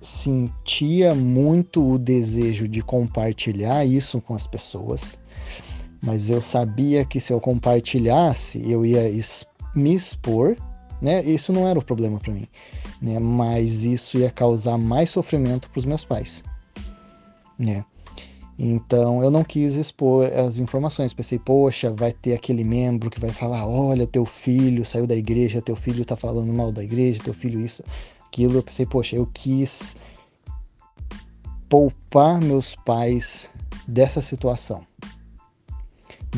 sentia 0.00 1.14
muito 1.14 1.92
o 1.92 1.98
desejo 1.98 2.66
de 2.66 2.82
compartilhar 2.82 3.84
isso 3.84 4.20
com 4.20 4.34
as 4.34 4.46
pessoas, 4.46 5.18
mas 6.02 6.28
eu 6.28 6.42
sabia 6.42 7.04
que 7.04 7.20
se 7.20 7.32
eu 7.32 7.40
compartilhasse, 7.40 8.62
eu 8.68 8.84
ia 8.84 9.02
me 9.74 9.94
expor, 9.94 10.56
né? 11.00 11.22
Isso 11.22 11.52
não 11.52 11.66
era 11.66 11.78
o 11.78 11.84
problema 11.84 12.18
para 12.18 12.32
mim, 12.32 12.48
né? 13.00 13.18
Mas 13.18 13.84
isso 13.84 14.18
ia 14.18 14.30
causar 14.30 14.76
mais 14.76 15.10
sofrimento 15.10 15.70
para 15.70 15.78
os 15.78 15.84
meus 15.84 16.04
pais, 16.04 16.42
né? 17.58 17.84
Então 18.58 19.22
eu 19.22 19.30
não 19.30 19.42
quis 19.42 19.74
expor 19.74 20.26
as 20.32 20.58
informações. 20.58 21.14
Pensei, 21.14 21.38
poxa, 21.38 21.90
vai 21.90 22.12
ter 22.12 22.34
aquele 22.34 22.64
membro 22.64 23.10
que 23.10 23.20
vai 23.20 23.30
falar: 23.30 23.66
olha, 23.66 24.06
teu 24.06 24.24
filho 24.24 24.84
saiu 24.84 25.06
da 25.06 25.16
igreja, 25.16 25.62
teu 25.62 25.76
filho 25.76 26.04
tá 26.04 26.16
falando 26.16 26.52
mal 26.52 26.70
da 26.70 26.84
igreja, 26.84 27.22
teu 27.22 27.34
filho 27.34 27.60
isso, 27.60 27.82
aquilo. 28.26 28.58
Eu 28.58 28.62
pensei, 28.62 28.86
poxa, 28.86 29.16
eu 29.16 29.26
quis 29.32 29.96
poupar 31.68 32.40
meus 32.40 32.76
pais 32.76 33.50
dessa 33.88 34.20
situação. 34.20 34.86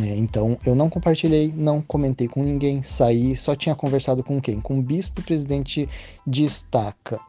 É, 0.00 0.16
então 0.16 0.58
eu 0.66 0.74
não 0.74 0.90
compartilhei, 0.90 1.52
não 1.54 1.80
comentei 1.80 2.26
com 2.26 2.42
ninguém, 2.42 2.82
saí, 2.82 3.36
só 3.36 3.54
tinha 3.54 3.76
conversado 3.76 4.24
com 4.24 4.40
quem? 4.40 4.60
Com 4.60 4.78
o 4.78 4.82
bispo 4.82 5.22
presidente 5.22 5.88
de 6.26 6.44
estaca. 6.44 7.20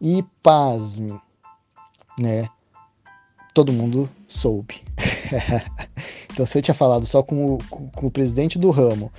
E 0.00 0.24
pasme, 0.42 1.18
né? 2.18 2.48
Todo 3.54 3.72
mundo 3.72 4.10
soube. 4.28 4.82
então, 6.30 6.44
se 6.44 6.58
eu 6.58 6.62
tinha 6.62 6.74
falado 6.74 7.06
só 7.06 7.22
com 7.22 7.54
o, 7.54 7.58
com, 7.70 8.08
o, 8.08 8.10
presidente 8.10 8.58
do 8.58 8.70
ramo 8.70 9.12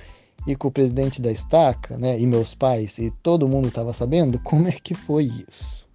e 0.46 0.54
com 0.54 0.68
o 0.68 0.70
presidente 0.70 1.22
da 1.22 1.32
estaca, 1.32 1.96
né, 1.96 2.20
e 2.20 2.26
meus 2.26 2.54
pais, 2.54 2.98
e 2.98 3.10
todo 3.22 3.48
mundo 3.48 3.68
estava 3.68 3.94
sabendo, 3.94 4.38
como 4.40 4.68
é 4.68 4.72
que 4.72 4.94
foi 4.94 5.30
isso? 5.48 5.86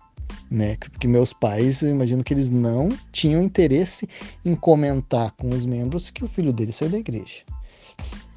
Né? 0.50 0.76
Porque 0.78 1.08
meus 1.08 1.32
pais, 1.32 1.82
eu 1.82 1.90
imagino 1.90 2.24
que 2.24 2.34
eles 2.34 2.50
não 2.50 2.90
tinham 3.12 3.42
interesse 3.42 4.10
em 4.44 4.56
comentar 4.56 5.32
com 5.34 5.50
os 5.50 5.66
membros 5.66 6.10
que 6.10 6.26
o 6.26 6.28
filho 6.28 6.52
dele 6.52 6.74
saiu 6.74 6.90
da 6.90 6.98
igreja. 6.98 7.44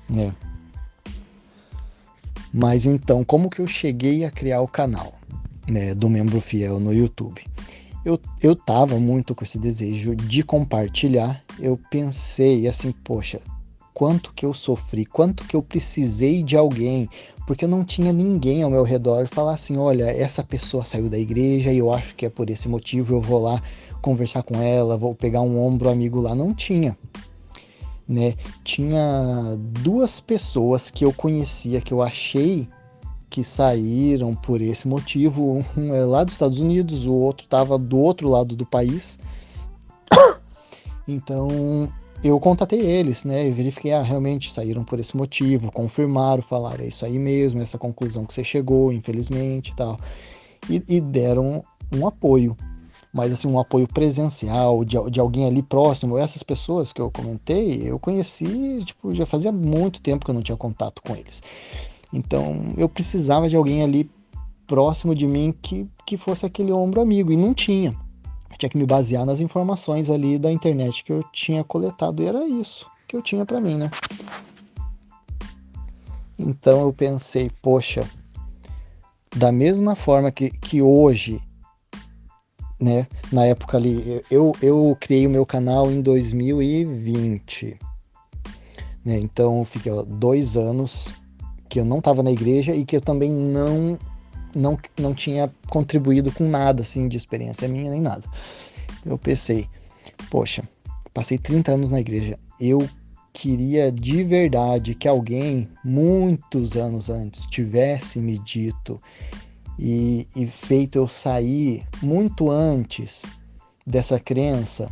Né? 0.08 0.34
Mas 2.52 2.84
então, 2.84 3.24
como 3.24 3.50
que 3.50 3.60
eu 3.60 3.66
cheguei 3.66 4.24
a 4.24 4.30
criar 4.30 4.60
o 4.60 4.68
canal 4.68 5.14
né, 5.68 5.94
do 5.94 6.08
Membro 6.08 6.40
Fiel 6.40 6.78
no 6.78 6.92
YouTube? 6.92 7.42
Eu, 8.04 8.20
eu 8.42 8.54
tava 8.54 8.98
muito 8.98 9.34
com 9.34 9.44
esse 9.44 9.58
desejo 9.58 10.14
de 10.14 10.42
compartilhar. 10.42 11.42
Eu 11.58 11.78
pensei 11.90 12.68
assim, 12.68 12.92
poxa, 12.92 13.40
quanto 13.94 14.32
que 14.34 14.44
eu 14.44 14.52
sofri, 14.52 15.06
quanto 15.06 15.44
que 15.44 15.56
eu 15.56 15.62
precisei 15.62 16.42
de 16.42 16.56
alguém, 16.56 17.08
porque 17.46 17.64
eu 17.64 17.68
não 17.68 17.84
tinha 17.84 18.12
ninguém 18.12 18.62
ao 18.62 18.70
meu 18.70 18.82
redor 18.82 19.28
falar 19.28 19.54
assim, 19.54 19.76
olha, 19.76 20.04
essa 20.04 20.42
pessoa 20.42 20.84
saiu 20.84 21.08
da 21.08 21.18
igreja 21.18 21.72
e 21.72 21.78
eu 21.78 21.92
acho 21.92 22.14
que 22.14 22.26
é 22.26 22.28
por 22.28 22.50
esse 22.50 22.68
motivo 22.68 23.14
eu 23.14 23.20
vou 23.20 23.40
lá 23.40 23.62
conversar 24.02 24.42
com 24.42 24.60
ela, 24.60 24.98
vou 24.98 25.14
pegar 25.14 25.40
um 25.40 25.58
ombro 25.58 25.88
amigo 25.88 26.20
lá, 26.20 26.34
não 26.34 26.52
tinha. 26.52 26.98
Né? 28.06 28.34
Tinha 28.62 29.56
duas 29.80 30.20
pessoas 30.20 30.90
que 30.90 31.06
eu 31.06 31.12
conhecia 31.12 31.80
que 31.80 31.92
eu 31.92 32.02
achei 32.02 32.68
que 33.34 33.42
saíram 33.42 34.32
por 34.32 34.62
esse 34.62 34.86
motivo. 34.86 35.66
Um 35.76 35.92
é 35.92 36.04
lá 36.04 36.22
dos 36.22 36.34
Estados 36.34 36.60
Unidos, 36.60 37.04
o 37.04 37.12
outro 37.12 37.44
estava 37.44 37.76
do 37.76 37.98
outro 37.98 38.28
lado 38.28 38.54
do 38.54 38.64
país. 38.64 39.18
Então 41.06 41.92
eu 42.22 42.38
contatei 42.38 42.80
eles, 42.80 43.24
né? 43.24 43.48
E 43.48 43.50
verifiquei, 43.50 43.92
ah, 43.92 44.02
realmente 44.02 44.52
saíram 44.52 44.84
por 44.84 45.00
esse 45.00 45.16
motivo, 45.16 45.72
confirmaram, 45.72 46.42
falaram, 46.42 46.84
é 46.84 46.86
isso 46.86 47.04
aí 47.04 47.18
mesmo, 47.18 47.60
essa 47.60 47.76
conclusão 47.76 48.24
que 48.24 48.32
você 48.32 48.44
chegou, 48.44 48.92
infelizmente 48.92 49.72
e 49.72 49.76
tal. 49.76 49.98
E, 50.70 50.82
e 50.88 51.00
deram 51.00 51.60
um 51.92 52.06
apoio, 52.06 52.56
mas 53.12 53.32
assim, 53.32 53.48
um 53.48 53.58
apoio 53.58 53.88
presencial, 53.88 54.84
de, 54.84 54.96
de 55.10 55.18
alguém 55.18 55.44
ali 55.44 55.62
próximo. 55.62 56.16
Essas 56.16 56.44
pessoas 56.44 56.92
que 56.92 57.02
eu 57.02 57.10
comentei, 57.10 57.82
eu 57.84 57.98
conheci, 57.98 58.78
tipo, 58.84 59.12
já 59.12 59.26
fazia 59.26 59.50
muito 59.50 60.00
tempo 60.00 60.24
que 60.24 60.30
eu 60.30 60.34
não 60.34 60.42
tinha 60.42 60.56
contato 60.56 61.02
com 61.02 61.16
eles. 61.16 61.42
Então 62.14 62.72
eu 62.76 62.88
precisava 62.88 63.48
de 63.48 63.56
alguém 63.56 63.82
ali 63.82 64.10
próximo 64.66 65.14
de 65.14 65.26
mim 65.26 65.52
que, 65.60 65.86
que 66.06 66.16
fosse 66.16 66.46
aquele 66.46 66.72
ombro 66.72 67.00
amigo, 67.00 67.30
e 67.30 67.36
não 67.36 67.52
tinha 67.52 67.94
tinha 68.56 68.70
que 68.70 68.78
me 68.78 68.86
basear 68.86 69.24
nas 69.24 69.40
informações 69.40 70.08
ali 70.10 70.38
da 70.38 70.50
internet 70.50 71.04
que 71.04 71.12
eu 71.12 71.22
tinha 71.32 71.62
coletado 71.64 72.22
e 72.22 72.26
era 72.26 72.46
isso 72.46 72.88
que 73.06 73.16
eu 73.16 73.22
tinha 73.22 73.44
para 73.44 73.60
mim, 73.60 73.76
né? 73.76 73.90
Então 76.38 76.80
eu 76.80 76.92
pensei, 76.92 77.50
poxa, 77.62 78.08
da 79.36 79.52
mesma 79.52 79.94
forma 79.94 80.32
que, 80.32 80.50
que 80.50 80.82
hoje, 80.82 81.40
né, 82.80 83.06
na 83.30 83.44
época 83.44 83.76
ali, 83.76 84.22
eu, 84.30 84.52
eu 84.60 84.96
criei 84.98 85.26
o 85.26 85.30
meu 85.30 85.46
canal 85.46 85.90
em 85.90 86.00
2020, 86.00 87.78
né, 89.04 89.18
então 89.20 89.64
fiquei 89.64 89.92
ó, 89.92 90.02
dois 90.02 90.56
anos 90.56 91.08
que 91.74 91.80
eu 91.80 91.84
não 91.84 91.98
estava 91.98 92.22
na 92.22 92.30
igreja 92.30 92.72
e 92.72 92.84
que 92.84 92.94
eu 92.94 93.00
também 93.00 93.28
não 93.28 93.98
não, 94.54 94.78
não 94.96 95.12
tinha 95.12 95.52
contribuído 95.68 96.30
com 96.30 96.48
nada 96.48 96.82
assim 96.82 97.08
de 97.08 97.16
experiência 97.16 97.66
minha 97.66 97.90
nem 97.90 98.00
nada. 98.00 98.22
Eu 99.04 99.18
pensei, 99.18 99.66
poxa, 100.30 100.62
passei 101.12 101.36
30 101.36 101.72
anos 101.72 101.90
na 101.90 101.98
igreja, 101.98 102.38
eu 102.60 102.88
queria 103.32 103.90
de 103.90 104.22
verdade 104.22 104.94
que 104.94 105.08
alguém, 105.08 105.68
muitos 105.84 106.76
anos 106.76 107.10
antes, 107.10 107.44
tivesse 107.48 108.20
me 108.20 108.38
dito 108.38 109.00
e, 109.76 110.28
e 110.36 110.46
feito 110.46 110.96
eu 110.96 111.08
sair 111.08 111.84
muito 112.00 112.52
antes 112.52 113.22
dessa 113.84 114.20
crença, 114.20 114.88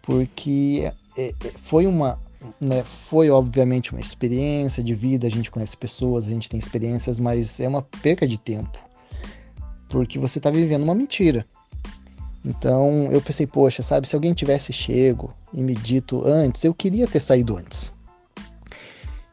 porque 0.00 0.90
é, 1.14 1.28
é, 1.28 1.34
foi 1.62 1.86
uma, 1.86 2.18
né, 2.60 2.82
foi 3.08 3.30
obviamente 3.30 3.92
uma 3.92 4.00
experiência 4.00 4.82
de 4.82 4.94
vida, 4.94 5.26
a 5.26 5.30
gente 5.30 5.50
conhece 5.50 5.76
pessoas, 5.76 6.26
a 6.26 6.30
gente 6.30 6.48
tem 6.48 6.58
experiências, 6.58 7.20
mas 7.20 7.60
é 7.60 7.68
uma 7.68 7.82
perca 7.82 8.26
de 8.26 8.38
tempo. 8.38 8.78
Porque 9.88 10.18
você 10.18 10.38
está 10.38 10.50
vivendo 10.50 10.82
uma 10.82 10.94
mentira. 10.94 11.46
Então 12.44 13.10
eu 13.12 13.20
pensei, 13.20 13.46
poxa, 13.46 13.82
sabe, 13.82 14.08
se 14.08 14.14
alguém 14.14 14.32
tivesse 14.32 14.72
chego 14.72 15.34
e 15.52 15.62
me 15.62 15.74
dito 15.74 16.26
antes, 16.26 16.64
eu 16.64 16.72
queria 16.72 17.06
ter 17.06 17.20
saído 17.20 17.56
antes. 17.56 17.92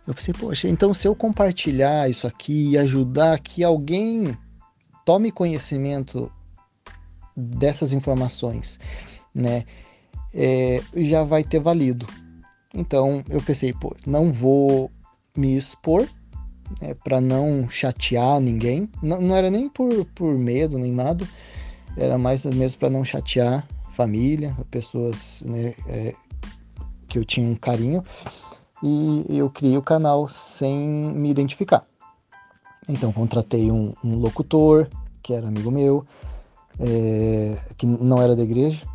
Eu 0.05 0.13
pensei, 0.13 0.33
poxa, 0.33 0.67
então 0.67 0.93
se 0.93 1.07
eu 1.07 1.15
compartilhar 1.15 2.09
isso 2.09 2.27
aqui 2.27 2.71
e 2.71 2.77
ajudar 2.77 3.39
que 3.39 3.63
alguém 3.63 4.37
tome 5.05 5.31
conhecimento 5.31 6.31
dessas 7.35 7.93
informações, 7.93 8.79
né, 9.33 9.65
é, 10.33 10.81
já 10.95 11.23
vai 11.23 11.43
ter 11.43 11.59
valido. 11.59 12.05
Então 12.74 13.24
eu 13.30 13.41
pensei, 13.41 13.74
pô, 13.74 13.95
não 14.05 14.32
vou 14.32 14.91
me 15.36 15.55
expor 15.55 16.07
né, 16.82 16.93
para 17.03 17.22
não 17.22 17.70
chatear 17.70 18.39
ninguém. 18.39 18.89
Não, 19.01 19.22
não, 19.22 19.36
era 19.36 19.49
nem 19.49 19.70
por, 19.70 20.05
por 20.15 20.38
medo 20.38 20.78
nem 20.78 20.91
nada, 20.91 21.28
era 21.95 22.18
mais 22.18 22.45
mesmo 22.45 22.80
para 22.80 22.89
não 22.89 23.05
chatear 23.05 23.68
família, 23.93 24.55
pessoas 24.70 25.43
né, 25.45 25.74
é, 25.88 26.13
que 27.07 27.18
eu 27.18 27.26
tinha 27.26 27.47
um 27.47 27.55
carinho. 27.55 28.03
E 28.84 29.26
eu 29.30 29.49
criei 29.49 29.76
o 29.76 29.82
canal 29.82 30.30
sem 30.30 30.78
me 30.78 31.32
identificar. 31.32 31.86
Então 32.88 33.11
contratei 33.11 33.72
um, 33.72 33.93
um 34.03 34.15
locutor 34.18 34.88
que 35.24 35.34
era 35.34 35.47
amigo 35.47 35.72
meu, 35.72 36.05
é, 36.80 37.59
que 37.76 37.88
não 37.88 38.22
era 38.22 38.36
da 38.36 38.43
igreja. 38.43 38.86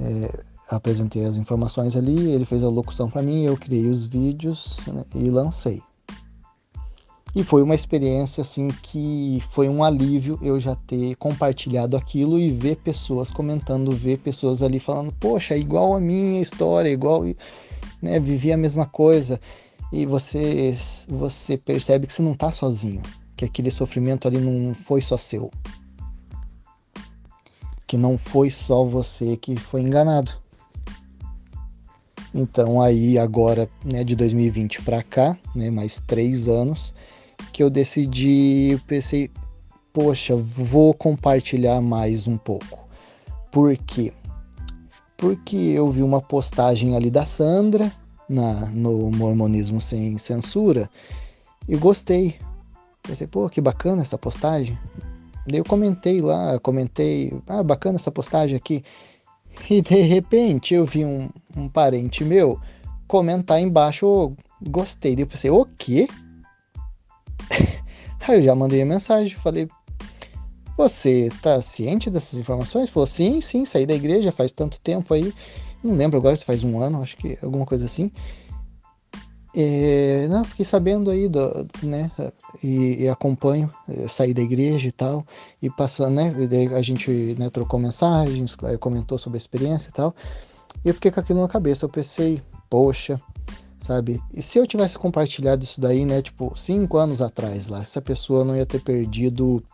É, 0.00 0.44
apresentei 0.68 1.24
as 1.24 1.36
informações 1.36 1.94
ali, 1.94 2.30
ele 2.30 2.44
fez 2.44 2.62
a 2.62 2.68
locução 2.68 3.08
para 3.08 3.22
mim, 3.22 3.44
eu 3.44 3.56
criei 3.56 3.86
os 3.86 4.06
vídeos 4.06 4.76
né, 4.86 5.04
e 5.14 5.30
lancei. 5.30 5.80
E 7.34 7.44
foi 7.44 7.62
uma 7.62 7.74
experiência 7.74 8.40
assim 8.40 8.68
que 8.82 9.42
foi 9.52 9.68
um 9.68 9.84
alívio 9.84 10.38
eu 10.42 10.58
já 10.58 10.74
ter 10.74 11.14
compartilhado 11.16 11.96
aquilo 11.96 12.38
e 12.38 12.50
ver 12.50 12.76
pessoas 12.76 13.30
comentando, 13.30 13.92
ver 13.92 14.18
pessoas 14.18 14.62
ali 14.62 14.80
falando, 14.80 15.12
poxa, 15.12 15.54
é 15.54 15.58
igual 15.58 15.94
a 15.94 16.00
minha 16.00 16.40
história, 16.40 16.88
igual, 16.88 17.24
né, 18.00 18.18
vivi 18.18 18.52
a 18.52 18.56
mesma 18.56 18.86
coisa. 18.86 19.38
E 19.92 20.06
você 20.06 20.76
você 21.08 21.56
percebe 21.58 22.06
que 22.06 22.12
você 22.12 22.22
não 22.22 22.32
está 22.32 22.50
sozinho, 22.50 23.02
que 23.36 23.44
aquele 23.44 23.70
sofrimento 23.70 24.26
ali 24.26 24.38
não 24.38 24.74
foi 24.74 25.02
só 25.02 25.18
seu. 25.18 25.50
Que 27.86 27.98
não 27.98 28.18
foi 28.18 28.50
só 28.50 28.82
você 28.82 29.36
que 29.36 29.56
foi 29.56 29.82
enganado 29.82 30.45
então 32.36 32.82
aí 32.82 33.18
agora, 33.18 33.68
né, 33.82 34.04
de 34.04 34.14
2020 34.14 34.82
para 34.82 35.02
cá, 35.02 35.38
né, 35.54 35.70
mais 35.70 35.98
três 36.06 36.48
anos, 36.48 36.92
que 37.52 37.62
eu 37.62 37.70
decidi, 37.70 38.78
pensei, 38.86 39.30
poxa, 39.92 40.36
vou 40.36 40.92
compartilhar 40.92 41.80
mais 41.80 42.26
um 42.26 42.36
pouco. 42.36 42.86
Por 43.50 43.74
quê? 43.78 44.12
Porque 45.16 45.56
eu 45.56 45.90
vi 45.90 46.02
uma 46.02 46.20
postagem 46.20 46.94
ali 46.94 47.10
da 47.10 47.24
Sandra 47.24 47.90
na, 48.28 48.66
no 48.66 49.10
Mormonismo 49.10 49.80
Sem 49.80 50.18
Censura 50.18 50.90
e 51.66 51.74
gostei. 51.74 52.36
Pensei, 53.02 53.26
pô, 53.26 53.48
que 53.48 53.62
bacana 53.62 54.02
essa 54.02 54.18
postagem. 54.18 54.78
Daí 55.46 55.60
eu 55.60 55.64
comentei 55.64 56.20
lá, 56.20 56.58
comentei, 56.58 57.32
ah, 57.46 57.62
bacana 57.62 57.96
essa 57.96 58.10
postagem 58.10 58.56
aqui. 58.56 58.84
E 59.68 59.80
de 59.80 60.02
repente 60.02 60.74
eu 60.74 60.84
vi 60.84 61.04
um, 61.04 61.28
um 61.56 61.68
parente 61.68 62.24
meu 62.24 62.60
comentar 63.06 63.60
embaixo, 63.60 64.06
oh, 64.06 64.32
gostei. 64.68 65.14
Daí 65.14 65.22
eu 65.22 65.26
pensei, 65.26 65.50
o 65.50 65.66
quê? 65.78 66.08
Aí 68.20 68.38
eu 68.38 68.42
já 68.42 68.54
mandei 68.54 68.82
a 68.82 68.86
mensagem, 68.86 69.36
falei, 69.36 69.68
você 70.76 71.30
tá 71.40 71.62
ciente 71.62 72.10
dessas 72.10 72.38
informações? 72.38 72.90
Falou, 72.90 73.06
sim, 73.06 73.40
sim, 73.40 73.64
saí 73.64 73.86
da 73.86 73.94
igreja 73.94 74.30
faz 74.32 74.52
tanto 74.52 74.80
tempo 74.80 75.14
aí. 75.14 75.32
Não 75.82 75.94
lembro 75.94 76.18
agora 76.18 76.36
se 76.36 76.44
faz 76.44 76.62
um 76.64 76.80
ano, 76.80 77.02
acho 77.02 77.16
que 77.16 77.38
alguma 77.40 77.64
coisa 77.64 77.86
assim. 77.86 78.10
É, 79.58 80.28
não, 80.28 80.44
fiquei 80.44 80.66
sabendo 80.66 81.10
aí, 81.10 81.28
do, 81.30 81.66
né, 81.82 82.10
e, 82.62 83.04
e 83.04 83.08
acompanho, 83.08 83.70
é, 83.88 84.06
saí 84.06 84.34
da 84.34 84.42
igreja 84.42 84.86
e 84.86 84.92
tal, 84.92 85.26
e 85.62 85.70
passando, 85.70 86.10
né, 86.16 86.34
a 86.76 86.82
gente 86.82 87.34
né, 87.38 87.48
trocou 87.48 87.80
mensagens, 87.80 88.54
comentou 88.78 89.16
sobre 89.16 89.38
a 89.38 89.40
experiência 89.40 89.88
e 89.88 89.92
tal, 89.92 90.14
e 90.84 90.88
eu 90.88 90.92
fiquei 90.92 91.10
com 91.10 91.20
aquilo 91.20 91.40
na 91.40 91.48
cabeça, 91.48 91.86
eu 91.86 91.88
pensei, 91.88 92.42
poxa, 92.68 93.18
sabe, 93.80 94.20
e 94.30 94.42
se 94.42 94.58
eu 94.58 94.66
tivesse 94.66 94.98
compartilhado 94.98 95.64
isso 95.64 95.80
daí, 95.80 96.04
né, 96.04 96.20
tipo, 96.20 96.52
cinco 96.54 96.98
anos 96.98 97.22
atrás 97.22 97.66
lá, 97.66 97.80
essa 97.80 98.02
pessoa 98.02 98.44
não 98.44 98.54
ia 98.54 98.66
ter 98.66 98.82
perdido 98.82 99.64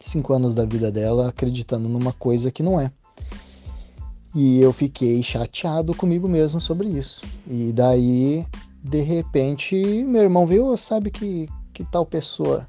cinco 0.00 0.32
anos 0.32 0.54
da 0.54 0.64
vida 0.64 0.90
dela 0.90 1.28
acreditando 1.28 1.86
numa 1.86 2.14
coisa 2.14 2.50
que 2.50 2.62
não 2.62 2.80
é. 2.80 2.90
E 4.34 4.60
eu 4.60 4.70
fiquei 4.72 5.22
chateado 5.22 5.94
comigo 5.94 6.28
mesmo 6.28 6.60
sobre 6.60 6.88
isso. 6.88 7.24
E 7.46 7.72
daí 7.72 8.44
de 8.88 9.00
repente, 9.00 9.76
meu 10.04 10.22
irmão 10.22 10.46
viu, 10.46 10.76
sabe 10.76 11.10
que, 11.10 11.48
que 11.72 11.84
tal 11.84 12.06
pessoa 12.06 12.66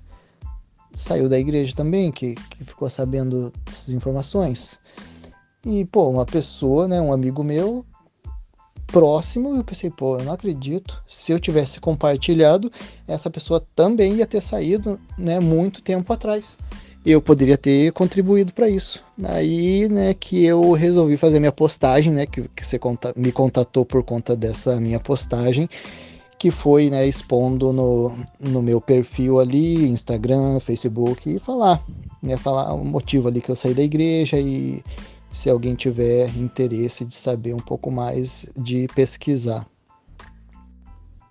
saiu 0.95 1.29
da 1.29 1.37
igreja 1.37 1.75
também, 1.75 2.11
que, 2.11 2.33
que 2.49 2.63
ficou 2.63 2.89
sabendo 2.89 3.53
dessas 3.65 3.89
informações. 3.89 4.79
E, 5.63 5.85
pô, 5.85 6.09
uma 6.09 6.25
pessoa, 6.25 6.87
né, 6.87 6.99
um 6.99 7.13
amigo 7.13 7.43
meu, 7.43 7.85
próximo, 8.87 9.55
eu 9.55 9.63
pensei, 9.63 9.91
pô, 9.91 10.17
eu 10.17 10.25
não 10.25 10.33
acredito. 10.33 11.03
Se 11.05 11.31
eu 11.31 11.39
tivesse 11.39 11.79
compartilhado, 11.79 12.71
essa 13.07 13.29
pessoa 13.29 13.63
também 13.75 14.15
ia 14.15 14.25
ter 14.25 14.41
saído, 14.41 14.99
né, 15.17 15.39
muito 15.39 15.83
tempo 15.83 16.11
atrás. 16.11 16.57
Eu 17.05 17.21
poderia 17.21 17.57
ter 17.57 17.91
contribuído 17.93 18.51
para 18.53 18.67
isso. 18.67 19.03
Aí, 19.23 19.87
né, 19.87 20.13
que 20.13 20.43
eu 20.43 20.71
resolvi 20.71 21.15
fazer 21.15 21.39
minha 21.39 21.51
postagem, 21.51 22.11
né, 22.11 22.25
que, 22.25 22.41
que 22.49 22.65
você 22.65 22.79
conta, 22.79 23.13
me 23.15 23.31
contatou 23.31 23.85
por 23.85 24.03
conta 24.03 24.35
dessa 24.35 24.79
minha 24.79 24.99
postagem, 24.99 25.69
que 26.37 26.51
foi, 26.51 26.89
né, 26.89 27.07
expondo 27.07 27.73
no, 27.73 28.13
no 28.39 28.61
meu 28.61 28.79
perfil 28.79 29.39
ali, 29.39 29.87
Instagram, 29.89 30.59
Facebook, 30.59 31.29
e 31.29 31.39
falar, 31.39 31.83
né, 32.21 32.37
falar 32.37 32.73
o 32.73 32.85
motivo 32.85 33.27
ali 33.27 33.41
que 33.41 33.49
eu 33.49 33.55
saí 33.55 33.73
da 33.73 33.81
igreja 33.81 34.39
e 34.39 34.83
se 35.31 35.49
alguém 35.49 35.75
tiver 35.75 36.29
interesse 36.37 37.05
de 37.05 37.15
saber 37.15 37.53
um 37.53 37.59
pouco 37.59 37.89
mais, 37.89 38.47
de 38.55 38.87
pesquisar. 38.93 39.67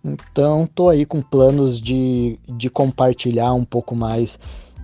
Então, 0.05 0.65
estou 0.65 0.89
aí 0.89 1.05
com 1.05 1.21
planos 1.21 1.81
de, 1.81 2.39
de 2.49 2.71
compartilhar 2.71 3.53
um 3.55 3.65
pouco 3.65 3.95
mais 3.95 4.39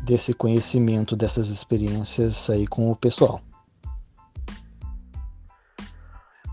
desse 0.04 0.34
conhecimento, 0.34 1.14
dessas 1.14 1.48
experiências 1.48 2.50
aí 2.50 2.66
com 2.66 2.90
o 2.90 2.96
pessoal. 2.96 3.40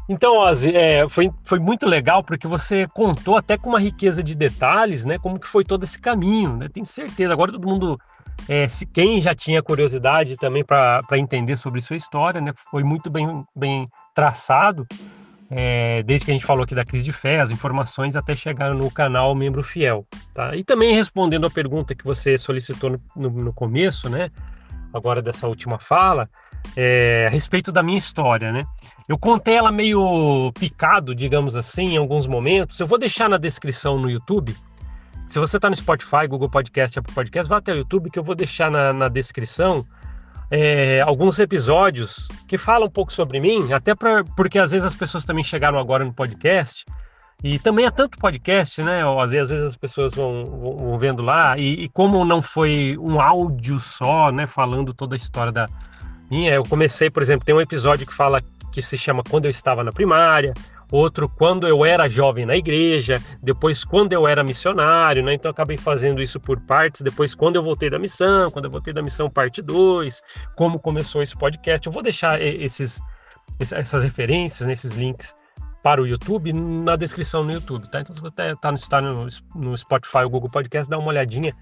Então, 0.09 0.39
Ozzy, 0.39 0.75
é, 0.75 1.07
foi, 1.07 1.31
foi 1.43 1.59
muito 1.59 1.85
legal 1.85 2.23
porque 2.23 2.47
você 2.47 2.87
contou 2.87 3.37
até 3.37 3.57
com 3.57 3.69
uma 3.69 3.79
riqueza 3.79 4.23
de 4.23 4.33
detalhes, 4.33 5.05
né? 5.05 5.19
Como 5.19 5.39
que 5.39 5.47
foi 5.47 5.63
todo 5.63 5.83
esse 5.83 5.99
caminho, 5.99 6.57
né? 6.57 6.67
Tenho 6.67 6.85
certeza. 6.85 7.31
Agora 7.31 7.51
todo 7.51 7.67
mundo 7.67 7.99
é, 8.47 8.67
se 8.67 8.85
quem 8.85 9.21
já 9.21 9.35
tinha 9.35 9.61
curiosidade 9.61 10.37
também 10.37 10.63
para 10.63 11.17
entender 11.17 11.57
sobre 11.57 11.81
sua 11.81 11.95
história, 11.95 12.39
né, 12.39 12.53
foi 12.71 12.83
muito 12.83 13.09
bem, 13.09 13.45
bem 13.55 13.87
traçado, 14.13 14.87
é, 15.51 16.03
desde 16.03 16.25
que 16.25 16.31
a 16.31 16.33
gente 16.33 16.45
falou 16.45 16.63
aqui 16.63 16.75
da 16.75 16.85
crise 16.85 17.03
de 17.03 17.11
fé, 17.11 17.39
as 17.39 17.51
informações 17.51 18.15
até 18.15 18.35
chegar 18.35 18.73
no 18.73 18.89
canal 18.91 19.33
Membro 19.35 19.63
Fiel. 19.63 20.05
Tá? 20.33 20.55
E 20.55 20.63
também 20.63 20.93
respondendo 20.93 21.47
a 21.47 21.49
pergunta 21.49 21.95
que 21.95 22.03
você 22.03 22.37
solicitou 22.37 22.91
no, 22.91 23.01
no, 23.15 23.29
no 23.29 23.53
começo, 23.53 24.09
né, 24.09 24.29
agora 24.93 25.21
dessa 25.21 25.47
última 25.47 25.79
fala, 25.79 26.29
é, 26.75 27.25
a 27.27 27.29
respeito 27.29 27.71
da 27.71 27.83
minha 27.83 27.97
história, 27.97 28.51
né? 28.51 28.65
Eu 29.07 29.17
contei 29.17 29.55
ela 29.55 29.71
meio 29.71 30.51
picado, 30.59 31.15
digamos 31.15 31.55
assim, 31.55 31.95
em 31.95 31.97
alguns 31.97 32.27
momentos. 32.27 32.79
Eu 32.79 32.87
vou 32.87 32.97
deixar 32.97 33.27
na 33.27 33.37
descrição 33.37 33.97
no 33.99 34.09
YouTube 34.09 34.55
se 35.29 35.37
você 35.37 35.57
está 35.57 35.69
no 35.69 35.75
Spotify, 35.75 36.27
Google 36.27 36.49
Podcast, 36.49 36.97
Apple 36.97 37.13
Podcast, 37.13 37.47
vá 37.47 37.57
até 37.57 37.71
o 37.71 37.77
YouTube 37.77 38.09
que 38.09 38.17
eu 38.17 38.23
vou 38.23 38.33
deixar 38.33 38.71
na, 38.71 38.91
na 38.91 39.07
descrição 39.07 39.85
é, 40.49 41.01
alguns 41.01 41.37
episódios 41.37 42.27
que 42.47 42.57
falam 42.57 42.87
um 42.87 42.91
pouco 42.91 43.13
sobre 43.13 43.39
mim, 43.39 43.71
até 43.71 43.93
pra, 43.93 44.23
porque 44.35 44.57
às 44.57 44.71
vezes 44.71 44.87
as 44.87 44.95
pessoas 44.95 45.25
também 45.25 45.43
chegaram 45.43 45.77
agora 45.77 46.03
no 46.03 46.11
podcast 46.11 46.83
e 47.43 47.59
também 47.59 47.85
é 47.85 47.91
tanto 47.91 48.17
podcast, 48.17 48.81
né? 48.81 49.01
Às, 49.21 49.29
vezes, 49.29 49.43
às 49.43 49.49
vezes 49.49 49.65
as 49.65 49.75
pessoas 49.75 50.15
vão, 50.15 50.45
vão 50.45 50.97
vendo 50.97 51.21
lá 51.21 51.55
e, 51.59 51.83
e, 51.83 51.89
como 51.89 52.25
não 52.25 52.41
foi 52.41 52.97
um 52.99 53.21
áudio 53.21 53.79
só, 53.79 54.31
né? 54.31 54.47
Falando 54.47 54.95
toda 54.95 55.13
a 55.13 55.17
história 55.17 55.51
da 55.51 55.67
minha, 56.29 56.53
eu 56.53 56.63
comecei, 56.63 57.09
por 57.09 57.21
exemplo, 57.21 57.45
tem 57.45 57.55
um 57.55 57.61
episódio 57.61 58.05
que 58.05 58.13
fala 58.13 58.41
que 58.71 58.81
se 58.81 58.97
chama 58.97 59.23
Quando 59.27 59.45
Eu 59.45 59.51
Estava 59.51 59.83
na 59.83 59.91
Primária, 59.91 60.53
outro 60.91 61.29
quando 61.29 61.67
eu 61.67 61.85
era 61.85 62.09
jovem 62.09 62.45
na 62.45 62.55
igreja, 62.55 63.21
depois 63.41 63.83
quando 63.83 64.13
eu 64.13 64.27
era 64.27 64.43
missionário, 64.43 65.23
né? 65.23 65.33
Então 65.33 65.51
acabei 65.51 65.77
fazendo 65.77 66.21
isso 66.21 66.39
por 66.39 66.59
partes, 66.61 67.01
depois 67.01 67.35
quando 67.35 67.55
eu 67.55 67.63
voltei 67.63 67.89
da 67.89 67.99
missão, 67.99 68.49
quando 68.51 68.65
eu 68.65 68.71
voltei 68.71 68.93
da 68.93 69.01
missão 69.01 69.29
parte 69.29 69.61
2, 69.61 70.21
como 70.55 70.79
começou 70.79 71.21
esse 71.21 71.37
podcast. 71.37 71.85
Eu 71.85 71.93
vou 71.93 72.03
deixar 72.03 72.41
esses 72.41 73.01
essas 73.59 74.03
referências, 74.03 74.67
nesses 74.67 74.95
né, 74.95 75.03
links 75.03 75.35
para 75.81 76.01
o 76.01 76.07
YouTube 76.07 76.53
na 76.53 76.95
descrição 76.95 77.43
no 77.43 77.51
YouTube, 77.51 77.89
tá? 77.89 78.01
Então 78.01 78.13
se 78.13 78.21
você 78.21 78.51
está 78.51 78.73
tá 78.89 79.01
no, 79.01 79.27
no 79.55 79.77
Spotify 79.77 80.19
ou 80.23 80.29
Google 80.29 80.49
Podcast, 80.49 80.89
dá 80.89 80.97
uma 80.97 81.07
olhadinha 81.07 81.53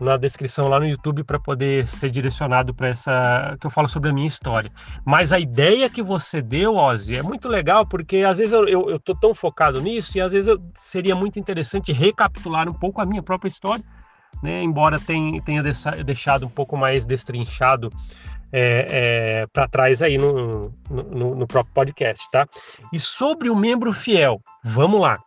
na 0.00 0.16
descrição 0.16 0.68
lá 0.68 0.78
no 0.78 0.86
YouTube 0.86 1.24
para 1.24 1.38
poder 1.38 1.86
ser 1.88 2.10
direcionado 2.10 2.72
para 2.72 2.88
essa 2.88 3.56
que 3.60 3.66
eu 3.66 3.70
falo 3.70 3.88
sobre 3.88 4.10
a 4.10 4.12
minha 4.12 4.26
história. 4.26 4.70
Mas 5.04 5.32
a 5.32 5.38
ideia 5.38 5.90
que 5.90 6.02
você 6.02 6.40
deu, 6.40 6.76
Ozzy, 6.76 7.16
é 7.16 7.22
muito 7.22 7.48
legal 7.48 7.86
porque 7.86 8.18
às 8.18 8.38
vezes 8.38 8.52
eu, 8.52 8.68
eu, 8.68 8.90
eu 8.90 8.98
tô 9.00 9.14
tão 9.14 9.34
focado 9.34 9.80
nisso 9.80 10.16
e 10.16 10.20
às 10.20 10.32
vezes 10.32 10.48
eu, 10.48 10.60
seria 10.74 11.16
muito 11.16 11.38
interessante 11.38 11.92
recapitular 11.92 12.68
um 12.68 12.74
pouco 12.74 13.00
a 13.00 13.06
minha 13.06 13.22
própria 13.22 13.48
história, 13.48 13.84
né? 14.42 14.62
Embora 14.62 15.00
tenha, 15.00 15.62
deixado 16.04 16.46
um 16.46 16.50
pouco 16.50 16.76
mais 16.76 17.04
destrinchado 17.04 17.92
é, 18.52 18.86
é, 18.90 19.46
para 19.52 19.68
trás 19.68 20.00
aí 20.00 20.16
no, 20.16 20.72
no, 20.88 21.34
no 21.34 21.46
próprio 21.46 21.74
podcast, 21.74 22.30
tá? 22.30 22.46
E 22.92 23.00
sobre 23.00 23.50
o 23.50 23.56
membro 23.56 23.92
fiel, 23.92 24.40
vamos 24.64 25.00
lá 25.00 25.18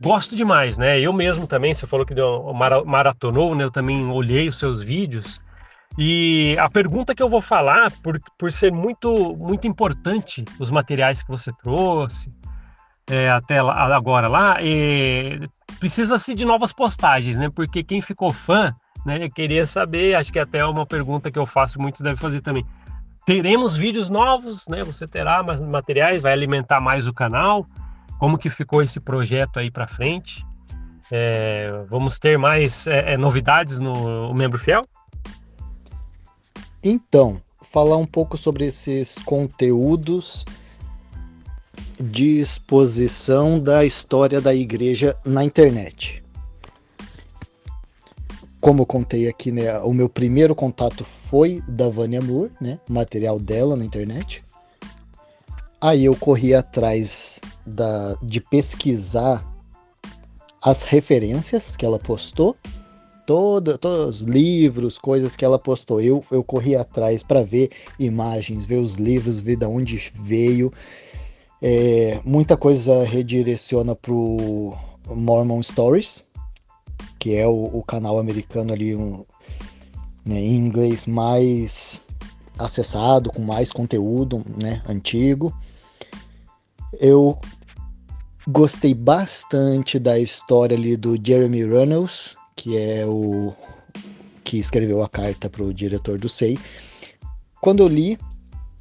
gosto 0.00 0.34
demais, 0.34 0.78
né? 0.78 0.98
Eu 0.98 1.12
mesmo 1.12 1.46
também, 1.46 1.74
você 1.74 1.86
falou 1.86 2.06
que 2.06 2.14
deu, 2.14 2.52
maratonou, 2.86 3.54
né? 3.54 3.64
Eu 3.64 3.70
também 3.70 4.08
olhei 4.08 4.48
os 4.48 4.58
seus 4.58 4.82
vídeos. 4.82 5.40
E 5.98 6.56
a 6.58 6.70
pergunta 6.70 7.14
que 7.14 7.22
eu 7.22 7.28
vou 7.28 7.40
falar, 7.40 7.90
por, 8.02 8.20
por 8.38 8.50
ser 8.50 8.72
muito, 8.72 9.36
muito 9.36 9.66
importante 9.66 10.44
os 10.58 10.70
materiais 10.70 11.22
que 11.22 11.28
você 11.28 11.52
trouxe, 11.52 12.32
é, 13.08 13.28
até 13.28 13.60
lá, 13.60 13.94
agora 13.94 14.28
lá, 14.28 14.56
precisa-se 15.78 16.34
de 16.34 16.44
novas 16.44 16.72
postagens, 16.72 17.36
né? 17.36 17.50
Porque 17.54 17.82
quem 17.82 18.00
ficou 18.00 18.32
fã, 18.32 18.74
né, 19.04 19.28
queria 19.28 19.66
saber, 19.66 20.14
acho 20.14 20.32
que 20.32 20.38
até 20.38 20.58
é 20.58 20.64
uma 20.64 20.86
pergunta 20.86 21.30
que 21.30 21.38
eu 21.38 21.46
faço, 21.46 21.80
muitos 21.80 22.00
devem 22.00 22.16
fazer 22.16 22.40
também. 22.40 22.64
Teremos 23.26 23.76
vídeos 23.76 24.08
novos, 24.08 24.66
né? 24.68 24.82
Você 24.82 25.06
terá 25.06 25.42
mais 25.42 25.60
materiais, 25.60 26.22
vai 26.22 26.32
alimentar 26.32 26.80
mais 26.80 27.06
o 27.06 27.12
canal. 27.12 27.66
Como 28.20 28.36
que 28.36 28.50
ficou 28.50 28.82
esse 28.82 29.00
projeto 29.00 29.58
aí 29.58 29.70
para 29.70 29.88
frente? 29.88 30.46
É, 31.10 31.72
vamos 31.88 32.18
ter 32.18 32.36
mais 32.36 32.86
é, 32.86 33.14
é, 33.14 33.16
novidades 33.16 33.78
no 33.78 34.34
Membro 34.34 34.58
Fiel? 34.58 34.82
Então, 36.84 37.40
falar 37.72 37.96
um 37.96 38.04
pouco 38.04 38.36
sobre 38.36 38.66
esses 38.66 39.14
conteúdos 39.24 40.44
de 41.98 42.40
exposição 42.40 43.58
da 43.58 43.86
história 43.86 44.38
da 44.38 44.54
igreja 44.54 45.16
na 45.24 45.42
internet. 45.42 46.22
Como 48.60 48.82
eu 48.82 48.86
contei 48.86 49.28
aqui, 49.28 49.50
né, 49.50 49.78
o 49.78 49.94
meu 49.94 50.10
primeiro 50.10 50.54
contato 50.54 51.06
foi 51.30 51.62
da 51.66 51.88
Vânia 51.88 52.20
Moore, 52.20 52.52
né, 52.60 52.78
material 52.86 53.38
dela 53.38 53.76
na 53.76 53.84
internet. 53.84 54.44
Aí 55.80 56.04
eu 56.04 56.14
corri 56.14 56.54
atrás 56.54 57.40
da, 57.64 58.14
de 58.22 58.40
pesquisar 58.40 59.42
as 60.60 60.82
referências 60.82 61.74
que 61.74 61.86
ela 61.86 61.98
postou, 61.98 62.54
toda, 63.26 63.78
todos 63.78 64.20
os 64.20 64.26
livros, 64.26 64.98
coisas 64.98 65.34
que 65.34 65.44
ela 65.44 65.58
postou. 65.58 66.00
Eu, 66.00 66.22
eu 66.30 66.44
corri 66.44 66.76
atrás 66.76 67.22
para 67.22 67.42
ver 67.42 67.70
imagens, 67.98 68.66
ver 68.66 68.76
os 68.76 68.96
livros, 68.96 69.40
ver 69.40 69.56
de 69.56 69.64
onde 69.64 70.12
veio. 70.22 70.70
É, 71.62 72.20
muita 72.24 72.56
coisa 72.58 73.02
redireciona 73.04 73.94
pro 73.94 74.74
Mormon 75.08 75.62
Stories, 75.62 76.26
que 77.18 77.36
é 77.36 77.46
o, 77.46 77.64
o 77.72 77.82
canal 77.82 78.18
americano 78.18 78.72
ali 78.72 78.94
um, 78.94 79.24
né, 80.26 80.40
em 80.40 80.56
inglês 80.56 81.06
mais 81.06 82.00
acessado, 82.58 83.30
com 83.32 83.40
mais 83.40 83.72
conteúdo 83.72 84.44
né, 84.56 84.82
antigo. 84.86 85.54
Eu 86.98 87.38
gostei 88.48 88.94
bastante 88.94 89.98
da 89.98 90.18
história 90.18 90.76
ali 90.76 90.96
do 90.96 91.18
Jeremy 91.22 91.64
Runnels, 91.64 92.36
que 92.56 92.76
é 92.76 93.06
o 93.06 93.52
que 94.42 94.58
escreveu 94.58 95.02
a 95.02 95.08
carta 95.08 95.48
para 95.48 95.62
o 95.62 95.72
diretor 95.72 96.18
do 96.18 96.28
SEI. 96.28 96.58
Quando 97.60 97.82
eu 97.82 97.88
li, 97.88 98.18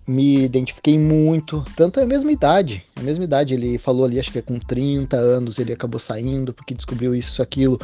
me 0.07 0.43
identifiquei 0.43 0.97
muito, 0.97 1.63
tanto 1.75 1.99
é 1.99 2.03
a 2.03 2.07
mesma 2.07 2.31
idade, 2.31 2.83
a 2.95 3.01
mesma 3.01 3.23
idade, 3.23 3.53
ele 3.53 3.77
falou 3.77 4.05
ali, 4.05 4.19
acho 4.19 4.31
que 4.31 4.39
é 4.39 4.41
com 4.41 4.57
30 4.57 5.15
anos, 5.15 5.59
ele 5.59 5.71
acabou 5.71 5.99
saindo 5.99 6.51
porque 6.51 6.73
descobriu 6.73 7.13
isso, 7.13 7.43
aquilo, 7.43 7.79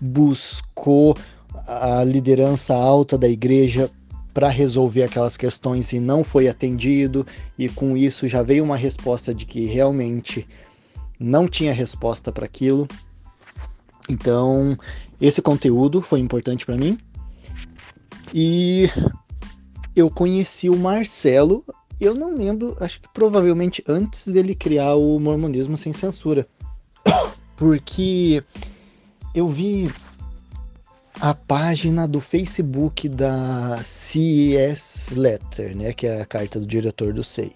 buscou 0.00 1.14
a 1.66 2.02
liderança 2.02 2.74
alta 2.74 3.18
da 3.18 3.28
igreja 3.28 3.90
para 4.36 4.50
resolver 4.50 5.02
aquelas 5.02 5.34
questões 5.34 5.94
e 5.94 5.98
não 5.98 6.22
foi 6.22 6.46
atendido, 6.46 7.26
e 7.58 7.70
com 7.70 7.96
isso 7.96 8.28
já 8.28 8.42
veio 8.42 8.62
uma 8.62 8.76
resposta 8.76 9.34
de 9.34 9.46
que 9.46 9.64
realmente 9.64 10.46
não 11.18 11.48
tinha 11.48 11.72
resposta 11.72 12.30
para 12.30 12.44
aquilo. 12.44 12.86
Então, 14.10 14.76
esse 15.18 15.40
conteúdo 15.40 16.02
foi 16.02 16.20
importante 16.20 16.66
para 16.66 16.76
mim. 16.76 16.98
E 18.34 18.90
eu 19.96 20.10
conheci 20.10 20.68
o 20.68 20.76
Marcelo, 20.76 21.64
eu 21.98 22.14
não 22.14 22.36
lembro, 22.36 22.76
acho 22.78 23.00
que 23.00 23.08
provavelmente 23.14 23.82
antes 23.88 24.28
dele 24.28 24.54
criar 24.54 24.96
o 24.96 25.18
Mormonismo 25.18 25.78
sem 25.78 25.94
censura. 25.94 26.46
Porque 27.56 28.44
eu 29.34 29.48
vi 29.48 29.90
a 31.28 31.34
página 31.34 32.06
do 32.06 32.20
Facebook 32.20 33.08
da 33.08 33.80
CES 33.82 35.10
Letter, 35.16 35.76
né, 35.76 35.92
que 35.92 36.06
é 36.06 36.20
a 36.20 36.24
carta 36.24 36.60
do 36.60 36.66
diretor 36.66 37.12
do 37.12 37.24
SEI. 37.24 37.52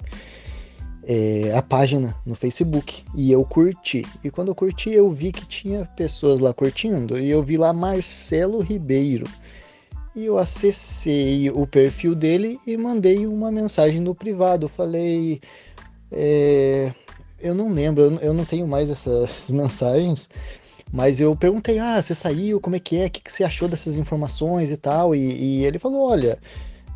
é, 1.04 1.54
a 1.54 1.62
página 1.62 2.16
no 2.26 2.34
Facebook 2.34 3.04
e 3.14 3.30
eu 3.30 3.44
curti. 3.44 4.04
E 4.24 4.30
quando 4.30 4.48
eu 4.48 4.56
curti, 4.56 4.90
eu 4.90 5.08
vi 5.12 5.30
que 5.30 5.46
tinha 5.46 5.84
pessoas 5.96 6.40
lá 6.40 6.52
curtindo 6.52 7.16
e 7.16 7.30
eu 7.30 7.44
vi 7.44 7.56
lá 7.56 7.72
Marcelo 7.72 8.60
Ribeiro. 8.60 9.26
E 10.16 10.24
eu 10.24 10.36
acessei 10.36 11.48
o 11.50 11.64
perfil 11.64 12.16
dele 12.16 12.58
e 12.66 12.76
mandei 12.76 13.24
uma 13.24 13.52
mensagem 13.52 14.00
no 14.00 14.16
privado. 14.16 14.68
Falei, 14.68 15.40
é, 16.10 16.92
eu 17.38 17.54
não 17.54 17.72
lembro, 17.72 18.18
eu 18.20 18.34
não 18.34 18.44
tenho 18.44 18.66
mais 18.66 18.90
essas 18.90 19.48
mensagens, 19.50 20.28
mas 20.92 21.20
eu 21.20 21.34
perguntei, 21.36 21.78
ah, 21.78 22.00
você 22.00 22.14
saiu, 22.14 22.60
como 22.60 22.76
é 22.76 22.80
que 22.80 22.96
é, 22.96 23.06
o 23.06 23.10
que, 23.10 23.20
que 23.20 23.32
você 23.32 23.44
achou 23.44 23.68
dessas 23.68 23.96
informações 23.96 24.70
e 24.70 24.76
tal, 24.76 25.14
e, 25.14 25.18
e 25.18 25.64
ele 25.64 25.78
falou, 25.78 26.08
olha, 26.08 26.38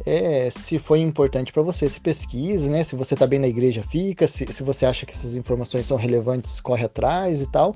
é, 0.05 0.51
se 0.51 0.79
foi 0.79 1.01
importante 1.01 1.53
para 1.53 1.63
você, 1.63 1.89
se 1.89 2.01
pesquise, 2.01 2.69
né? 2.69 2.83
Se 2.85 2.97
você 2.97 3.15
tá 3.15 3.27
bem 3.27 3.39
na 3.39 3.47
igreja, 3.47 3.83
fica. 3.83 4.27
Se, 4.27 4.53
se 4.53 4.63
você 4.63 4.85
acha 4.87 5.07
que 5.07 5.13
essas 5.13 5.35
informações 5.35 5.87
são 5.87 5.97
relevantes, 5.97 6.61
corre 6.61 6.85
atrás 6.85 7.41
e 7.41 7.47
tal. 7.51 7.75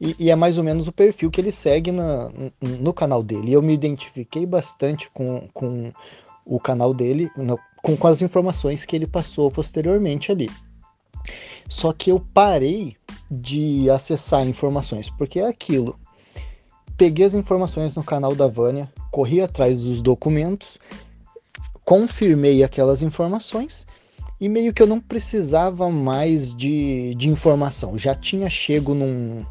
E, 0.00 0.16
e 0.18 0.30
é 0.30 0.36
mais 0.36 0.56
ou 0.56 0.64
menos 0.64 0.88
o 0.88 0.92
perfil 0.92 1.30
que 1.30 1.40
ele 1.40 1.52
segue 1.52 1.92
na, 1.92 2.30
no 2.60 2.92
canal 2.92 3.22
dele. 3.22 3.50
E 3.50 3.52
eu 3.52 3.62
me 3.62 3.74
identifiquei 3.74 4.46
bastante 4.46 5.10
com, 5.10 5.46
com 5.52 5.92
o 6.44 6.58
canal 6.58 6.94
dele, 6.94 7.30
no, 7.36 7.58
com, 7.82 7.96
com 7.96 8.08
as 8.08 8.22
informações 8.22 8.84
que 8.84 8.96
ele 8.96 9.06
passou 9.06 9.50
posteriormente 9.50 10.32
ali. 10.32 10.50
Só 11.68 11.92
que 11.92 12.10
eu 12.10 12.24
parei 12.34 12.96
de 13.30 13.88
acessar 13.90 14.46
informações, 14.46 15.10
porque 15.10 15.40
é 15.40 15.46
aquilo. 15.46 15.98
Peguei 16.96 17.24
as 17.24 17.34
informações 17.34 17.94
no 17.94 18.04
canal 18.04 18.34
da 18.34 18.46
Vânia, 18.46 18.92
corri 19.10 19.40
atrás 19.40 19.80
dos 19.80 20.02
documentos 20.02 20.78
confirmei 21.90 22.62
aquelas 22.62 23.02
informações 23.02 23.84
e 24.40 24.48
meio 24.48 24.72
que 24.72 24.80
eu 24.80 24.86
não 24.86 25.00
precisava 25.00 25.90
mais 25.90 26.54
de, 26.54 27.16
de 27.16 27.28
informação. 27.28 27.98
Já 27.98 28.14
tinha 28.14 28.48
chego 28.48 28.94
num, 28.94 29.44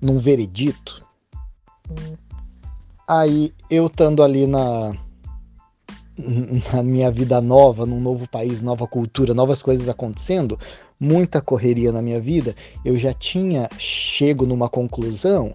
num 0.00 0.18
veredito. 0.18 1.06
Aí 3.06 3.54
eu 3.70 3.86
estando 3.86 4.20
ali 4.20 4.48
na, 4.48 4.96
na 6.72 6.82
minha 6.82 7.10
vida 7.10 7.40
nova, 7.40 7.86
num 7.86 8.00
novo 8.00 8.28
país, 8.28 8.60
nova 8.60 8.86
cultura, 8.86 9.34
novas 9.34 9.62
coisas 9.62 9.88
acontecendo, 9.88 10.58
muita 10.98 11.40
correria 11.40 11.92
na 11.92 12.02
minha 12.02 12.20
vida, 12.20 12.54
eu 12.84 12.96
já 12.96 13.12
tinha 13.12 13.68
chego 13.78 14.46
numa 14.46 14.68
conclusão 14.68 15.54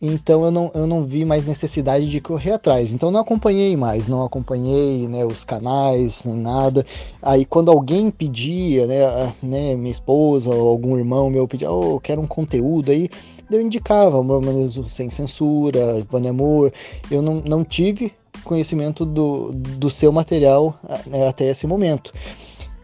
então 0.00 0.44
eu 0.44 0.50
não, 0.52 0.70
eu 0.74 0.86
não 0.86 1.04
vi 1.04 1.24
mais 1.24 1.44
necessidade 1.44 2.08
de 2.08 2.20
correr 2.20 2.52
atrás. 2.52 2.92
Então 2.92 3.10
não 3.10 3.20
acompanhei 3.20 3.76
mais, 3.76 4.06
não 4.06 4.24
acompanhei 4.24 5.08
né, 5.08 5.24
os 5.26 5.44
canais, 5.44 6.24
nem 6.24 6.36
nada. 6.36 6.86
Aí 7.20 7.44
quando 7.44 7.70
alguém 7.70 8.08
pedia, 8.08 8.86
né, 8.86 9.32
né, 9.42 9.74
minha 9.74 9.90
esposa 9.90 10.50
ou 10.50 10.68
algum 10.68 10.96
irmão 10.96 11.28
meu 11.28 11.48
pedia, 11.48 11.70
oh, 11.70 11.98
quero 11.98 12.20
um 12.20 12.28
conteúdo 12.28 12.92
aí, 12.92 13.10
eu 13.50 13.60
indicava, 13.60 14.22
Mormonismo 14.22 14.88
Sem 14.88 15.10
Censura, 15.10 16.06
Vânia 16.08 16.30
Amor. 16.30 16.72
Eu 17.10 17.20
não, 17.20 17.34
não 17.36 17.64
tive 17.64 18.12
conhecimento 18.44 19.04
do, 19.04 19.52
do 19.52 19.90
seu 19.90 20.12
material 20.12 20.78
né, 21.06 21.28
até 21.28 21.48
esse 21.50 21.66
momento. 21.66 22.12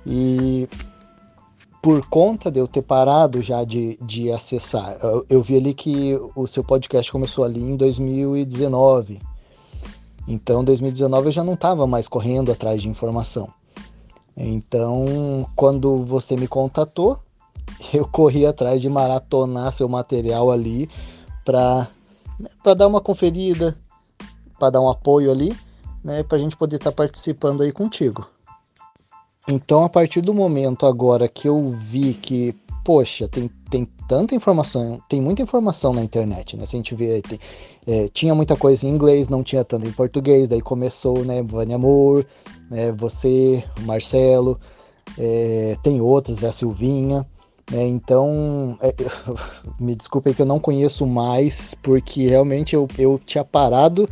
E 0.07 0.69
por 1.85 2.07
conta 2.07 2.51
de 2.51 2.59
eu 2.59 2.67
ter 2.67 2.81
parado 2.81 3.43
já 3.43 3.63
de, 3.63 3.99
de 4.01 4.33
acessar, 4.33 4.97
eu, 5.03 5.27
eu, 5.29 5.43
vi 5.43 5.57
ali 5.57 5.75
que 5.75 6.19
o 6.35 6.47
seu 6.47 6.65
podcast 6.65 7.13
começou 7.13 7.45
ali 7.45 7.61
em 7.61 7.77
2019. 7.77 9.21
Então, 10.27 10.65
2019 10.65 11.27
eu 11.27 11.33
já 11.33 11.45
não 11.45 11.53
estava 11.53 11.87
mais 11.87 12.09
correndo 12.09 12.51
atrás 12.51 12.81
de 12.81 12.89
informação. 12.89 13.51
Então, 14.35 15.47
quando 15.55 16.05
você 16.05 16.37
me 16.37 16.49
contatou, 16.49 17.19
eu 17.93 18.09
corri 18.09 18.47
atrás 18.47 18.81
de 18.81 18.89
maratonar 18.89 19.71
seu 19.73 19.89
material 19.89 20.51
ali 20.51 20.89
para 21.45 21.89
né, 22.41 22.49
dar 22.75 22.87
uma 22.87 23.01
conferida, 23.01 23.77
para 24.65 24.71
dar 24.71 24.81
um 24.81 24.89
apoio 24.89 25.31
ali, 25.31 25.55
né, 26.03 26.23
para 26.23 26.39
a 26.39 26.41
gente 26.41 26.57
poder 26.57 26.77
estar 26.77 26.91
tá 26.91 26.97
participando 26.97 27.63
aí 27.63 27.71
contigo. 27.71 28.27
Então, 29.47 29.85
a 29.85 29.91
partir 29.91 30.23
do 30.23 30.33
momento 30.33 30.87
agora 30.87 31.29
que 31.29 31.47
eu 31.47 31.71
vi 31.73 32.15
que, 32.15 32.57
poxa, 32.83 33.29
tem, 33.29 33.51
tem 33.69 33.85
tanta 34.09 34.35
informação, 34.35 35.03
tem 35.07 35.21
muita 35.21 35.43
informação 35.43 35.93
na 35.93 36.03
internet, 36.03 36.57
né? 36.57 36.65
Se 36.65 36.77
a 36.77 36.79
gente 36.79 36.95
vê, 36.95 37.21
tem, 37.21 37.39
é, 37.87 38.09
tinha 38.09 38.35
muita 38.35 38.57
coisa 38.57 38.87
em 38.87 38.89
inglês, 38.89 39.29
não 39.29 39.43
tinha 39.43 39.63
tanto 39.63 39.87
em 39.87 39.93
português, 39.93 40.49
daí 40.49 40.63
começou, 40.63 41.19
né, 41.19 41.43
Vânia 41.43 41.77
Amor, 41.77 42.27
né, 42.71 42.91
você, 42.93 43.63
Marcelo, 43.83 44.59
é, 45.19 45.77
tem 45.83 46.01
outras, 46.01 46.43
é 46.43 46.49
a 46.49 46.53
Silvinha, 46.53 47.27
né, 47.71 47.87
então, 47.87 48.79
é, 48.81 48.95
me 49.79 49.95
desculpe 49.95 50.33
que 50.33 50.41
eu 50.41 50.47
não 50.47 50.59
conheço 50.59 51.07
mais, 51.07 51.75
porque 51.83 52.27
realmente 52.27 52.75
eu, 52.75 52.89
eu 52.99 53.21
tinha 53.23 53.45
parado, 53.45 54.09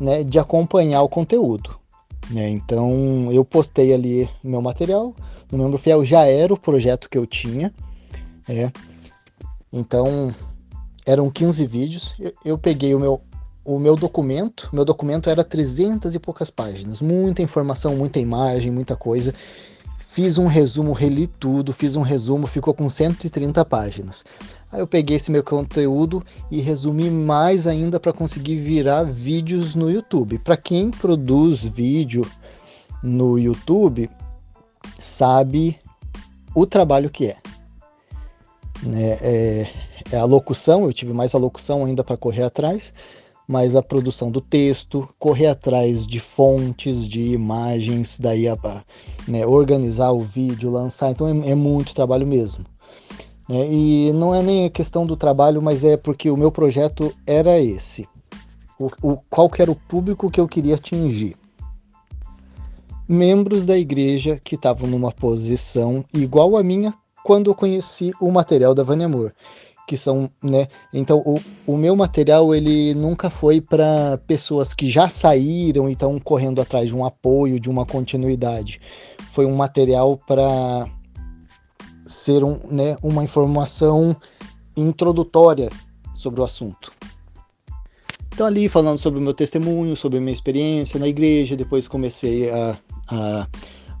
né, 0.00 0.22
de 0.22 0.38
acompanhar 0.38 1.02
o 1.02 1.08
conteúdo. 1.08 1.76
Né? 2.30 2.50
Então 2.50 3.30
eu 3.32 3.44
postei 3.44 3.92
ali 3.92 4.28
meu 4.42 4.60
material. 4.60 5.14
No 5.50 5.58
Membro 5.58 5.78
Fiel 5.78 6.04
já 6.04 6.24
era 6.24 6.52
o 6.52 6.58
projeto 6.58 7.08
que 7.08 7.18
eu 7.18 7.26
tinha. 7.26 7.72
É. 8.48 8.70
Então 9.72 10.34
eram 11.04 11.30
15 11.30 11.66
vídeos. 11.66 12.14
Eu, 12.18 12.32
eu, 12.44 12.58
peguei 12.58 12.94
o 12.94 13.00
meu, 13.00 13.20
o 13.64 13.78
meu 13.78 13.94
documento. 13.94 14.68
Meu 14.72 14.84
documento 14.84 15.30
era 15.30 15.44
300 15.44 16.14
e 16.14 16.18
poucas 16.18 16.50
páginas. 16.50 17.00
Muita 17.00 17.42
informação, 17.42 17.96
muita 17.96 18.18
imagem, 18.18 18.70
muita 18.70 18.96
coisa. 18.96 19.32
Fiz 19.98 20.38
um 20.38 20.46
resumo, 20.46 20.92
reli 20.92 21.26
tudo, 21.26 21.74
fiz 21.74 21.94
um 21.94 22.00
resumo, 22.00 22.46
ficou 22.46 22.72
com 22.72 22.88
130 22.88 23.62
páginas. 23.66 24.24
Aí 24.70 24.80
eu 24.80 24.86
peguei 24.86 25.16
esse 25.16 25.30
meu 25.30 25.44
conteúdo 25.44 26.24
e 26.50 26.60
resumi 26.60 27.10
mais 27.10 27.66
ainda 27.66 28.00
para 28.00 28.12
conseguir 28.12 28.56
virar 28.56 29.04
vídeos 29.04 29.74
no 29.74 29.90
YouTube. 29.90 30.38
Para 30.38 30.56
quem 30.56 30.90
produz 30.90 31.64
vídeo 31.64 32.28
no 33.02 33.38
YouTube, 33.38 34.10
sabe 34.98 35.78
o 36.54 36.66
trabalho 36.66 37.10
que 37.10 37.26
é. 37.26 37.36
Né? 38.82 39.18
É, 39.20 39.70
é 40.12 40.16
a 40.16 40.24
locução, 40.24 40.84
eu 40.84 40.92
tive 40.92 41.12
mais 41.12 41.34
a 41.34 41.38
locução 41.38 41.84
ainda 41.84 42.02
para 42.02 42.16
correr 42.16 42.42
atrás, 42.42 42.92
mas 43.46 43.76
a 43.76 43.82
produção 43.82 44.30
do 44.30 44.40
texto, 44.40 45.08
correr 45.18 45.46
atrás 45.46 46.06
de 46.06 46.18
fontes, 46.18 47.08
de 47.08 47.20
imagens, 47.28 48.18
daí 48.18 48.48
a, 48.48 48.56
né, 49.28 49.46
organizar 49.46 50.10
o 50.10 50.20
vídeo, 50.20 50.70
lançar, 50.70 51.10
então 51.10 51.28
é, 51.28 51.50
é 51.50 51.54
muito 51.54 51.94
trabalho 51.94 52.26
mesmo. 52.26 52.64
Né? 53.48 53.72
E 53.72 54.12
não 54.12 54.34
é 54.34 54.42
nem 54.42 54.64
a 54.64 54.70
questão 54.70 55.06
do 55.06 55.16
trabalho, 55.16 55.62
mas 55.62 55.84
é 55.84 55.96
porque 55.96 56.30
o 56.30 56.36
meu 56.36 56.50
projeto 56.50 57.14
era 57.26 57.58
esse. 57.58 58.08
O, 58.78 58.90
o, 59.02 59.16
qual 59.30 59.50
era 59.58 59.70
o 59.70 59.76
público 59.76 60.30
que 60.30 60.40
eu 60.40 60.48
queria 60.48 60.74
atingir? 60.74 61.36
Membros 63.08 63.64
da 63.64 63.78
igreja 63.78 64.40
que 64.42 64.56
estavam 64.56 64.88
numa 64.88 65.12
posição 65.12 66.04
igual 66.12 66.56
à 66.56 66.62
minha 66.62 66.92
quando 67.22 67.50
eu 67.50 67.54
conheci 67.54 68.12
o 68.20 68.30
material 68.30 68.74
da 68.74 68.82
Vânia 68.82 69.06
Amor 69.06 69.32
que 69.86 69.96
são, 69.96 70.28
né? 70.42 70.66
Então, 70.92 71.22
o, 71.24 71.40
o 71.66 71.76
meu 71.76 71.94
material 71.94 72.52
ele 72.54 72.92
nunca 72.94 73.30
foi 73.30 73.60
para 73.60 74.18
pessoas 74.26 74.74
que 74.74 74.90
já 74.90 75.08
saíram 75.08 75.88
e 75.88 75.92
estão 75.92 76.18
correndo 76.18 76.60
atrás 76.60 76.88
de 76.88 76.96
um 76.96 77.04
apoio, 77.04 77.60
de 77.60 77.70
uma 77.70 77.86
continuidade. 77.86 78.80
Foi 79.32 79.46
um 79.46 79.54
material 79.54 80.18
para 80.26 80.88
ser 82.06 82.44
um, 82.44 82.60
né, 82.70 82.96
uma 83.02 83.24
informação 83.24 84.16
introdutória 84.76 85.68
sobre 86.14 86.40
o 86.40 86.44
assunto. 86.44 86.92
Então, 88.32 88.46
ali 88.46 88.68
falando 88.68 88.98
sobre 88.98 89.18
o 89.18 89.22
meu 89.22 89.32
testemunho, 89.32 89.96
sobre 89.96 90.18
a 90.18 90.20
minha 90.20 90.32
experiência 90.32 91.00
na 91.00 91.08
igreja, 91.08 91.56
depois 91.56 91.88
comecei 91.88 92.50
a, 92.50 92.78
a 93.08 93.46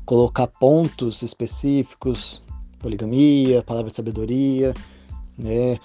colocar 0.04 0.46
pontos 0.46 1.22
específicos, 1.22 2.42
poligamia, 2.78 3.62
palavra 3.62 3.90
de 3.90 3.96
sabedoria, 3.96 4.74
né? 5.38 5.78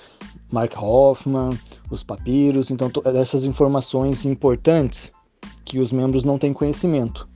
Mark 0.51 0.73
Hoffman, 0.77 1.57
os 1.89 2.03
papiros, 2.03 2.69
então 2.69 2.91
essas 3.05 3.45
informações 3.45 4.25
importantes 4.25 5.11
que 5.63 5.79
os 5.79 5.91
membros 5.91 6.25
não 6.25 6.37
têm 6.37 6.53
conhecimento. 6.53 7.27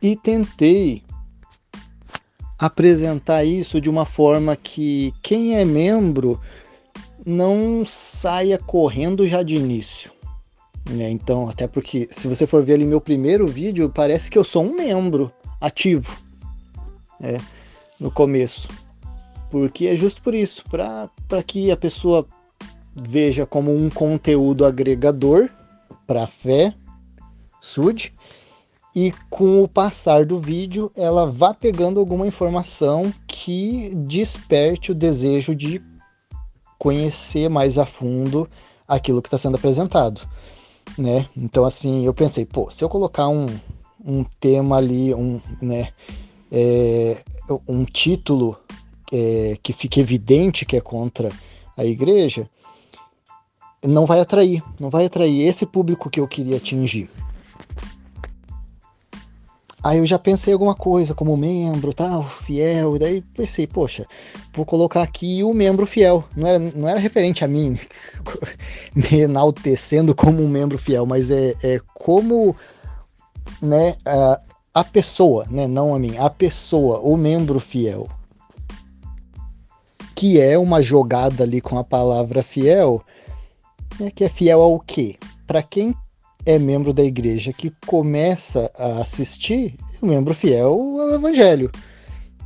E 0.00 0.16
tentei 0.16 1.02
apresentar 2.60 3.42
isso 3.42 3.80
de 3.80 3.88
uma 3.88 4.04
forma 4.04 4.54
que 4.54 5.14
quem 5.22 5.56
é 5.56 5.64
membro 5.64 6.38
não 7.24 7.86
saia 7.86 8.58
correndo 8.58 9.26
já 9.26 9.42
de 9.42 9.56
início. 9.56 10.12
Né? 10.90 11.08
Então, 11.10 11.48
até 11.48 11.66
porque 11.66 12.06
se 12.10 12.28
você 12.28 12.46
for 12.46 12.62
ver 12.62 12.74
ali 12.74 12.84
meu 12.84 13.00
primeiro 13.00 13.46
vídeo, 13.46 13.88
parece 13.88 14.30
que 14.30 14.36
eu 14.36 14.44
sou 14.44 14.62
um 14.62 14.76
membro 14.76 15.32
ativo 15.58 16.14
né? 17.18 17.38
no 17.98 18.10
começo. 18.10 18.68
Porque 19.50 19.86
é 19.86 19.96
justo 19.96 20.20
por 20.20 20.34
isso, 20.34 20.62
para 20.68 21.08
que 21.46 21.70
a 21.70 21.76
pessoa 21.76 22.26
veja 22.94 23.46
como 23.46 23.74
um 23.74 23.88
conteúdo 23.88 24.66
agregador 24.66 25.48
para 26.06 26.24
a 26.24 26.26
fé, 26.26 26.74
SUD, 27.60 28.12
e 28.94 29.12
com 29.28 29.62
o 29.62 29.68
passar 29.68 30.24
do 30.24 30.40
vídeo 30.40 30.90
ela 30.96 31.30
vá 31.30 31.54
pegando 31.54 32.00
alguma 32.00 32.26
informação 32.26 33.12
que 33.26 33.94
desperte 33.94 34.92
o 34.92 34.94
desejo 34.94 35.54
de 35.54 35.80
conhecer 36.78 37.48
mais 37.48 37.78
a 37.78 37.86
fundo 37.86 38.48
aquilo 38.88 39.22
que 39.22 39.28
está 39.28 39.38
sendo 39.38 39.56
apresentado, 39.56 40.22
né? 40.98 41.28
Então 41.36 41.64
assim 41.64 42.04
eu 42.04 42.12
pensei, 42.12 42.44
pô, 42.44 42.70
se 42.70 42.82
eu 42.82 42.88
colocar 42.88 43.28
um, 43.28 43.46
um 44.04 44.24
tema 44.24 44.76
ali, 44.76 45.14
um, 45.14 45.40
né, 45.62 45.90
é, 46.50 47.22
um 47.68 47.84
título 47.84 48.58
é, 49.12 49.56
que 49.62 49.72
fique 49.72 50.00
evidente 50.00 50.64
que 50.64 50.76
é 50.76 50.80
contra 50.80 51.28
a 51.76 51.84
igreja, 51.84 52.48
não 53.82 54.04
vai 54.04 54.20
atrair, 54.20 54.62
não 54.78 54.90
vai 54.90 55.06
atrair 55.06 55.46
esse 55.46 55.64
público 55.64 56.10
que 56.10 56.20
eu 56.20 56.28
queria 56.28 56.56
atingir. 56.56 57.08
Aí 59.82 59.98
eu 59.98 60.06
já 60.06 60.18
pensei 60.18 60.52
alguma 60.52 60.74
coisa 60.74 61.14
como 61.14 61.36
membro, 61.36 61.94
tal, 61.94 62.28
fiel, 62.44 62.96
e 62.96 62.98
daí 62.98 63.22
pensei, 63.22 63.66
poxa, 63.66 64.06
vou 64.52 64.66
colocar 64.66 65.02
aqui 65.02 65.42
o 65.42 65.54
membro 65.54 65.86
fiel. 65.86 66.22
Não 66.36 66.46
era, 66.46 66.58
não 66.58 66.86
era 66.86 67.00
referente 67.00 67.42
a 67.44 67.48
mim, 67.48 67.78
me 68.94 69.20
enaltecendo 69.20 70.14
como 70.14 70.42
um 70.42 70.48
membro 70.48 70.76
fiel, 70.76 71.06
mas 71.06 71.30
é, 71.30 71.54
é 71.62 71.80
como 71.94 72.54
né, 73.62 73.96
a, 74.04 74.40
a 74.74 74.84
pessoa, 74.84 75.46
né, 75.50 75.66
não 75.66 75.94
a 75.94 75.98
mim, 75.98 76.16
a 76.18 76.28
pessoa, 76.28 77.00
o 77.00 77.16
membro 77.16 77.58
fiel, 77.58 78.06
que 80.14 80.38
é 80.38 80.58
uma 80.58 80.82
jogada 80.82 81.42
ali 81.42 81.62
com 81.62 81.78
a 81.78 81.84
palavra 81.84 82.42
fiel, 82.42 83.02
né, 83.98 84.10
que 84.10 84.24
é 84.24 84.28
fiel 84.28 84.60
ao 84.60 84.78
quê? 84.78 85.16
Para 85.46 85.62
quem 85.62 85.94
é 86.44 86.58
membro 86.58 86.92
da 86.92 87.04
igreja 87.04 87.52
que 87.52 87.70
começa 87.86 88.70
a 88.76 89.00
assistir, 89.00 89.76
o 90.00 90.06
membro 90.06 90.34
fiel 90.34 90.72
ao 91.00 91.14
evangelho, 91.14 91.70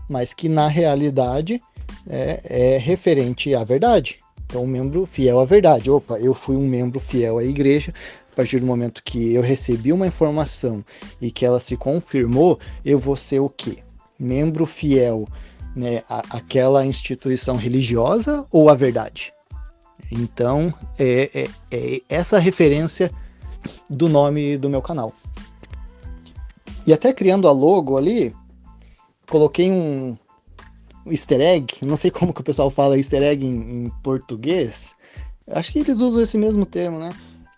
mas 0.09 0.35
que 0.35 0.49
na 0.49 0.69
realidade 0.69 1.61
é, 2.07 2.75
é 2.75 2.79
referente 2.79 3.55
à 3.55 3.65
verdade. 3.65 4.19
Então, 4.47 4.63
o 4.63 4.69
membro 4.69 5.07
fiel 5.07 5.41
à 5.41 5.45
verdade. 5.45 5.91
Opa, 5.91 6.19
eu 6.19 6.35
fui 6.35 6.57
um 6.57 6.67
membro 6.67 7.01
fiel 7.01 7.39
à 7.39 7.45
igreja. 7.45 7.93
A 8.31 8.37
partir 8.37 8.59
do 8.59 8.67
momento 8.67 9.03
que 9.05 9.33
eu 9.33 9.43
recebi 9.43 9.93
uma 9.93 10.07
informação 10.07 10.85
e 11.21 11.31
que 11.31 11.47
ela 11.47 11.61
se 11.61 11.77
confirmou, 11.77 12.59
eu 12.85 12.99
vou 12.99 13.17
ser 13.17 13.39
o 13.39 13.49
quê? 13.49 13.79
Membro 14.19 14.67
fiel 14.67 15.27
né, 15.75 16.03
à, 16.09 16.19
àquela 16.37 16.85
instituição 16.85 17.57
religiosa 17.57 18.45
ou 18.51 18.69
à 18.69 18.75
verdade? 18.75 19.33
Então, 20.11 20.75
é, 20.99 21.31
é, 21.33 21.49
é 21.71 22.01
essa 22.09 22.39
referência 22.39 23.11
do 23.89 24.09
nome 24.09 24.57
do 24.57 24.71
meu 24.71 24.83
canal. 24.83 25.13
E 26.87 26.93
até 26.93 27.13
criando 27.13 27.49
a 27.49 27.53
logo 27.53 27.97
ali, 27.97 28.35
coloquei 29.29 29.71
um, 29.71 30.17
easter 31.07 31.41
egg, 31.41 31.79
não 31.83 31.97
sei 31.97 32.11
como 32.11 32.33
que 32.33 32.41
o 32.41 32.45
pessoal 32.45 32.71
fala 32.71 32.97
easter 32.97 33.23
egg 33.23 33.45
em, 33.45 33.85
em 33.85 33.91
português, 34.03 34.95
acho 35.51 35.73
que 35.73 35.81
eles 35.81 36.01
usam 36.01 36.23
esse 36.23 36.39
mesmo 36.39 36.65
termo, 36.65 36.99
né? 36.99 37.11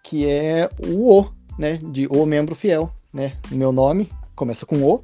Que 0.02 0.26
é 0.26 0.68
o 0.86 1.18
O, 1.18 1.30
né? 1.59 1.78
De 1.78 2.07
O 2.09 2.24
membro 2.24 2.54
fiel, 2.54 2.90
né? 3.12 3.32
Meu 3.50 3.72
nome 3.72 4.11
começa 4.34 4.66
com 4.66 4.82
O, 4.82 5.02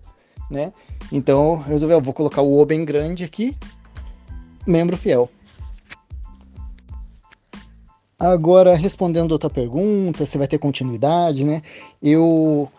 né? 0.50 0.72
Então 1.11 1.57
resolvi, 1.57 1.94
eu 1.94 2.00
vou 2.00 2.14
colocar 2.14 2.42
o 2.42 2.61
O 2.61 2.66
bem 2.66 2.84
grande 2.84 3.24
aqui, 3.24 3.57
membro 4.66 4.96
fiel. 4.96 5.28
Agora, 8.22 8.76
respondendo 8.76 9.32
outra 9.32 9.50
pergunta, 9.50 10.24
se 10.24 10.38
vai 10.38 10.46
ter 10.46 10.56
continuidade, 10.56 11.44
né? 11.44 11.60
Eu, 12.00 12.70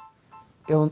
eu, 0.70 0.90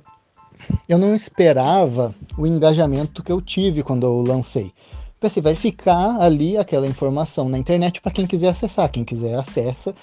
eu 0.89 0.97
não 0.97 1.15
esperava 1.15 2.13
o 2.37 2.45
engajamento 2.45 3.23
que 3.23 3.31
eu 3.31 3.41
tive 3.41 3.81
quando 3.81 4.05
eu 4.05 4.21
lancei. 4.21 4.73
Pensei, 5.21 5.41
vai 5.41 5.55
ficar 5.55 6.19
ali 6.19 6.57
aquela 6.57 6.85
informação 6.85 7.47
na 7.47 7.57
internet 7.57 8.01
para 8.01 8.11
quem 8.11 8.27
quiser 8.27 8.49
acessar. 8.49 8.91
Quem 8.91 9.05
quiser 9.05 9.35
acessa 9.35 9.95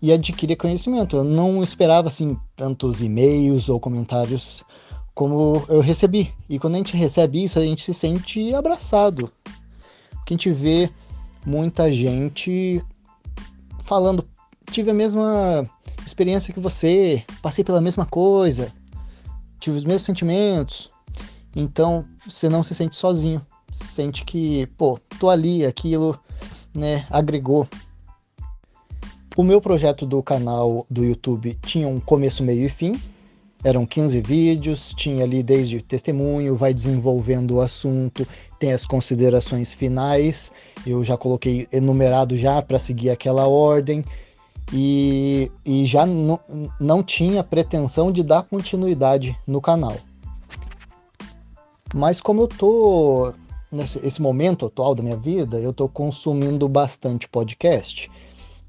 e 0.00 0.12
adquire 0.12 0.54
conhecimento. 0.54 1.16
Eu 1.16 1.24
não 1.24 1.60
esperava 1.60 2.06
assim 2.06 2.38
tantos 2.54 3.02
e-mails 3.02 3.68
ou 3.68 3.80
comentários 3.80 4.62
como 5.16 5.64
eu 5.68 5.80
recebi. 5.80 6.32
E 6.48 6.60
quando 6.60 6.74
a 6.74 6.76
gente 6.78 6.96
recebe 6.96 7.42
isso, 7.42 7.58
a 7.58 7.62
gente 7.62 7.82
se 7.82 7.92
sente 7.92 8.54
abraçado. 8.54 9.28
Porque 10.10 10.32
a 10.32 10.36
gente 10.36 10.52
vê 10.52 10.90
muita 11.44 11.90
gente 11.90 12.80
falando, 13.86 14.28
tive 14.70 14.90
a 14.90 14.94
mesma 14.94 15.68
experiência 16.04 16.52
que 16.52 16.60
você, 16.60 17.24
passei 17.40 17.64
pela 17.64 17.80
mesma 17.80 18.04
coisa, 18.04 18.72
tive 19.60 19.78
os 19.78 19.84
mesmos 19.84 20.02
sentimentos. 20.02 20.90
Então, 21.54 22.04
você 22.28 22.48
não 22.48 22.62
se 22.62 22.74
sente 22.74 22.96
sozinho. 22.96 23.44
Sente 23.72 24.24
que, 24.24 24.66
pô, 24.78 24.98
tô 25.18 25.30
ali, 25.30 25.64
aquilo, 25.64 26.18
né, 26.74 27.06
agregou. 27.10 27.68
O 29.36 29.42
meu 29.42 29.60
projeto 29.60 30.06
do 30.06 30.22
canal 30.22 30.86
do 30.90 31.04
YouTube 31.04 31.58
tinha 31.64 31.86
um 31.86 32.00
começo, 32.00 32.42
meio 32.42 32.66
e 32.66 32.68
fim. 32.68 32.92
Eram 33.64 33.84
15 33.84 34.20
vídeos, 34.20 34.92
tinha 34.94 35.24
ali 35.24 35.42
desde 35.42 35.82
testemunho, 35.82 36.54
vai 36.54 36.72
desenvolvendo 36.72 37.56
o 37.56 37.60
assunto, 37.60 38.26
tem 38.58 38.72
as 38.72 38.86
considerações 38.86 39.72
finais. 39.72 40.52
Eu 40.86 41.02
já 41.02 41.16
coloquei 41.16 41.66
enumerado 41.72 42.36
já 42.36 42.62
para 42.62 42.78
seguir 42.78 43.10
aquela 43.10 43.46
ordem 43.46 44.04
e, 44.72 45.50
e 45.64 45.86
já 45.86 46.04
não 46.06 47.02
tinha 47.02 47.42
pretensão 47.42 48.12
de 48.12 48.22
dar 48.22 48.42
continuidade 48.42 49.36
no 49.46 49.60
canal. 49.60 49.96
Mas 51.94 52.20
como 52.20 52.42
eu 52.42 52.48
tô 52.48 53.32
nesse 53.70 53.98
esse 54.04 54.20
momento 54.20 54.66
atual 54.66 54.94
da 54.94 55.02
minha 55.02 55.16
vida, 55.16 55.58
eu 55.58 55.72
tô 55.72 55.88
consumindo 55.88 56.68
bastante 56.68 57.28
podcast 57.28 58.10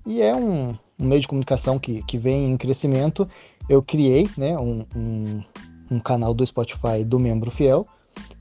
e 0.06 0.22
é 0.22 0.36
um, 0.36 0.70
um 1.00 1.06
meio 1.06 1.22
de 1.22 1.28
comunicação 1.28 1.78
que, 1.78 2.04
que 2.04 2.18
vem 2.18 2.52
em 2.52 2.58
crescimento 2.58 3.28
eu 3.70 3.82
criei 3.82 4.30
né, 4.38 4.58
um, 4.58 4.86
um, 4.96 5.44
um, 5.92 6.00
canal 6.00 6.34
do 6.34 6.46
Spotify 6.46 7.04
do 7.06 7.20
Membro 7.20 7.52
Fiel 7.52 7.86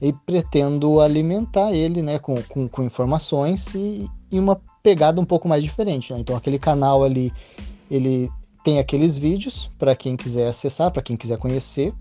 e 0.01 0.13
pretendo 0.13 1.01
alimentar 1.01 1.73
ele 1.73 2.03
né, 2.03 2.19
com, 2.19 2.41
com, 2.43 2.69
com 2.69 2.83
informações 2.83 3.75
e, 3.75 4.09
e, 4.31 4.39
uma 4.39 4.61
pegada 4.83 5.21
um 5.21 5.25
pouco 5.25 5.49
mais 5.49 5.63
diferente. 5.63 6.13
Né? 6.13 6.21
Então 6.21 6.37
aquele 6.37 6.59
canal 6.59 7.03
ali, 7.03 7.33
ele 7.91 8.31
tem 8.63 8.79
aqueles 8.79 9.17
vídeos 9.17 9.71
para 9.79 9.95
quem 9.97 10.17
quiser 10.17 10.49
acessar, 10.49 10.91
para 10.91 11.03
quem 11.03 11.17
quiser 11.17 11.39
conhecer 11.39 11.93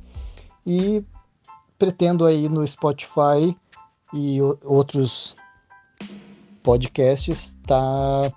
e 0.65 1.03
pretendo 1.77 2.25
aí 2.25 2.49
no 2.49 2.65
Spotify 2.67 3.55
e 4.13 4.39
outros 4.63 5.35
podcasts 6.63 7.55
estar 7.61 8.31
tá 8.31 8.33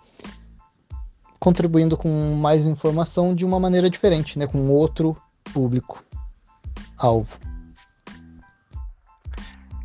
contribuindo 1.38 1.96
com 1.96 2.34
mais 2.34 2.66
informação 2.66 3.34
de 3.34 3.44
uma 3.44 3.60
maneira 3.60 3.88
diferente, 3.88 4.38
né, 4.38 4.46
com 4.46 4.68
outro 4.68 5.16
público 5.52 6.04
alvo. 6.96 7.38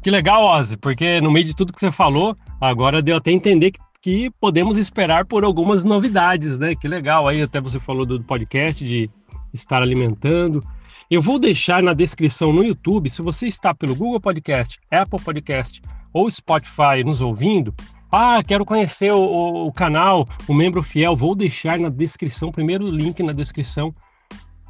Que 0.01 0.11
legal, 0.11 0.43
Ozzy, 0.43 0.75
porque 0.75 1.21
no 1.21 1.31
meio 1.31 1.45
de 1.45 1.55
tudo 1.55 1.71
que 1.71 1.79
você 1.79 1.91
falou, 1.91 2.35
agora 2.59 3.01
deu 3.01 3.15
até 3.15 3.31
entender 3.31 3.71
que, 3.71 3.79
que 4.01 4.29
podemos 4.31 4.77
esperar 4.77 5.25
por 5.25 5.45
algumas 5.45 5.85
novidades, 5.85 6.59
né? 6.59 6.75
Que 6.75 6.89
legal 6.89 7.25
aí, 7.25 7.41
até 7.41 7.61
você 7.61 7.79
falou 7.79 8.05
do 8.05 8.21
podcast, 8.21 8.83
de 8.83 9.09
estar 9.53 9.81
alimentando. 9.81 10.61
Eu 11.09 11.21
vou 11.21 11.39
deixar 11.39 11.81
na 11.81 11.93
descrição 11.93 12.51
no 12.51 12.63
YouTube, 12.63 13.09
se 13.09 13.21
você 13.21 13.47
está 13.47 13.73
pelo 13.73 13.95
Google 13.95 14.19
Podcast, 14.19 14.77
Apple 14.91 15.21
Podcast 15.21 15.81
ou 16.11 16.29
Spotify 16.29 17.03
nos 17.05 17.21
ouvindo, 17.21 17.73
ah, 18.15 18.43
quero 18.43 18.63
conhecer 18.63 19.11
o, 19.11 19.65
o, 19.65 19.71
canal, 19.73 20.27
o 20.47 20.53
membro 20.53 20.83
fiel. 20.83 21.15
Vou 21.15 21.33
deixar 21.33 21.79
na 21.79 21.89
descrição, 21.89 22.51
primeiro 22.51 22.87
link 22.87 23.23
na 23.23 23.33
descrição 23.33 23.93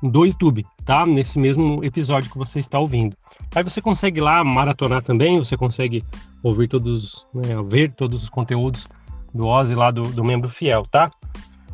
do 0.01 0.25
YouTube, 0.25 0.65
tá? 0.85 1.05
Nesse 1.05 1.37
mesmo 1.37 1.83
episódio 1.83 2.31
que 2.31 2.37
você 2.37 2.59
está 2.59 2.79
ouvindo. 2.79 3.17
Aí 3.53 3.61
você 3.61 3.81
consegue 3.81 4.21
lá 4.21 4.43
maratonar 4.43 5.01
também, 5.01 5.39
você 5.39 5.57
consegue 5.57 6.03
ouvir 6.41 6.69
todos, 6.69 7.27
né, 7.33 7.55
ver 7.67 7.91
todos 7.91 8.23
os 8.23 8.29
conteúdos 8.29 8.87
do 9.33 9.45
Ozzy 9.45 9.75
lá 9.75 9.91
do, 9.91 10.03
do 10.03 10.23
membro 10.23 10.47
fiel, 10.47 10.83
tá? 10.89 11.11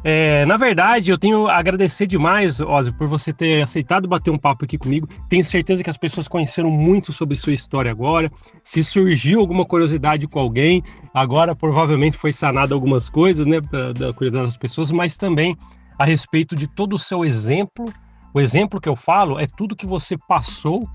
É, 0.01 0.45
na 0.45 0.55
verdade, 0.55 1.11
eu 1.11 1.17
tenho 1.17 1.47
a 1.47 1.57
agradecer 1.57 2.07
demais, 2.07 2.61
Ozzy, 2.61 2.91
por 2.91 3.07
você 3.07 3.33
ter 3.33 3.61
aceitado 3.61 4.07
bater 4.07 4.31
um 4.31 4.37
papo 4.37 4.63
aqui 4.63 4.77
comigo. 4.77 5.07
Tenho 5.27 5.43
certeza 5.43 5.83
que 5.83 5.89
as 5.89 5.97
pessoas 5.97 6.27
conheceram 6.27 6.71
muito 6.71 7.11
sobre 7.11 7.35
sua 7.35 7.53
história 7.53 7.91
agora. 7.91 8.31
Se 8.63 8.81
surgiu 8.83 9.41
alguma 9.41 9.65
curiosidade 9.65 10.25
com 10.25 10.39
alguém, 10.39 10.81
agora 11.13 11.53
provavelmente 11.53 12.17
foi 12.17 12.31
sanado 12.31 12.73
algumas 12.73 13.09
coisas, 13.09 13.45
né, 13.45 13.59
da 13.59 14.13
curiosidade 14.13 14.47
das 14.47 14.57
pessoas, 14.57 14.91
mas 14.91 15.17
também 15.17 15.55
a 15.97 16.05
respeito 16.05 16.55
de 16.55 16.65
todo 16.65 16.93
o 16.93 16.99
seu 16.99 17.25
exemplo. 17.25 17.91
O 18.33 18.39
exemplo 18.39 18.79
que 18.79 18.87
eu 18.87 18.95
falo 18.95 19.37
é 19.37 19.45
tudo 19.45 19.75
que 19.75 19.85
você 19.85 20.15
passou 20.17 20.87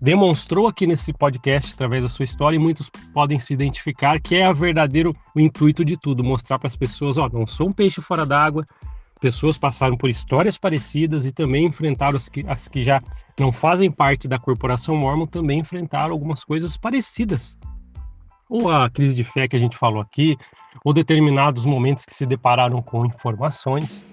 demonstrou 0.00 0.66
aqui 0.66 0.86
nesse 0.86 1.12
podcast 1.12 1.74
através 1.74 2.02
da 2.02 2.08
sua 2.08 2.24
história 2.24 2.56
e 2.56 2.58
muitos 2.58 2.90
podem 3.12 3.38
se 3.38 3.52
identificar 3.52 4.20
que 4.20 4.36
é 4.36 4.44
a 4.44 4.52
verdadeiro 4.52 5.12
o 5.34 5.40
intuito 5.40 5.84
de 5.84 5.96
tudo, 5.96 6.22
mostrar 6.22 6.58
para 6.58 6.68
as 6.68 6.76
pessoas, 6.76 7.16
ó, 7.16 7.28
não 7.32 7.46
sou 7.46 7.68
um 7.68 7.72
peixe 7.72 8.00
fora 8.00 8.26
d'água, 8.26 8.64
pessoas 9.24 9.56
passaram 9.56 9.96
por 9.96 10.10
histórias 10.10 10.58
parecidas 10.58 11.24
e 11.24 11.32
também 11.32 11.64
enfrentaram 11.64 12.14
as 12.14 12.28
que, 12.28 12.44
as 12.46 12.68
que 12.68 12.82
já 12.82 13.02
não 13.40 13.50
fazem 13.50 13.90
parte 13.90 14.28
da 14.28 14.38
corporação 14.38 14.94
Mormon, 14.94 15.26
também 15.26 15.60
enfrentaram 15.60 16.12
algumas 16.12 16.44
coisas 16.44 16.76
parecidas. 16.76 17.56
Ou 18.50 18.70
a 18.70 18.90
crise 18.90 19.14
de 19.14 19.24
fé 19.24 19.48
que 19.48 19.56
a 19.56 19.58
gente 19.58 19.78
falou 19.78 20.02
aqui, 20.02 20.36
ou 20.84 20.92
determinados 20.92 21.64
momentos 21.64 22.04
que 22.04 22.12
se 22.12 22.26
depararam 22.26 22.82
com 22.82 23.06
informações. 23.06 24.04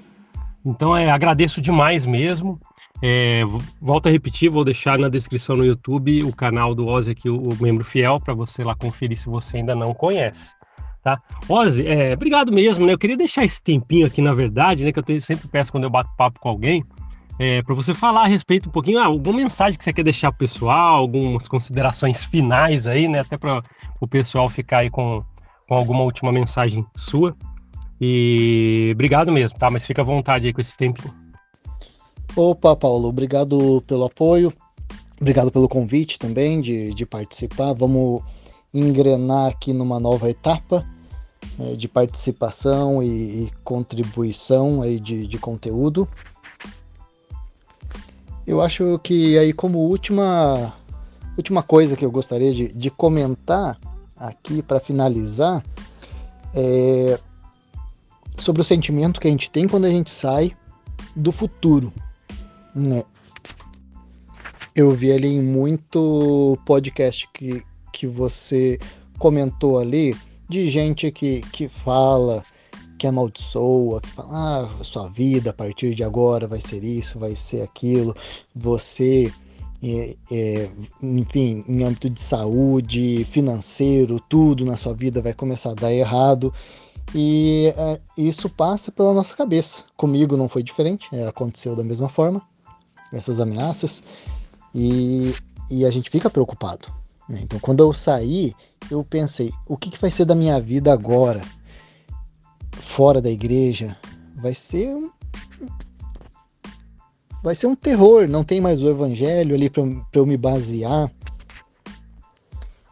Então, 0.66 0.96
é, 0.96 1.12
agradeço 1.12 1.60
demais 1.60 2.06
mesmo. 2.06 2.58
É, 3.04 3.44
volto 3.82 4.08
a 4.08 4.12
repetir, 4.12 4.50
vou 4.50 4.64
deixar 4.64 4.98
na 4.98 5.10
descrição 5.10 5.56
no 5.56 5.66
YouTube 5.66 6.24
o 6.24 6.36
canal 6.36 6.76
do 6.76 6.86
Ozzy 6.88 7.12
aqui, 7.12 7.30
o, 7.30 7.50
membro 7.60 7.84
fiel, 7.84 8.20
para 8.20 8.34
você 8.34 8.64
lá 8.64 8.76
conferir 8.76 9.18
se 9.18 9.28
você 9.28 9.58
ainda 9.58 9.76
não 9.76 9.94
conhece. 9.94 10.54
Tá? 11.04 11.20
Ozzy, 11.50 11.88
é, 11.88 12.14
obrigado 12.14 12.52
mesmo, 12.52 12.86
né? 12.86 12.94
Eu 12.94 12.98
queria 12.98 13.18
deixar 13.18 13.44
esse 13.44 13.62
tempinho 13.62 14.06
aqui, 14.06 14.22
na 14.22 14.34
verdade, 14.34 14.86
né? 14.86 14.92
Que 14.92 15.00
eu 15.00 15.22
sempre 15.22 15.48
peço 15.48 15.72
quando 15.72 15.86
eu 15.86 15.90
bato 15.90 16.12
papo 16.16 16.40
com 16.40 16.50
alguém, 16.50 16.86
é, 17.40 17.60
para 17.64 17.74
você 17.74 17.92
falar 17.92 18.22
a 18.22 18.28
respeito 18.28 18.70
um 18.70 18.72
pouquinho, 18.72 19.00
ah, 19.00 19.06
alguma 19.06 19.38
mensagem 19.38 19.76
que 19.76 19.84
você 19.84 19.92
quer 19.92 20.04
deixar 20.04 20.32
pro 20.32 20.38
pessoal, 20.38 20.98
algumas 20.98 21.48
considerações 21.48 22.24
finais 22.24 22.86
aí, 22.86 23.08
né? 23.08 23.22
Até 23.22 23.36
para 23.36 23.64
o 24.00 24.08
pessoal 24.08 24.48
ficar 24.48 24.80
aí 24.80 24.92
com, 24.92 25.24
com 25.68 25.74
alguma 25.74 26.04
última 26.04 26.32
mensagem 26.32 26.86
sua. 26.96 27.36
E 28.00 28.92
obrigado 28.94 29.32
mesmo, 29.32 29.58
tá? 29.58 29.72
Mas 29.72 29.88
fica 29.88 30.04
à 30.04 30.06
vontade 30.06 30.46
aí 30.46 30.54
com 30.54 30.62
esse 30.62 30.78
tempinho. 30.78 31.21
Opa, 32.36 32.78
Paulo, 32.78 33.10
obrigado 33.10 33.84
pelo 33.86 34.06
apoio, 34.06 34.54
obrigado 35.20 35.52
pelo 35.52 35.68
convite 35.68 36.18
também 36.18 36.62
de, 36.62 36.94
de 36.94 37.06
participar. 37.06 37.74
Vamos 37.74 38.24
engrenar 38.74 39.50
aqui 39.50 39.74
numa 39.74 40.00
nova 40.00 40.30
etapa 40.30 40.88
né, 41.58 41.76
de 41.76 41.90
participação 41.90 43.04
e, 43.04 43.08
e, 43.08 43.52
contribuição 43.66 44.82
aí 44.82 44.98
de, 44.98 45.28
de 45.28 45.38
conteúdo. 45.38 46.08
Eu 48.48 48.62
acho 48.62 48.98
que 49.00 49.38
aí 49.38 49.52
como 49.52 49.80
última 49.80 50.74
última 51.38 51.62
coisa 51.62 51.98
que 51.98 52.06
eu 52.06 52.12
gostaria 52.12 52.54
de, 52.54 52.70
de 52.70 52.90
comentar 52.90 53.78
aqui 54.16 54.62
para 54.62 54.80
finalizar 54.80 55.62
é 56.54 57.20
sobre 58.38 58.62
o 58.62 58.66
sentimento 58.66 59.20
que 59.20 59.28
a 59.28 59.32
gente 59.32 59.52
tem 59.52 59.68
quando 59.68 59.86
a 59.86 59.90
gente 59.90 60.10
sai 60.10 60.56
do 61.14 61.34
futuro. 61.34 61.92
Né? 62.76 63.04
Eu 64.76 64.92
vi 64.92 65.12
ali 65.12 65.28
em 65.28 65.42
muito 65.42 66.58
podcast 66.66 67.28
que, 67.34 67.64
que 67.92 68.08
você 68.08 68.80
comentou 69.20 69.78
ali 69.78 70.16
de 70.48 70.70
gente 70.70 71.12
que, 71.12 71.42
que 71.54 71.68
fala, 71.68 72.44
que 72.98 73.08
amaldiçoa, 73.08 74.02
que 74.02 74.10
fala, 74.10 74.70
ah, 74.80 74.84
sua 74.84 75.10
vida 75.10 75.50
a 75.50 75.54
partir 75.54 75.96
de 75.96 76.04
agora 76.04 76.48
vai 76.48 76.62
ser 76.62 76.84
isso, 76.84 77.18
vai 77.18 77.36
ser 77.36 77.62
aquilo, 77.62 78.16
você, 78.56 79.32
é, 79.82 80.16
é, 80.32 80.70
enfim, 81.02 81.64
em 81.68 81.84
âmbito 81.84 82.10
de 82.10 82.22
saúde, 82.22 83.26
financeiro, 83.26 84.20
tudo 84.30 84.66
na 84.66 84.78
sua 84.78 84.94
vida 84.94 85.22
vai 85.22 85.34
começar 85.34 85.72
a 85.72 85.76
dar 85.76 85.94
errado. 85.94 86.54
E 87.14 87.74
é, 87.78 88.00
isso 88.18 88.50
passa 88.50 88.92
pela 88.92 89.14
nossa 89.14 89.36
cabeça. 89.36 89.84
Comigo 89.98 90.38
não 90.38 90.48
foi 90.48 90.64
diferente, 90.64 91.08
é, 91.14 91.28
aconteceu 91.28 91.76
da 91.76 91.84
mesma 91.84 92.08
forma, 92.08 92.42
essas 93.12 93.40
ameaças, 93.40 94.04
e, 94.74 95.36
e 95.70 95.86
a 95.86 95.92
gente 95.92 96.10
fica 96.10 96.30
preocupado. 96.30 96.88
Né? 97.28 97.40
Então, 97.44 97.60
quando 97.60 97.82
eu 97.82 97.94
saí, 97.94 98.54
eu 98.90 99.04
pensei: 99.04 99.52
o 99.68 99.78
que, 99.78 99.90
que 99.90 100.00
vai 100.00 100.12
ser 100.12 100.26
da 100.26 100.36
minha 100.36 100.60
vida 100.60 100.92
agora, 100.92 101.42
fora 102.72 103.22
da 103.22 103.30
igreja? 103.30 103.98
Vai 104.36 104.56
ser 104.56 104.88
um, 104.88 105.10
vai 107.44 107.56
ser 107.56 107.68
um 107.68 107.76
terror. 107.76 108.28
Não 108.28 108.44
tem 108.44 108.60
mais 108.60 108.82
o 108.82 108.90
evangelho 108.90 109.56
ali 109.56 109.70
para 109.70 109.84
eu 110.14 110.26
me 110.26 110.38
basear. 110.38 111.12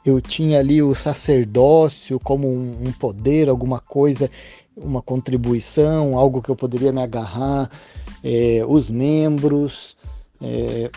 Eu 0.06 0.22
tinha 0.22 0.60
ali 0.60 0.82
o 0.82 0.96
sacerdócio 0.96 2.20
como 2.20 2.48
um, 2.48 2.88
um 2.88 2.92
poder, 2.92 3.50
alguma 3.50 3.80
coisa, 3.80 4.32
uma 4.76 5.02
contribuição, 5.02 6.18
algo 6.18 6.42
que 6.42 6.50
eu 6.50 6.56
poderia 6.56 6.92
me 6.92 7.02
agarrar, 7.02 7.70
é, 8.24 8.64
os 8.66 8.90
membros, 8.90 9.98
é, 10.42 10.90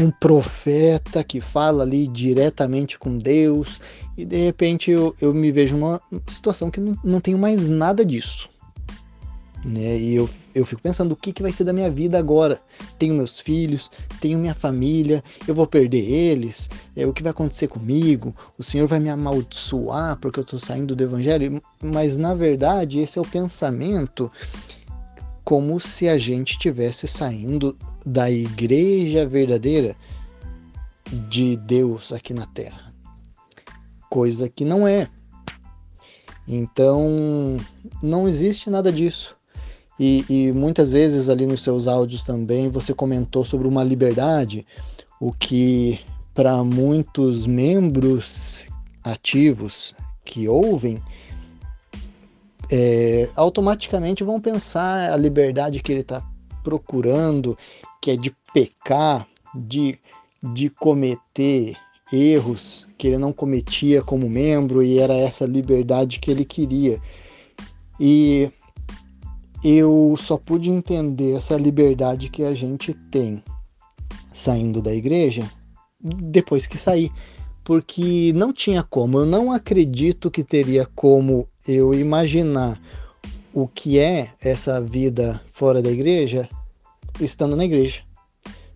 um 0.00 0.10
profeta 0.10 1.24
que 1.24 1.40
fala 1.40 1.82
ali 1.82 2.06
diretamente 2.06 2.98
com 2.98 3.16
Deus, 3.16 3.80
e 4.16 4.24
de 4.24 4.36
repente 4.36 4.90
eu, 4.90 5.14
eu 5.20 5.32
me 5.32 5.50
vejo 5.50 5.76
numa 5.76 6.00
situação 6.26 6.70
que 6.70 6.80
não, 6.80 6.94
não 7.02 7.20
tenho 7.20 7.38
mais 7.38 7.68
nada 7.68 8.04
disso. 8.04 8.48
Né? 9.64 9.98
E 9.98 10.14
eu, 10.14 10.30
eu 10.54 10.64
fico 10.64 10.80
pensando 10.80 11.12
o 11.12 11.16
que, 11.16 11.32
que 11.32 11.42
vai 11.42 11.50
ser 11.50 11.64
da 11.64 11.72
minha 11.72 11.90
vida 11.90 12.18
agora. 12.18 12.60
Tenho 12.98 13.14
meus 13.14 13.40
filhos, 13.40 13.90
tenho 14.20 14.38
minha 14.38 14.54
família, 14.54 15.24
eu 15.46 15.54
vou 15.54 15.66
perder 15.66 16.08
eles, 16.08 16.70
é, 16.94 17.04
o 17.04 17.12
que 17.12 17.22
vai 17.22 17.30
acontecer 17.30 17.66
comigo? 17.66 18.34
O 18.56 18.62
Senhor 18.62 18.86
vai 18.86 19.00
me 19.00 19.10
amaldiçoar 19.10 20.16
porque 20.18 20.38
eu 20.38 20.44
estou 20.44 20.60
saindo 20.60 20.94
do 20.94 21.02
Evangelho? 21.02 21.60
Mas 21.82 22.16
na 22.16 22.34
verdade, 22.34 23.00
esse 23.00 23.18
é 23.18 23.20
o 23.20 23.26
pensamento 23.26 24.30
como 25.42 25.78
se 25.80 26.08
a 26.08 26.18
gente 26.18 26.52
estivesse 26.52 27.08
saindo 27.08 27.76
da 28.06 28.30
igreja 28.30 29.26
verdadeira 29.26 29.96
de 31.28 31.56
Deus 31.56 32.12
aqui 32.12 32.32
na 32.32 32.46
Terra. 32.46 32.94
Coisa 34.08 34.48
que 34.48 34.64
não 34.64 34.86
é. 34.86 35.08
Então, 36.46 37.56
não 38.00 38.28
existe 38.28 38.70
nada 38.70 38.92
disso. 38.92 39.36
E, 39.98 40.24
e, 40.28 40.52
muitas 40.52 40.92
vezes 40.92 41.28
ali 41.28 41.46
nos 41.46 41.62
seus 41.62 41.88
áudios 41.88 42.22
também 42.22 42.68
você 42.68 42.94
comentou 42.94 43.44
sobre 43.44 43.66
uma 43.66 43.82
liberdade, 43.82 44.64
o 45.18 45.32
que 45.32 46.00
para 46.34 46.62
muitos 46.62 47.46
membros 47.46 48.66
ativos 49.02 49.94
que 50.22 50.46
ouvem, 50.46 51.02
é, 52.70 53.28
automaticamente 53.34 54.22
vão 54.22 54.40
pensar 54.40 55.12
a 55.12 55.16
liberdade 55.16 55.80
que 55.80 55.90
ele 55.90 56.02
está 56.02 56.22
procurando, 56.66 57.56
que 58.02 58.10
é 58.10 58.16
de 58.16 58.34
pecar, 58.52 59.24
de, 59.54 60.00
de 60.42 60.68
cometer 60.68 61.76
erros 62.12 62.88
que 62.98 63.06
ele 63.06 63.18
não 63.18 63.32
cometia 63.32 64.02
como 64.02 64.28
membro 64.28 64.82
e 64.82 64.98
era 64.98 65.14
essa 65.14 65.46
liberdade 65.46 66.18
que 66.18 66.28
ele 66.28 66.44
queria. 66.44 67.00
E 68.00 68.50
eu 69.62 70.16
só 70.18 70.36
pude 70.36 70.68
entender 70.68 71.36
essa 71.36 71.56
liberdade 71.56 72.30
que 72.30 72.42
a 72.42 72.52
gente 72.52 72.92
tem 73.12 73.40
saindo 74.32 74.82
da 74.82 74.92
igreja 74.92 75.48
depois 76.00 76.66
que 76.66 76.76
saí, 76.76 77.12
porque 77.62 78.32
não 78.34 78.52
tinha 78.52 78.82
como, 78.82 79.20
eu 79.20 79.26
não 79.26 79.52
acredito 79.52 80.32
que 80.32 80.42
teria 80.42 80.84
como 80.96 81.48
eu 81.66 81.94
imaginar 81.94 82.80
o 83.56 83.66
que 83.66 83.98
é 83.98 84.32
essa 84.38 84.78
vida 84.82 85.40
fora 85.50 85.80
da 85.80 85.90
igreja 85.90 86.46
estando 87.20 87.56
na 87.56 87.64
igreja. 87.64 88.02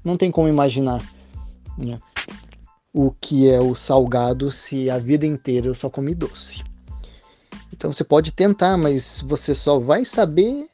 Não 0.04 0.16
tem 0.16 0.30
como 0.30 0.48
imaginar 0.48 1.02
né, 1.76 1.98
o 2.92 3.10
que 3.10 3.48
é 3.48 3.60
o 3.60 3.74
salgado 3.74 4.50
se 4.50 4.90
a 4.90 4.98
vida 4.98 5.26
inteira 5.26 5.68
eu 5.68 5.74
só 5.74 5.88
comi 5.90 6.14
doce. 6.14 6.62
Então 7.72 7.92
você 7.92 8.04
pode 8.04 8.32
tentar, 8.32 8.76
mas 8.76 9.22
você 9.26 9.54
só 9.54 9.78
vai 9.78 10.04
saber 10.04 10.68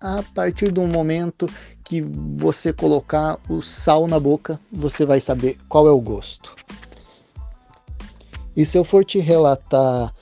a 0.00 0.22
partir 0.34 0.70
do 0.70 0.82
momento 0.82 1.48
que 1.82 2.00
você 2.02 2.72
colocar 2.72 3.38
o 3.48 3.62
sal 3.62 4.06
na 4.06 4.20
boca, 4.20 4.60
você 4.70 5.06
vai 5.06 5.20
saber 5.20 5.58
qual 5.68 5.88
é 5.88 5.90
o 5.90 6.00
gosto. 6.00 6.54
E 8.56 8.64
se 8.64 8.78
eu 8.78 8.84
for 8.84 9.04
te 9.04 9.18
relatar 9.18 10.14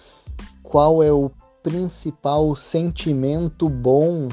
qual 0.62 1.03
é 1.03 1.12
o 1.12 1.30
principal 1.62 2.57
sentimento 2.57 3.68
bom 3.68 4.28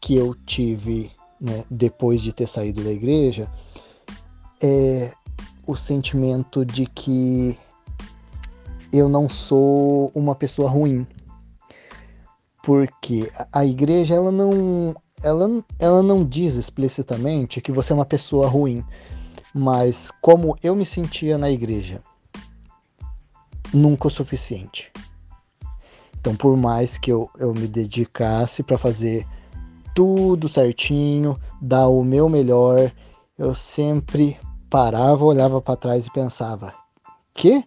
que 0.00 0.16
eu 0.16 0.34
tive 0.46 1.10
né, 1.40 1.64
depois 1.70 2.20
de 2.20 2.32
ter 2.32 2.48
saído 2.48 2.82
da 2.82 2.90
igreja 2.90 3.48
é 4.60 5.12
o 5.66 5.76
sentimento 5.76 6.64
de 6.64 6.86
que 6.86 7.58
eu 8.92 9.08
não 9.08 9.28
sou 9.28 10.10
uma 10.14 10.34
pessoa 10.34 10.68
ruim. 10.70 11.06
Porque 12.62 13.30
a 13.52 13.64
igreja 13.64 14.14
ela 14.14 14.32
não 14.32 14.94
ela, 15.22 15.64
ela 15.78 16.02
não 16.02 16.24
diz 16.24 16.54
explicitamente 16.54 17.60
que 17.60 17.72
você 17.72 17.92
é 17.92 17.96
uma 17.96 18.04
pessoa 18.04 18.48
ruim, 18.48 18.84
mas 19.54 20.10
como 20.20 20.56
eu 20.62 20.76
me 20.76 20.86
sentia 20.86 21.38
na 21.38 21.50
igreja, 21.50 22.00
nunca 23.72 24.08
o 24.08 24.10
suficiente. 24.10 24.92
Então, 26.20 26.34
por 26.34 26.56
mais 26.56 26.98
que 26.98 27.12
eu, 27.12 27.30
eu 27.38 27.54
me 27.54 27.66
dedicasse 27.66 28.62
para 28.62 28.78
fazer 28.78 29.26
tudo 29.98 30.48
certinho, 30.48 31.36
dar 31.60 31.88
o 31.88 32.04
meu 32.04 32.28
melhor, 32.28 32.92
eu 33.36 33.52
sempre 33.52 34.38
parava, 34.70 35.24
olhava 35.24 35.60
para 35.60 35.74
trás 35.74 36.06
e 36.06 36.12
pensava: 36.12 36.72
que 37.34 37.64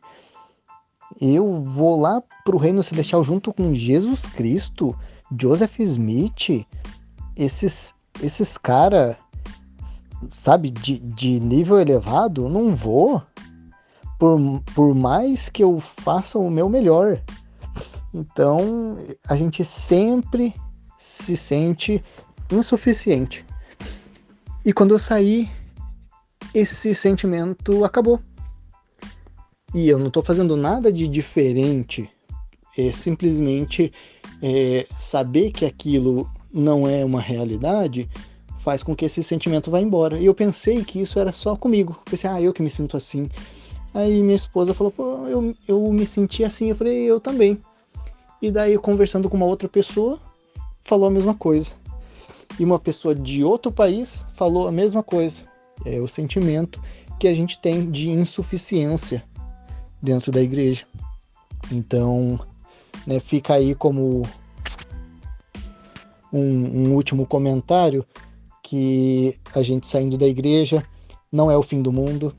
eu 1.19 1.61
vou 1.61 1.99
lá 1.99 2.23
para 2.45 2.55
o 2.55 2.57
reino 2.57 2.81
celestial 2.81 3.21
junto 3.21 3.53
com 3.53 3.75
Jesus 3.75 4.27
Cristo, 4.27 4.97
Joseph 5.37 5.77
Smith, 5.81 6.65
esses, 7.35 7.93
esses 8.23 8.57
cara, 8.57 9.17
sabe, 10.33 10.71
de, 10.71 10.99
de 10.99 11.37
nível 11.37 11.77
elevado, 11.77 12.47
não 12.47 12.73
vou. 12.73 13.21
Por, 14.17 14.39
por 14.73 14.95
mais 14.95 15.49
que 15.49 15.65
eu 15.65 15.81
faça 15.81 16.39
o 16.39 16.49
meu 16.49 16.69
melhor. 16.69 17.21
Então, 18.13 18.95
a 19.27 19.35
gente 19.35 19.65
sempre 19.65 20.55
se 21.01 21.35
sente 21.35 22.03
insuficiente. 22.51 23.43
E 24.63 24.71
quando 24.71 24.93
eu 24.93 24.99
saí, 24.99 25.49
esse 26.53 26.93
sentimento 26.93 27.83
acabou. 27.83 28.19
E 29.73 29.89
eu 29.89 29.97
não 29.97 30.07
estou 30.07 30.21
fazendo 30.21 30.55
nada 30.55 30.93
de 30.93 31.07
diferente. 31.07 32.07
É 32.77 32.91
simplesmente 32.91 33.91
é, 34.43 34.85
saber 34.99 35.49
que 35.49 35.65
aquilo 35.65 36.29
não 36.53 36.87
é 36.87 37.03
uma 37.03 37.19
realidade 37.19 38.07
faz 38.59 38.83
com 38.83 38.95
que 38.95 39.05
esse 39.05 39.23
sentimento 39.23 39.71
vá 39.71 39.81
embora. 39.81 40.19
E 40.19 40.27
eu 40.27 40.35
pensei 40.35 40.83
que 40.83 41.01
isso 41.01 41.17
era 41.17 41.31
só 41.31 41.55
comigo. 41.55 41.99
Pensei, 42.05 42.29
ah, 42.29 42.39
eu 42.39 42.53
que 42.53 42.61
me 42.61 42.69
sinto 42.69 42.95
assim. 42.95 43.27
Aí 43.91 44.21
minha 44.21 44.35
esposa 44.35 44.71
falou, 44.71 44.91
pô, 44.91 45.27
eu, 45.27 45.55
eu 45.67 45.91
me 45.91 46.05
senti 46.05 46.43
assim. 46.43 46.69
Eu 46.69 46.75
falei, 46.75 46.99
eu 46.99 47.19
também. 47.19 47.59
E 48.39 48.51
daí, 48.51 48.77
conversando 48.77 49.27
com 49.27 49.37
uma 49.37 49.47
outra 49.47 49.67
pessoa, 49.67 50.19
falou 50.83 51.07
a 51.07 51.11
mesma 51.11 51.33
coisa. 51.33 51.71
E 52.59 52.65
uma 52.65 52.79
pessoa 52.79 53.15
de 53.15 53.43
outro 53.43 53.71
país 53.71 54.25
falou 54.35 54.67
a 54.67 54.71
mesma 54.71 55.01
coisa. 55.01 55.43
É 55.85 55.99
o 55.99 56.07
sentimento 56.07 56.81
que 57.19 57.27
a 57.27 57.35
gente 57.35 57.59
tem 57.59 57.89
de 57.89 58.09
insuficiência 58.09 59.23
dentro 60.01 60.31
da 60.31 60.41
igreja. 60.41 60.85
Então, 61.71 62.39
né, 63.05 63.19
fica 63.19 63.53
aí 63.53 63.75
como 63.75 64.23
um, 66.31 66.39
um 66.39 66.93
último 66.95 67.25
comentário 67.25 68.05
que 68.63 69.37
a 69.53 69.61
gente 69.61 69.87
saindo 69.87 70.17
da 70.17 70.27
igreja 70.27 70.83
não 71.31 71.49
é 71.49 71.57
o 71.57 71.63
fim 71.63 71.81
do 71.81 71.91
mundo. 71.91 72.35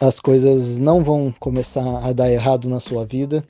As 0.00 0.20
coisas 0.20 0.78
não 0.78 1.02
vão 1.02 1.34
começar 1.40 2.04
a 2.04 2.12
dar 2.12 2.30
errado 2.30 2.68
na 2.68 2.78
sua 2.78 3.04
vida 3.04 3.44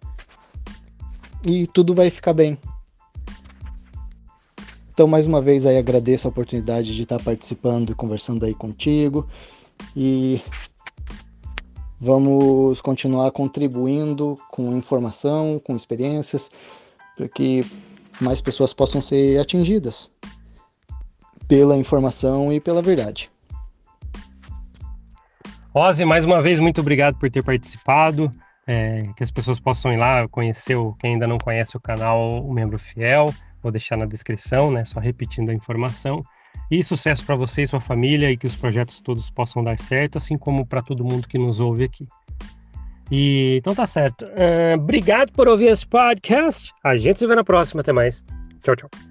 e 1.46 1.66
tudo 1.66 1.94
vai 1.94 2.10
ficar 2.10 2.32
bem. 2.32 2.58
Então, 4.92 5.06
mais 5.06 5.26
uma 5.26 5.40
vez 5.40 5.64
aí 5.64 5.76
agradeço 5.76 6.26
a 6.26 6.30
oportunidade 6.30 6.94
de 6.94 7.02
estar 7.02 7.22
participando 7.22 7.90
e 7.90 7.94
conversando 7.94 8.44
aí 8.44 8.52
contigo 8.52 9.28
e 9.96 10.40
vamos 12.00 12.80
continuar 12.80 13.30
contribuindo 13.30 14.34
com 14.50 14.76
informação, 14.76 15.60
com 15.62 15.76
experiências, 15.76 16.50
para 17.16 17.28
que 17.28 17.64
mais 18.20 18.40
pessoas 18.40 18.72
possam 18.72 19.00
ser 19.00 19.38
atingidas 19.40 20.10
pela 21.46 21.76
informação 21.76 22.52
e 22.52 22.58
pela 22.58 22.82
verdade. 22.82 23.30
Ozzy, 25.72 26.04
mais 26.04 26.24
uma 26.24 26.42
vez, 26.42 26.58
muito 26.58 26.80
obrigado 26.80 27.16
por 27.18 27.30
ter 27.30 27.44
participado 27.44 28.30
é, 28.68 29.02
que 29.16 29.24
as 29.24 29.30
pessoas 29.30 29.58
possam 29.58 29.92
ir 29.92 29.96
lá 29.96 30.28
conhecer, 30.28 30.76
o, 30.76 30.92
quem 30.92 31.14
ainda 31.14 31.26
não 31.26 31.38
conhece 31.38 31.76
o 31.76 31.80
canal, 31.80 32.44
o 32.44 32.52
Membro 32.52 32.78
Fiel, 32.78 33.34
vou 33.62 33.72
deixar 33.72 33.96
na 33.96 34.04
descrição, 34.04 34.70
né, 34.70 34.84
só 34.84 35.00
repetindo 35.00 35.48
a 35.48 35.54
informação. 35.54 36.22
E 36.70 36.84
sucesso 36.84 37.24
para 37.24 37.34
você 37.34 37.62
e 37.62 37.66
sua 37.66 37.80
família 37.80 38.30
e 38.30 38.36
que 38.36 38.46
os 38.46 38.54
projetos 38.54 39.00
todos 39.00 39.30
possam 39.30 39.64
dar 39.64 39.78
certo, 39.78 40.18
assim 40.18 40.36
como 40.36 40.66
para 40.66 40.82
todo 40.82 41.02
mundo 41.02 41.26
que 41.26 41.38
nos 41.38 41.60
ouve 41.60 41.84
aqui. 41.84 42.06
E 43.10 43.56
então 43.56 43.74
tá 43.74 43.86
certo. 43.86 44.26
Uh, 44.26 44.74
obrigado 44.74 45.32
por 45.32 45.48
ouvir 45.48 45.68
esse 45.68 45.86
podcast. 45.86 46.74
A 46.84 46.94
gente 46.94 47.18
se 47.18 47.26
vê 47.26 47.34
na 47.34 47.42
próxima. 47.42 47.80
Até 47.80 47.90
mais. 47.90 48.22
Tchau, 48.62 48.76
tchau. 48.76 49.07